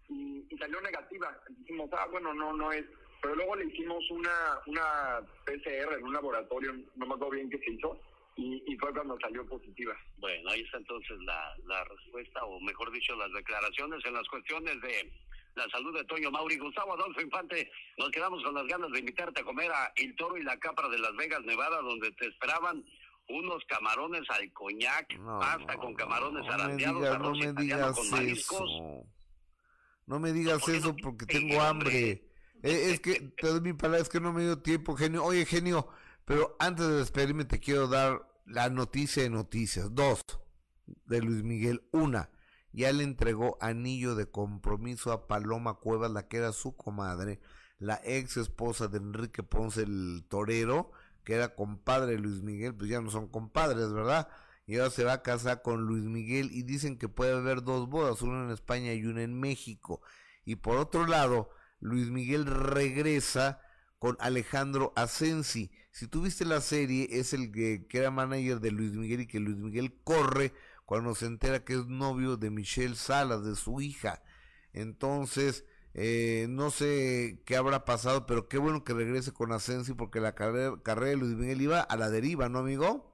Y, 0.10 0.48
y 0.50 0.58
salió 0.58 0.82
negativa. 0.82 1.40
Dijimos, 1.48 1.92
ah, 1.94 2.08
bueno, 2.10 2.34
no, 2.34 2.54
no 2.54 2.72
es. 2.72 2.86
Pero 3.22 3.36
luego 3.36 3.56
le 3.56 3.66
hicimos 3.66 4.04
una, 4.10 4.60
una 4.66 5.22
PCR 5.46 5.94
en 5.94 6.06
un 6.06 6.14
laboratorio, 6.14 6.74
no 6.96 7.06
me 7.06 7.14
acuerdo 7.14 7.30
bien 7.30 7.52
qué 7.52 7.60
se 7.60 7.74
hizo 7.74 8.02
y, 8.36 8.78
fue 8.78 8.94
cuando 8.94 9.18
salió 9.20 9.46
positiva. 9.46 9.96
Bueno, 10.18 10.50
ahí 10.50 10.62
está 10.62 10.78
entonces 10.78 11.18
la, 11.26 11.54
la 11.66 11.84
respuesta, 11.84 12.44
o 12.46 12.60
mejor 12.62 12.92
dicho, 12.92 13.16
las 13.16 13.32
declaraciones 13.34 14.04
en 14.06 14.14
las 14.14 14.28
cuestiones 14.28 14.82
de 14.82 15.12
la 15.56 15.68
salud 15.70 15.96
de 15.96 16.04
Toño 16.06 16.32
Mauri. 16.32 16.58
Gustavo 16.58 16.94
Adolfo 16.94 17.22
Infante, 17.22 17.70
nos 17.98 18.10
quedamos 18.12 18.44
con 18.44 18.56
las 18.56 18.66
ganas 18.66 18.92
de 18.92 19.00
invitarte 19.00 19.42
a 19.42 19.44
comer 19.44 19.72
a 19.72 19.92
El 19.96 20.16
Toro 20.16 20.38
y 20.38 20.44
la 20.44 20.58
Capra 20.58 20.88
de 20.90 21.00
Las 21.00 21.16
Vegas, 21.16 21.42
Nevada, 21.44 21.82
donde 21.82 22.12
te 22.14 22.28
esperaban 22.28 22.84
unos 23.30 23.64
camarones 23.66 24.24
al 24.30 24.52
coñac, 24.54 25.18
pasta 25.40 25.76
con 25.78 25.94
camarones 25.94 26.46
no 26.46 26.54
arandeados, 26.54 27.20
no 27.20 27.32
me 27.32 27.54
digas 27.54 27.98
eso. 28.14 29.06
No 30.08 30.20
me 30.20 30.34
digas 30.34 30.68
eso 30.68 30.96
porque 31.02 31.26
tengo 31.26 31.62
hambre. 31.62 32.24
Eh, 32.64 32.92
es 32.92 33.00
que 33.00 33.32
te 33.38 33.48
doy 33.48 33.62
mi 33.62 33.74
palabra, 33.74 34.02
es 34.02 34.10
que 34.10 34.20
no 34.20 34.34
me 34.34 34.44
dio 34.44 34.60
tiempo, 34.60 34.96
genio. 34.96 35.24
Oye, 35.24 35.46
genio, 35.46 35.88
pero 36.26 36.56
antes 36.60 36.88
de 36.88 36.96
despedirme 36.96 37.46
te 37.46 37.60
quiero 37.60 37.88
dar 37.88 38.28
la 38.46 38.70
noticia 38.70 39.24
de 39.24 39.30
noticias. 39.30 39.94
Dos, 39.94 40.22
de 41.06 41.22
Luis 41.22 41.44
Miguel. 41.44 41.84
Una, 41.92 42.30
ya 42.74 42.92
le 42.92 43.04
entregó 43.04 43.58
anillo 43.62 44.16
de 44.16 44.30
compromiso 44.30 45.12
a 45.12 45.28
Paloma 45.28 45.76
Cuevas, 45.76 46.12
la 46.12 46.28
que 46.28 46.38
era 46.38 46.52
su 46.52 46.76
comadre, 46.76 47.40
la 47.80 48.00
ex 48.04 48.38
esposa 48.38 48.88
de 48.88 48.98
Enrique 48.98 49.44
Ponce 49.44 49.84
el 49.84 50.26
Torero, 50.28 50.92
que 51.24 51.34
era 51.34 51.56
compadre 51.56 52.14
de 52.14 52.20
Luis 52.20 52.42
Miguel, 52.42 52.76
pues 52.76 52.90
ya 52.90 53.02
no 53.02 53.10
son 53.10 53.28
compadres, 53.28 53.92
¿verdad? 53.92 54.30
Y 54.66 54.78
ahora 54.78 54.92
se 54.92 55.04
va 55.04 55.14
a 55.14 55.22
casar 55.24 55.62
con 55.62 55.82
Luis 55.82 56.04
Miguel 56.04 56.50
y 56.52 56.64
dicen 56.64 56.98
que 56.98 57.10
puede 57.10 57.34
haber 57.34 57.64
dos 57.64 57.90
bodas, 57.90 58.22
una 58.22 58.46
en 58.46 58.52
España 58.52 58.94
y 58.94 59.06
una 59.06 59.24
en 59.24 59.40
México. 59.40 60.02
Y 60.46 60.56
por 60.56 60.78
otro 60.78 61.06
lado, 61.08 61.50
Luis 61.80 62.10
Miguel 62.10 62.46
regresa 62.46 63.62
con 64.00 64.18
Alejandro 64.20 64.94
Asensi. 64.96 65.72
Si 65.92 66.08
tuviste 66.08 66.46
la 66.46 66.62
serie, 66.62 67.08
es 67.12 67.34
el 67.34 67.52
que, 67.52 67.86
era 67.92 68.12
manager 68.12 68.60
de 68.62 68.72
Luis 68.72 68.94
Miguel 68.94 69.22
y 69.22 69.28
que 69.28 69.40
Luis 69.40 69.58
Miguel 69.58 69.94
corre 70.04 70.54
cuando 70.86 71.16
se 71.16 71.26
entera 71.26 71.64
que 71.64 71.74
es 71.74 71.88
novio 71.88 72.38
de 72.38 72.50
Michelle 72.50 72.96
Salas, 72.96 73.44
de 73.44 73.56
su 73.56 73.82
hija. 73.82 74.24
Entonces, 74.74 75.66
eh, 75.94 76.48
no 76.50 76.72
sé 76.72 77.42
qué 77.46 77.58
habrá 77.58 77.84
pasado, 77.86 78.26
pero 78.26 78.48
qué 78.48 78.58
bueno 78.58 78.84
que 78.84 78.94
regrese 78.94 79.34
con 79.34 79.52
Asensi 79.52 79.94
porque 79.94 80.22
la 80.22 80.34
carrera 80.34 80.80
de 80.82 81.18
Luis 81.18 81.36
Miguel 81.36 81.62
iba 81.62 81.82
a 81.82 81.98
la 81.98 82.10
deriva, 82.10 82.48
¿no, 82.50 82.60
amigo? 82.60 83.11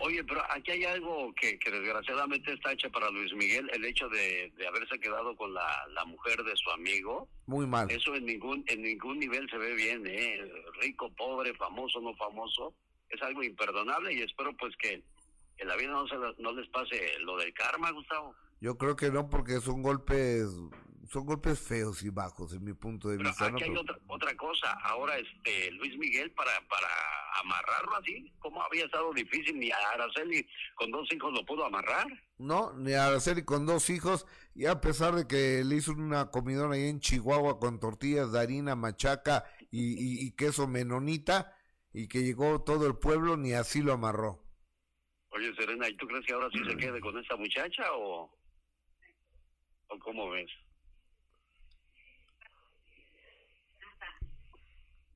Oye, 0.00 0.24
pero 0.24 0.42
aquí 0.50 0.72
hay 0.72 0.84
algo 0.84 1.32
que, 1.34 1.58
que, 1.58 1.70
desgraciadamente 1.70 2.52
está 2.52 2.72
hecho 2.72 2.90
para 2.90 3.10
Luis 3.10 3.32
Miguel, 3.34 3.70
el 3.72 3.84
hecho 3.84 4.08
de, 4.08 4.52
de 4.56 4.66
haberse 4.66 4.98
quedado 4.98 5.36
con 5.36 5.54
la, 5.54 5.86
la, 5.92 6.04
mujer 6.04 6.42
de 6.42 6.56
su 6.56 6.70
amigo. 6.70 7.28
Muy 7.46 7.66
mal. 7.66 7.88
Eso 7.90 8.14
en 8.14 8.26
ningún 8.26 8.64
en 8.66 8.82
ningún 8.82 9.20
nivel 9.20 9.48
se 9.48 9.56
ve 9.56 9.74
bien, 9.74 10.04
¿eh? 10.06 10.40
Rico, 10.80 11.10
pobre, 11.16 11.54
famoso, 11.54 12.00
no 12.00 12.14
famoso. 12.16 12.74
Es 13.08 13.22
algo 13.22 13.44
imperdonable 13.44 14.12
y 14.12 14.22
espero 14.22 14.56
pues 14.56 14.76
que 14.76 15.02
en 15.58 15.68
la 15.68 15.76
vida 15.76 15.90
no, 15.92 16.08
se, 16.08 16.16
no 16.38 16.52
les 16.52 16.68
pase 16.70 17.18
lo 17.20 17.36
del 17.36 17.54
karma, 17.54 17.92
Gustavo. 17.92 18.34
Yo 18.60 18.76
creo 18.76 18.96
que 18.96 19.10
no, 19.10 19.30
porque 19.30 19.60
son 19.60 19.82
golpes 19.82 20.48
son 21.08 21.26
golpes 21.26 21.60
feos 21.60 22.02
y 22.02 22.10
bajos 22.10 22.52
en 22.52 22.64
mi 22.64 22.72
punto 22.72 23.08
de 23.08 23.18
vista. 23.18 23.46
Aquí 23.46 23.64
hay 23.64 23.76
otra, 23.76 23.98
otra 24.06 24.36
cosa. 24.36 24.72
Ahora, 24.82 25.16
este 25.18 25.70
Luis 25.72 25.96
Miguel, 25.98 26.30
para, 26.32 26.52
para 26.68 26.88
amarrarlo 27.40 27.96
así, 27.96 28.32
¿cómo 28.38 28.62
había 28.62 28.84
estado 28.84 29.12
difícil? 29.12 29.58
Ni 29.58 29.70
a 29.70 29.76
Araceli 29.94 30.46
con 30.74 30.90
dos 30.90 31.10
hijos 31.12 31.32
lo 31.32 31.44
pudo 31.44 31.64
amarrar. 31.64 32.06
No, 32.38 32.72
ni 32.74 32.92
a 32.92 33.06
Araceli 33.06 33.44
con 33.44 33.66
dos 33.66 33.90
hijos. 33.90 34.26
Y 34.54 34.66
a 34.66 34.80
pesar 34.80 35.14
de 35.14 35.26
que 35.26 35.64
le 35.64 35.76
hizo 35.76 35.92
una 35.92 36.30
comidona 36.30 36.74
ahí 36.74 36.88
en 36.88 37.00
Chihuahua 37.00 37.58
con 37.58 37.80
tortillas 37.80 38.32
de 38.32 38.40
harina, 38.40 38.76
machaca 38.76 39.44
y, 39.70 40.26
y 40.26 40.30
queso 40.32 40.68
menonita, 40.68 41.56
y 41.92 42.08
que 42.08 42.22
llegó 42.22 42.62
todo 42.62 42.86
el 42.86 42.96
pueblo, 42.96 43.36
ni 43.36 43.52
así 43.52 43.82
lo 43.82 43.92
amarró. 43.92 44.44
Oye, 45.30 45.52
Serena, 45.56 45.88
¿y 45.88 45.96
tú 45.96 46.06
crees 46.06 46.24
que 46.24 46.32
ahora 46.32 46.48
sí 46.52 46.60
se 46.64 46.76
quede 46.76 47.00
con 47.00 47.18
esta 47.18 47.36
muchacha 47.36 47.82
o, 47.92 48.30
o 49.88 49.98
cómo 49.98 50.30
ves? 50.30 50.48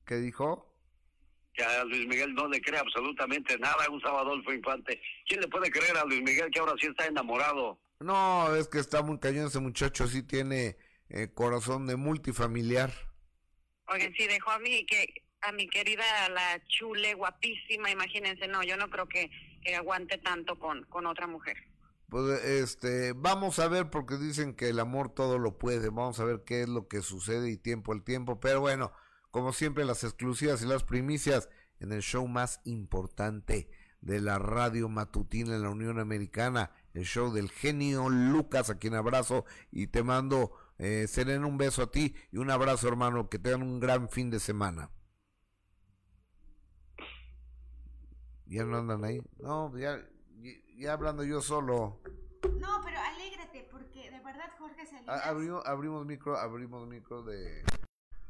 ¿Qué 0.09 0.15
dijo? 0.15 0.65
Que 1.53 1.63
a 1.63 1.83
Luis 1.83 2.07
Miguel 2.07 2.33
no 2.33 2.47
le 2.47 2.59
cree 2.61 2.79
absolutamente 2.79 3.55
nada, 3.59 3.85
Gustavo 3.89 4.17
Adolfo 4.17 4.51
Infante. 4.51 4.99
¿Quién 5.27 5.39
le 5.39 5.47
puede 5.47 5.69
creer 5.69 5.95
a 5.97 6.03
Luis 6.03 6.23
Miguel 6.23 6.49
que 6.49 6.59
ahora 6.59 6.73
sí 6.81 6.87
está 6.87 7.05
enamorado? 7.05 7.79
No, 7.99 8.55
es 8.55 8.67
que 8.67 8.79
está 8.79 9.03
muy 9.03 9.19
cañón 9.19 9.45
ese 9.45 9.59
muchacho, 9.59 10.07
sí 10.07 10.23
tiene 10.23 10.77
eh, 11.09 11.27
corazón 11.31 11.85
de 11.85 11.95
multifamiliar. 11.95 12.91
Oye, 13.85 14.11
sí, 14.17 14.25
dejó 14.25 14.49
a 14.49 14.57
mí 14.57 14.83
que 14.87 15.13
a 15.41 15.51
mi 15.51 15.69
querida 15.69 16.03
la 16.29 16.59
chule 16.65 17.13
guapísima, 17.13 17.91
imagínense, 17.91 18.47
no, 18.47 18.63
yo 18.63 18.77
no 18.77 18.89
creo 18.89 19.07
que, 19.07 19.29
que 19.63 19.75
aguante 19.75 20.17
tanto 20.17 20.57
con, 20.57 20.85
con 20.85 21.05
otra 21.05 21.27
mujer. 21.27 21.55
Pues 22.09 22.43
este, 22.45 23.13
vamos 23.15 23.59
a 23.59 23.67
ver 23.67 23.91
porque 23.91 24.17
dicen 24.17 24.55
que 24.55 24.69
el 24.69 24.79
amor 24.79 25.13
todo 25.13 25.37
lo 25.37 25.59
puede, 25.59 25.89
vamos 25.89 26.19
a 26.19 26.25
ver 26.25 26.41
qué 26.47 26.63
es 26.63 26.67
lo 26.67 26.87
que 26.87 27.03
sucede 27.03 27.51
y 27.51 27.57
tiempo 27.57 27.93
al 27.93 28.03
tiempo, 28.03 28.39
pero 28.39 28.59
bueno, 28.59 28.91
como 29.31 29.53
siempre, 29.53 29.85
las 29.85 30.03
exclusivas 30.03 30.61
y 30.61 30.65
las 30.65 30.83
primicias 30.83 31.49
en 31.79 31.91
el 31.91 32.01
show 32.01 32.27
más 32.27 32.61
importante 32.65 33.69
de 34.01 34.21
la 34.21 34.39
radio 34.39 34.89
matutina 34.89 35.55
en 35.55 35.63
la 35.63 35.69
Unión 35.69 35.99
Americana, 35.99 36.71
el 36.93 37.03
show 37.03 37.31
del 37.31 37.49
genio 37.49 38.09
Lucas, 38.09 38.69
a 38.69 38.77
quien 38.77 38.95
abrazo 38.95 39.45
y 39.71 39.87
te 39.87 40.03
mando, 40.03 40.53
eh, 40.77 41.05
Serena, 41.07 41.45
un 41.45 41.57
beso 41.57 41.83
a 41.83 41.91
ti 41.91 42.15
y 42.31 42.37
un 42.37 42.49
abrazo, 42.49 42.87
hermano, 42.87 43.29
que 43.29 43.39
tengan 43.39 43.63
un 43.63 43.79
gran 43.79 44.09
fin 44.09 44.29
de 44.29 44.39
semana. 44.39 44.89
¿Ya 48.45 48.63
no 48.63 48.77
andan 48.77 49.03
ahí? 49.03 49.21
No, 49.37 49.77
ya, 49.77 49.99
ya 50.75 50.93
hablando 50.93 51.23
yo 51.23 51.41
solo. 51.41 52.01
No, 52.59 52.81
pero 52.83 52.99
alégrate, 52.99 53.67
porque 53.69 54.09
de 54.09 54.19
verdad 54.21 54.49
Jorge 54.57 54.87
Salinas... 54.87 55.23
Abrimos, 55.23 55.63
abrimos 55.67 56.05
micro, 56.05 56.37
abrimos 56.37 56.87
micro 56.87 57.21
de... 57.21 57.63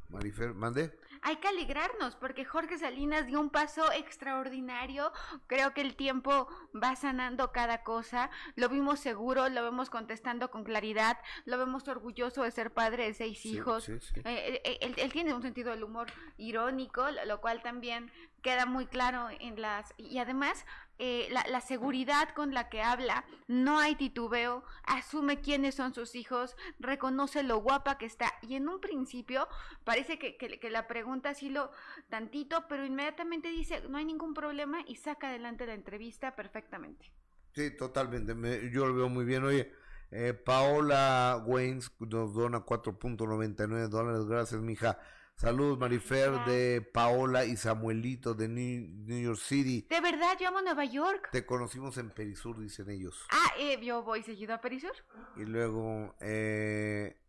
Marifer, 0.10 0.54
mande. 0.54 0.92
Hay 1.22 1.36
que 1.38 1.48
alegrarnos 1.48 2.16
porque 2.16 2.46
Jorge 2.46 2.78
Salinas 2.78 3.28
dio 3.28 3.40
un 3.40 3.50
paso 3.50 3.92
extraordinario. 3.92 5.12
Creo 5.48 5.74
que 5.74 5.82
el 5.82 5.96
tiempo 5.96 6.48
va 6.74 6.96
sanando 6.96 7.52
cada 7.52 7.84
cosa. 7.84 8.30
Lo 8.56 8.70
vimos 8.70 9.00
seguro, 9.00 9.50
lo 9.50 9.64
vemos 9.64 9.90
contestando 9.90 10.50
con 10.50 10.64
claridad, 10.64 11.18
lo 11.46 11.58
vemos 11.58 11.88
orgulloso 11.88 12.44
de 12.44 12.52
ser 12.52 12.72
padre 12.74 13.06
de 13.06 13.14
seis 13.14 13.46
hijos. 13.46 13.90
Eh, 13.90 14.02
eh, 14.26 14.94
él, 14.98 15.12
tiene 15.12 15.34
un 15.34 15.42
sentido 15.42 15.72
del 15.72 15.84
humor 15.84 16.08
irónico, 16.38 17.06
lo 17.26 17.42
cual 17.42 17.62
también 17.62 18.12
queda 18.42 18.66
muy 18.66 18.86
claro 18.86 19.28
en 19.40 19.62
las... 19.62 19.94
Y 19.98 20.18
además 20.20 20.66
eh, 21.02 21.28
la, 21.32 21.46
la, 21.50 21.62
seguridad 21.62 22.30
con 22.36 22.54
la 22.54 22.68
que 22.68 22.82
habla, 22.82 23.24
no 23.48 23.80
hay 23.80 23.96
titubeo, 23.96 24.66
asume 24.84 25.40
quiénes 25.40 25.76
son 25.76 25.94
sus 25.94 26.14
hijos, 26.14 26.58
reconoce 26.78 27.42
lo 27.42 27.62
guapa 27.62 27.98
que 27.98 28.06
está 28.06 28.34
y 28.42 28.56
en 28.56 28.68
un 28.68 28.82
principio 28.82 29.48
parece 29.86 30.20
que, 30.20 30.36
que, 30.36 30.60
que, 30.60 30.70
la 30.70 30.88
pregunta 30.88 31.30
así 31.30 31.50
lo 31.50 31.72
tantito, 32.10 32.66
pero 32.68 32.86
inmediatamente 32.86 33.48
dice 33.48 33.82
no 33.88 33.98
hay 33.98 34.04
ningún 34.04 34.34
problema 34.34 34.80
y 34.86 34.98
saca 34.98 35.30
adelante 35.30 35.66
la 35.66 35.74
entrevista 35.74 36.36
perfectamente. 36.36 37.14
Sí, 37.54 37.72
totalmente, 37.72 38.36
me, 38.36 38.70
yo 38.70 38.86
lo 38.86 38.94
veo 38.94 39.08
muy 39.08 39.24
bien. 39.24 39.46
Oye, 39.46 39.72
eh, 40.12 40.34
Paola 40.34 41.42
Waynes 41.46 41.92
nos 42.00 42.34
dona 42.34 42.66
4.99 42.66 43.88
dólares, 43.88 44.26
gracias 44.26 44.60
mija. 44.60 45.00
Saludos, 45.40 45.80
Marifer, 45.80 46.32
de 46.46 46.82
Paola 46.82 47.46
y 47.46 47.56
Samuelito 47.56 48.34
de 48.34 48.50
New, 48.50 49.22
York 49.22 49.40
City. 49.40 49.88
¿De 49.90 50.02
verdad? 50.02 50.38
Yo 50.38 50.50
amo 50.50 50.62
Nueva 50.62 50.84
York. 50.84 51.30
Te 51.32 51.46
conocimos 51.46 51.98
en 51.98 52.10
Perisur, 52.10 52.60
dicen 52.60 52.90
ellos. 52.90 53.26
Ah, 53.32 53.54
eh, 53.58 53.80
yo 53.82 54.04
voy 54.04 54.22
seguido 54.22 54.54
a 54.54 54.60
Perisur. 54.60 54.92
Y 55.38 55.46
luego, 55.46 56.14
eh, 56.20 57.22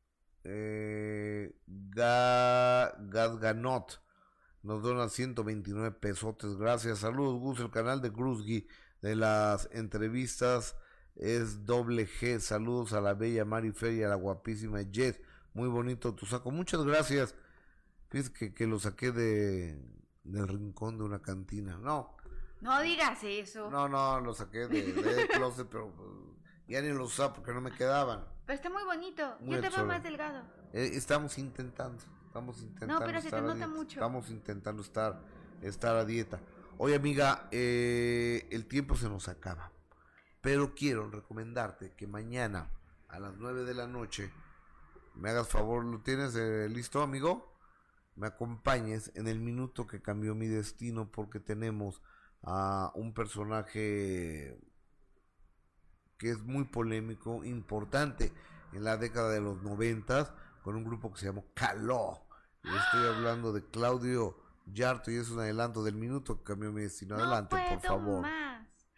eh, 0.43 1.55
Gadganot 3.07 4.03
nos 4.65 4.83
dona 4.83 5.09
129 5.09 5.93
pesotes. 5.93 6.57
Gracias. 6.57 6.99
Saludos, 6.99 7.39
Gus, 7.39 7.61
el 7.61 7.71
canal 7.71 8.03
de 8.03 8.11
Gruzgi 8.11 8.67
de 9.03 9.15
las 9.15 9.69
entrevistas 9.71 10.75
es 11.15 11.65
doble 11.65 12.09
G. 12.09 12.41
Saludos 12.41 12.93
a 12.93 13.01
la 13.01 13.15
bella 13.15 13.45
Marifer 13.45 13.93
y 13.93 14.03
a 14.03 14.09
la 14.09 14.17
guapísima 14.17 14.81
Jess. 14.91 15.21
Muy 15.55 15.69
bonito 15.69 16.13
tu 16.17 16.27
saco. 16.27 16.51
Muchas 16.51 16.83
gracias. 16.83 17.37
Fíjate 18.11 18.33
que, 18.33 18.55
que 18.55 18.67
lo 18.67 18.79
saqué 18.79 19.13
de 19.13 20.01
del 20.25 20.49
rincón 20.49 20.99
de 20.99 21.05
una 21.05 21.21
cantina. 21.21 21.79
No. 21.79 22.17
No 22.61 22.81
digas 22.81 23.19
eso. 23.25 23.71
No, 23.71 23.89
no, 23.89 24.21
lo 24.21 24.35
saqué 24.35 24.67
de, 24.67 24.93
de 24.93 25.29
closet, 25.35 25.67
pero 25.69 25.93
ya 26.69 26.83
ni 26.83 26.89
lo 26.91 27.05
usaba 27.05 27.33
porque 27.33 27.53
no 27.53 27.61
me 27.61 27.73
quedaban. 27.73 28.25
Pero 28.47 28.57
está 28.57 28.71
muy 28.71 28.85
bonito. 28.85 29.37
Muy 29.41 29.57
Yo 29.57 29.61
te 29.63 29.71
veo 29.71 29.87
más 29.87 30.03
delgado. 30.03 30.43
Eh, 30.73 30.91
estamos 30.95 31.39
intentando. 31.39 32.03
Estamos 32.27 32.61
intentando. 32.61 33.01
No, 33.01 33.07
pero 33.07 33.21
se 33.21 33.31
te 33.31 33.41
nota 33.41 33.67
mucho. 33.67 33.95
Estamos 33.95 34.31
intentando 34.31 34.83
estar, 34.83 35.21
estar 35.63 35.97
a 35.97 36.05
dieta. 36.05 36.41
Oye, 36.79 36.95
amiga, 36.95 37.49
eh, 37.51 38.47
el 38.51 38.67
tiempo 38.67 38.97
se 38.97 39.09
nos 39.09 39.29
acaba. 39.29 39.73
Pero 40.41 40.75
quiero 40.75 41.11
recomendarte 41.11 41.93
que 41.95 42.07
mañana 42.07 42.71
a 43.09 43.19
las 43.19 43.37
9 43.37 43.65
de 43.65 43.75
la 43.75 43.87
noche 43.87 44.33
me 45.15 45.31
hagas 45.31 45.49
favor, 45.49 45.85
¿lo 45.85 46.01
tienes 46.01 46.35
eh, 46.37 46.69
listo, 46.69 47.03
amigo? 47.03 47.50
Me 48.17 48.27
acompañes 48.27 49.13
en 49.15 49.29
el 49.29 49.41
minuto 49.41 49.87
que 49.87 50.03
cambió 50.03 50.35
mi 50.35 50.47
destino 50.47 51.11
porque 51.11 51.41
tenemos 51.41 52.03
a 52.43 52.93
un 52.95 53.15
personaje 53.15 54.59
que 56.19 56.31
es 56.31 56.43
muy 56.43 56.65
polémico, 56.65 57.45
importante 57.45 58.33
en 58.73 58.85
la 58.85 58.97
década 58.97 59.31
de 59.31 59.41
los 59.41 59.63
noventas 59.63 60.33
con 60.63 60.77
un 60.77 60.85
grupo 60.85 61.13
que 61.13 61.19
se 61.19 61.27
llamó 61.27 61.47
Caló. 61.55 62.27
estoy 62.63 63.07
hablando 63.07 63.53
de 63.53 63.65
Claudio 63.65 64.37
Yarto 64.67 65.11
y 65.11 65.17
es 65.17 65.31
un 65.31 65.41
adelanto 65.41 65.83
del 65.83 65.95
minuto 65.95 66.39
que 66.39 66.45
cambió 66.45 66.73
mi 66.73 66.83
destino. 66.83 67.17
Adelante, 67.17 67.57
por 67.71 67.81
favor. 67.81 68.27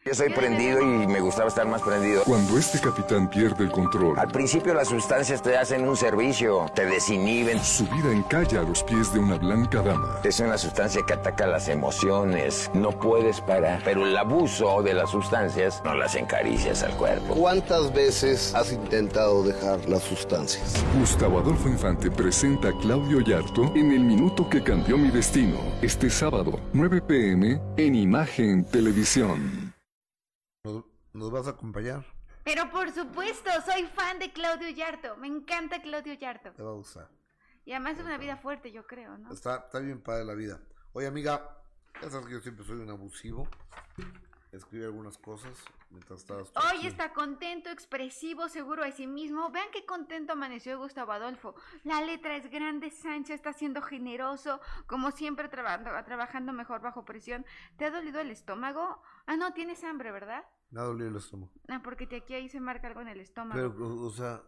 Yo 0.05 0.13
soy 0.15 0.31
prendido 0.31 0.83
y 0.83 1.07
me 1.07 1.21
gustaba 1.21 1.47
estar 1.47 1.65
más 1.69 1.81
prendido. 1.81 2.25
Cuando 2.25 2.59
este 2.59 2.81
capitán 2.81 3.31
pierde 3.31 3.63
el 3.63 3.71
control. 3.71 4.19
Al 4.19 4.27
principio 4.33 4.75
las 4.75 4.89
sustancias 4.89 5.41
te 5.41 5.57
hacen 5.57 5.87
un 5.87 5.97
servicio, 5.97 6.67
te 6.75 6.87
desinhiben. 6.87 7.63
Su 7.63 7.85
vida 7.85 8.11
encalla 8.11 8.63
a 8.63 8.65
los 8.65 8.83
pies 8.83 9.15
de 9.15 9.21
una 9.21 9.39
blanca 9.39 9.81
dama. 9.81 10.19
Es 10.25 10.41
una 10.41 10.59
sustancia 10.59 11.03
que 11.07 11.13
ataca 11.13 11.47
las 11.47 11.69
emociones, 11.69 12.69
no 12.75 12.91
puedes 12.91 13.41
parar. 13.43 13.81
Pero 13.85 14.05
el 14.05 14.17
abuso 14.17 14.83
de 14.83 14.95
las 14.95 15.09
sustancias 15.09 15.81
no 15.85 15.95
las 15.95 16.17
encaricias 16.17 16.83
al 16.83 16.97
cuerpo. 16.97 17.37
¿Cuántas 17.37 17.95
veces 17.95 18.53
has 18.57 18.73
intentado 18.73 19.45
dejar 19.45 19.89
las 19.89 20.03
sustancias? 20.03 20.85
Gustavo 20.99 21.39
Adolfo 21.39 21.69
Infante 21.69 22.11
presenta 22.11 22.71
a 22.71 22.79
Claudio 22.81 23.21
Yarto 23.21 23.71
en 23.77 23.93
El 23.93 24.01
Minuto 24.01 24.51
que 24.51 24.65
Cambió 24.65 24.99
Mi 24.99 25.13
Destino. 25.13 25.59
Este 25.81 26.11
sábado, 26.11 26.59
9 26.73 27.03
pm, 27.03 27.61
en 27.77 27.95
Imagen 27.95 28.65
Televisión. 28.65 29.62
¿Nos, 31.13 31.31
vas 31.31 31.47
a 31.47 31.51
acompañar? 31.51 32.05
Pero 32.45 32.71
por 32.71 32.91
supuesto, 32.91 33.51
soy 33.65 33.87
fan 33.87 34.19
de 34.19 34.33
Claudio 34.33 34.69
Yarto. 34.71 35.17
Me 35.17 35.29
encanta 35.29 35.81
Claudio 35.83 36.15
Yarto. 36.15 36.53
Te 36.53 36.63
va 36.63 36.71
a 36.71 36.75
gustar. 36.75 37.09
Y 37.65 37.73
además 37.73 37.99
es 37.99 38.05
una 38.05 38.19
vida 38.19 38.37
fuerte, 38.37 38.73
yo 38.73 38.87
creo, 38.87 39.17
¿no? 39.19 39.33
Está, 39.33 39.57
está 39.57 39.79
bien 39.79 40.01
padre 40.01 40.25
la 40.25 40.35
vida. 40.35 40.61
Oye, 40.93 41.07
amiga, 41.07 41.63
ya 42.01 42.11
sabes 42.11 42.27
que 42.27 42.33
yo 42.33 42.41
siempre 42.41 42.65
soy 42.65 42.79
un 42.79 42.91
abusivo. 42.91 43.47
Escribe 44.51 44.85
algunas 44.85 45.17
cosas 45.17 45.57
mientras 45.91 46.21
estás. 46.21 46.53
Hoy 46.57 46.87
está 46.87 47.13
contento, 47.13 47.71
expresivo, 47.71 48.49
seguro 48.49 48.85
de 48.85 48.93
sí 48.93 49.07
mismo. 49.07 49.51
Vean 49.51 49.69
qué 49.73 49.87
contento 49.87 50.33
amaneció 50.33 50.79
Gustavo 50.79 51.13
Adolfo. 51.13 51.55
La 51.85 52.03
letra 52.03 52.37
es 52.37 52.51
grande, 52.51 52.91
Sánchez 52.91 53.37
está 53.37 53.53
siendo 53.53 53.81
generoso, 53.81 54.61
como 54.87 55.11
siempre 55.11 55.49
trabajando, 55.49 55.91
trabajando 56.05 56.53
mejor 56.53 56.81
bajo 56.81 57.05
presión. 57.05 57.47
¿Te 57.79 57.87
ha 57.87 57.91
dolido 57.91 58.21
el 58.21 58.31
estómago? 58.31 59.01
Ah, 59.27 59.37
no, 59.37 59.55
tienes 59.55 59.85
hambre, 59.85 60.11
¿verdad? 60.11 60.45
Me 60.73 60.81
ha 60.81 60.85
dolido 60.85 61.11
el 61.11 61.17
estómago. 61.17 61.53
Ah, 61.69 61.81
porque 61.85 62.07
te, 62.07 62.17
aquí 62.17 62.35
ahí 62.35 62.49
se 62.49 62.59
marca 62.59 62.89
algo 62.89 63.03
en 63.03 63.09
el 63.09 63.21
estómago. 63.21 63.75
Pero, 63.75 64.01
o, 64.01 64.11
sea, 64.11 64.43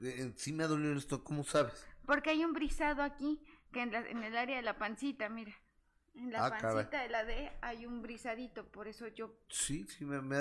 eh, 0.00 0.32
sí 0.36 0.52
me 0.52 0.62
ha 0.62 0.68
dolido 0.68 0.92
el 0.92 0.98
estómago, 0.98 1.24
¿cómo 1.24 1.44
sabes? 1.44 1.84
Porque 2.06 2.30
hay 2.30 2.44
un 2.44 2.52
brisado 2.52 3.02
aquí, 3.02 3.42
que 3.72 3.82
en, 3.82 3.92
en 3.92 4.22
el 4.22 4.36
área 4.36 4.56
de 4.56 4.62
la 4.62 4.78
pancita, 4.78 5.28
mira. 5.28 5.52
En 6.14 6.32
la 6.32 6.46
ah, 6.46 6.50
pancita 6.50 7.02
de 7.02 7.08
la 7.08 7.24
D 7.24 7.52
hay 7.60 7.86
un 7.86 8.02
brisadito, 8.02 8.66
por 8.66 8.86
eso 8.86 9.08
yo... 9.08 9.34
Sí, 9.48 9.84
sí, 9.88 10.04
me, 10.04 10.20
me, 10.20 10.38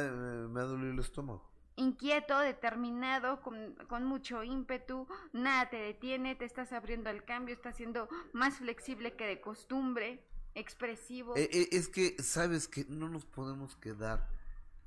me 0.47 0.59
ha 0.59 0.63
dolido 0.63 0.91
el 0.91 0.99
estómago. 0.99 1.51
Inquieto, 1.75 2.39
determinado, 2.39 3.41
con, 3.41 3.75
con, 3.87 4.03
mucho 4.03 4.43
ímpetu, 4.43 5.07
nada 5.33 5.69
te 5.69 5.77
detiene, 5.77 6.35
te 6.35 6.45
estás 6.45 6.73
abriendo 6.73 7.09
al 7.09 7.25
cambio, 7.25 7.53
estás 7.53 7.75
siendo 7.75 8.07
más 8.33 8.57
flexible 8.57 9.15
que 9.15 9.25
de 9.25 9.41
costumbre, 9.41 10.23
expresivo. 10.55 11.35
Eh, 11.37 11.49
eh, 11.51 11.69
es 11.71 11.87
que, 11.87 12.15
sabes 12.21 12.67
que 12.67 12.85
no 12.89 13.09
nos 13.09 13.25
podemos 13.25 13.75
quedar 13.75 14.27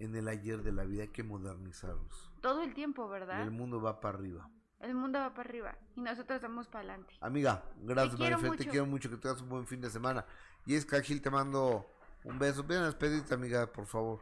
en 0.01 0.16
el 0.16 0.27
ayer 0.28 0.62
de 0.62 0.72
la 0.72 0.85
vida, 0.85 1.02
hay 1.02 1.09
que 1.09 1.22
modernizarnos. 1.22 2.32
Todo 2.40 2.62
el 2.62 2.74
tiempo, 2.74 3.09
¿verdad? 3.09 3.43
el 3.43 3.51
mundo 3.51 3.81
va 3.81 4.01
para 4.01 4.18
arriba. 4.18 4.51
El 4.81 4.94
mundo 4.94 5.18
va 5.18 5.35
para 5.35 5.48
arriba 5.48 5.78
y 5.94 6.01
nosotros 6.01 6.40
vamos 6.40 6.66
para 6.66 6.81
adelante. 6.81 7.14
Amiga, 7.20 7.62
gracias 7.82 8.18
Marifel, 8.18 8.56
te 8.56 8.66
quiero 8.66 8.86
mucho, 8.86 9.10
que 9.10 9.18
tengas 9.18 9.43
un 9.43 9.51
buen 9.51 9.66
fin 9.66 9.81
de 9.81 9.90
semana. 9.90 10.24
Y 10.64 10.74
es 10.74 10.86
que 10.86 11.01
Gil 11.02 11.20
te 11.20 11.31
mando 11.31 11.86
un 12.24 12.39
beso. 12.39 12.64
Ven 12.64 12.78
a 12.78 12.86
despedirte, 12.86 13.35
amiga, 13.35 13.70
por 13.70 13.86
favor. 13.86 14.20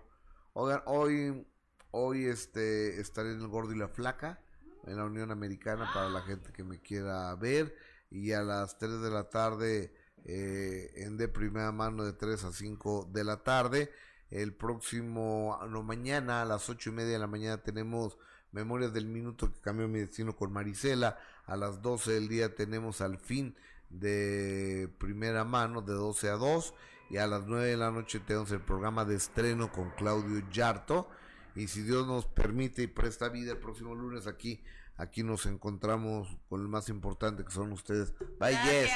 Oigan, 0.54 0.82
hoy, 0.86 1.46
hoy 1.92 2.26
este, 2.26 3.00
estaré 3.00 3.32
en 3.32 3.40
el 3.40 3.46
Gordo 3.46 3.72
y 3.72 3.78
la 3.78 3.86
Flaca, 3.86 4.40
en 4.84 4.96
la 4.96 5.04
Unión 5.04 5.30
Americana, 5.30 5.88
para 5.94 6.08
la 6.08 6.22
gente 6.22 6.52
que 6.52 6.64
me 6.64 6.80
quiera 6.80 7.32
ver. 7.36 7.76
Y 8.10 8.32
a 8.32 8.42
las 8.42 8.78
3 8.78 9.00
de 9.00 9.10
la 9.10 9.30
tarde, 9.30 9.94
eh, 10.24 10.90
en 10.96 11.16
de 11.16 11.28
primera 11.28 11.70
mano, 11.70 12.02
de 12.02 12.14
3 12.14 12.44
a 12.44 12.52
5 12.52 13.10
de 13.12 13.22
la 13.22 13.44
tarde. 13.44 13.92
El 14.30 14.54
próximo, 14.54 15.58
no, 15.68 15.82
mañana 15.82 16.42
a 16.42 16.44
las 16.44 16.68
ocho 16.68 16.90
y 16.90 16.92
media 16.92 17.12
de 17.12 17.18
la 17.18 17.26
mañana 17.26 17.62
tenemos 17.62 18.18
Memorias 18.52 18.92
del 18.92 19.06
Minuto 19.06 19.52
que 19.52 19.60
cambió 19.60 19.88
mi 19.88 20.00
destino 20.00 20.36
con 20.36 20.52
Marisela. 20.52 21.18
A 21.46 21.56
las 21.56 21.80
12 21.80 22.12
del 22.12 22.28
día 22.28 22.54
tenemos 22.54 23.00
al 23.00 23.18
fin 23.18 23.56
de 23.90 24.92
primera 24.98 25.44
mano 25.44 25.80
de 25.80 25.94
12 25.94 26.28
a 26.28 26.34
2 26.34 26.74
y 27.10 27.16
a 27.16 27.26
las 27.26 27.46
9 27.46 27.68
de 27.68 27.76
la 27.76 27.90
noche 27.90 28.20
tenemos 28.20 28.50
el 28.52 28.60
programa 28.60 29.04
de 29.04 29.16
estreno 29.16 29.72
con 29.72 29.90
Claudio 29.92 30.42
Yarto 30.50 31.08
y 31.54 31.68
si 31.68 31.82
Dios 31.82 32.06
nos 32.06 32.26
permite 32.26 32.82
y 32.82 32.86
presta 32.86 33.30
vida 33.30 33.52
el 33.52 33.58
próximo 33.58 33.94
lunes 33.94 34.26
aquí 34.26 34.62
aquí 34.98 35.22
nos 35.22 35.46
encontramos 35.46 36.36
con 36.50 36.60
el 36.60 36.68
más 36.68 36.90
importante 36.90 37.44
que 37.44 37.50
son 37.50 37.72
ustedes. 37.72 38.12
Bye 38.38 38.56
Jess. 38.56 38.90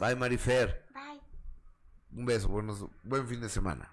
Bye 0.00 0.16
Marifer. 0.16 0.84
Bye. 0.92 1.20
Un 2.12 2.26
beso, 2.26 2.48
buenos, 2.48 2.84
buen 3.04 3.28
fin 3.28 3.40
de 3.40 3.48
semana. 3.48 3.88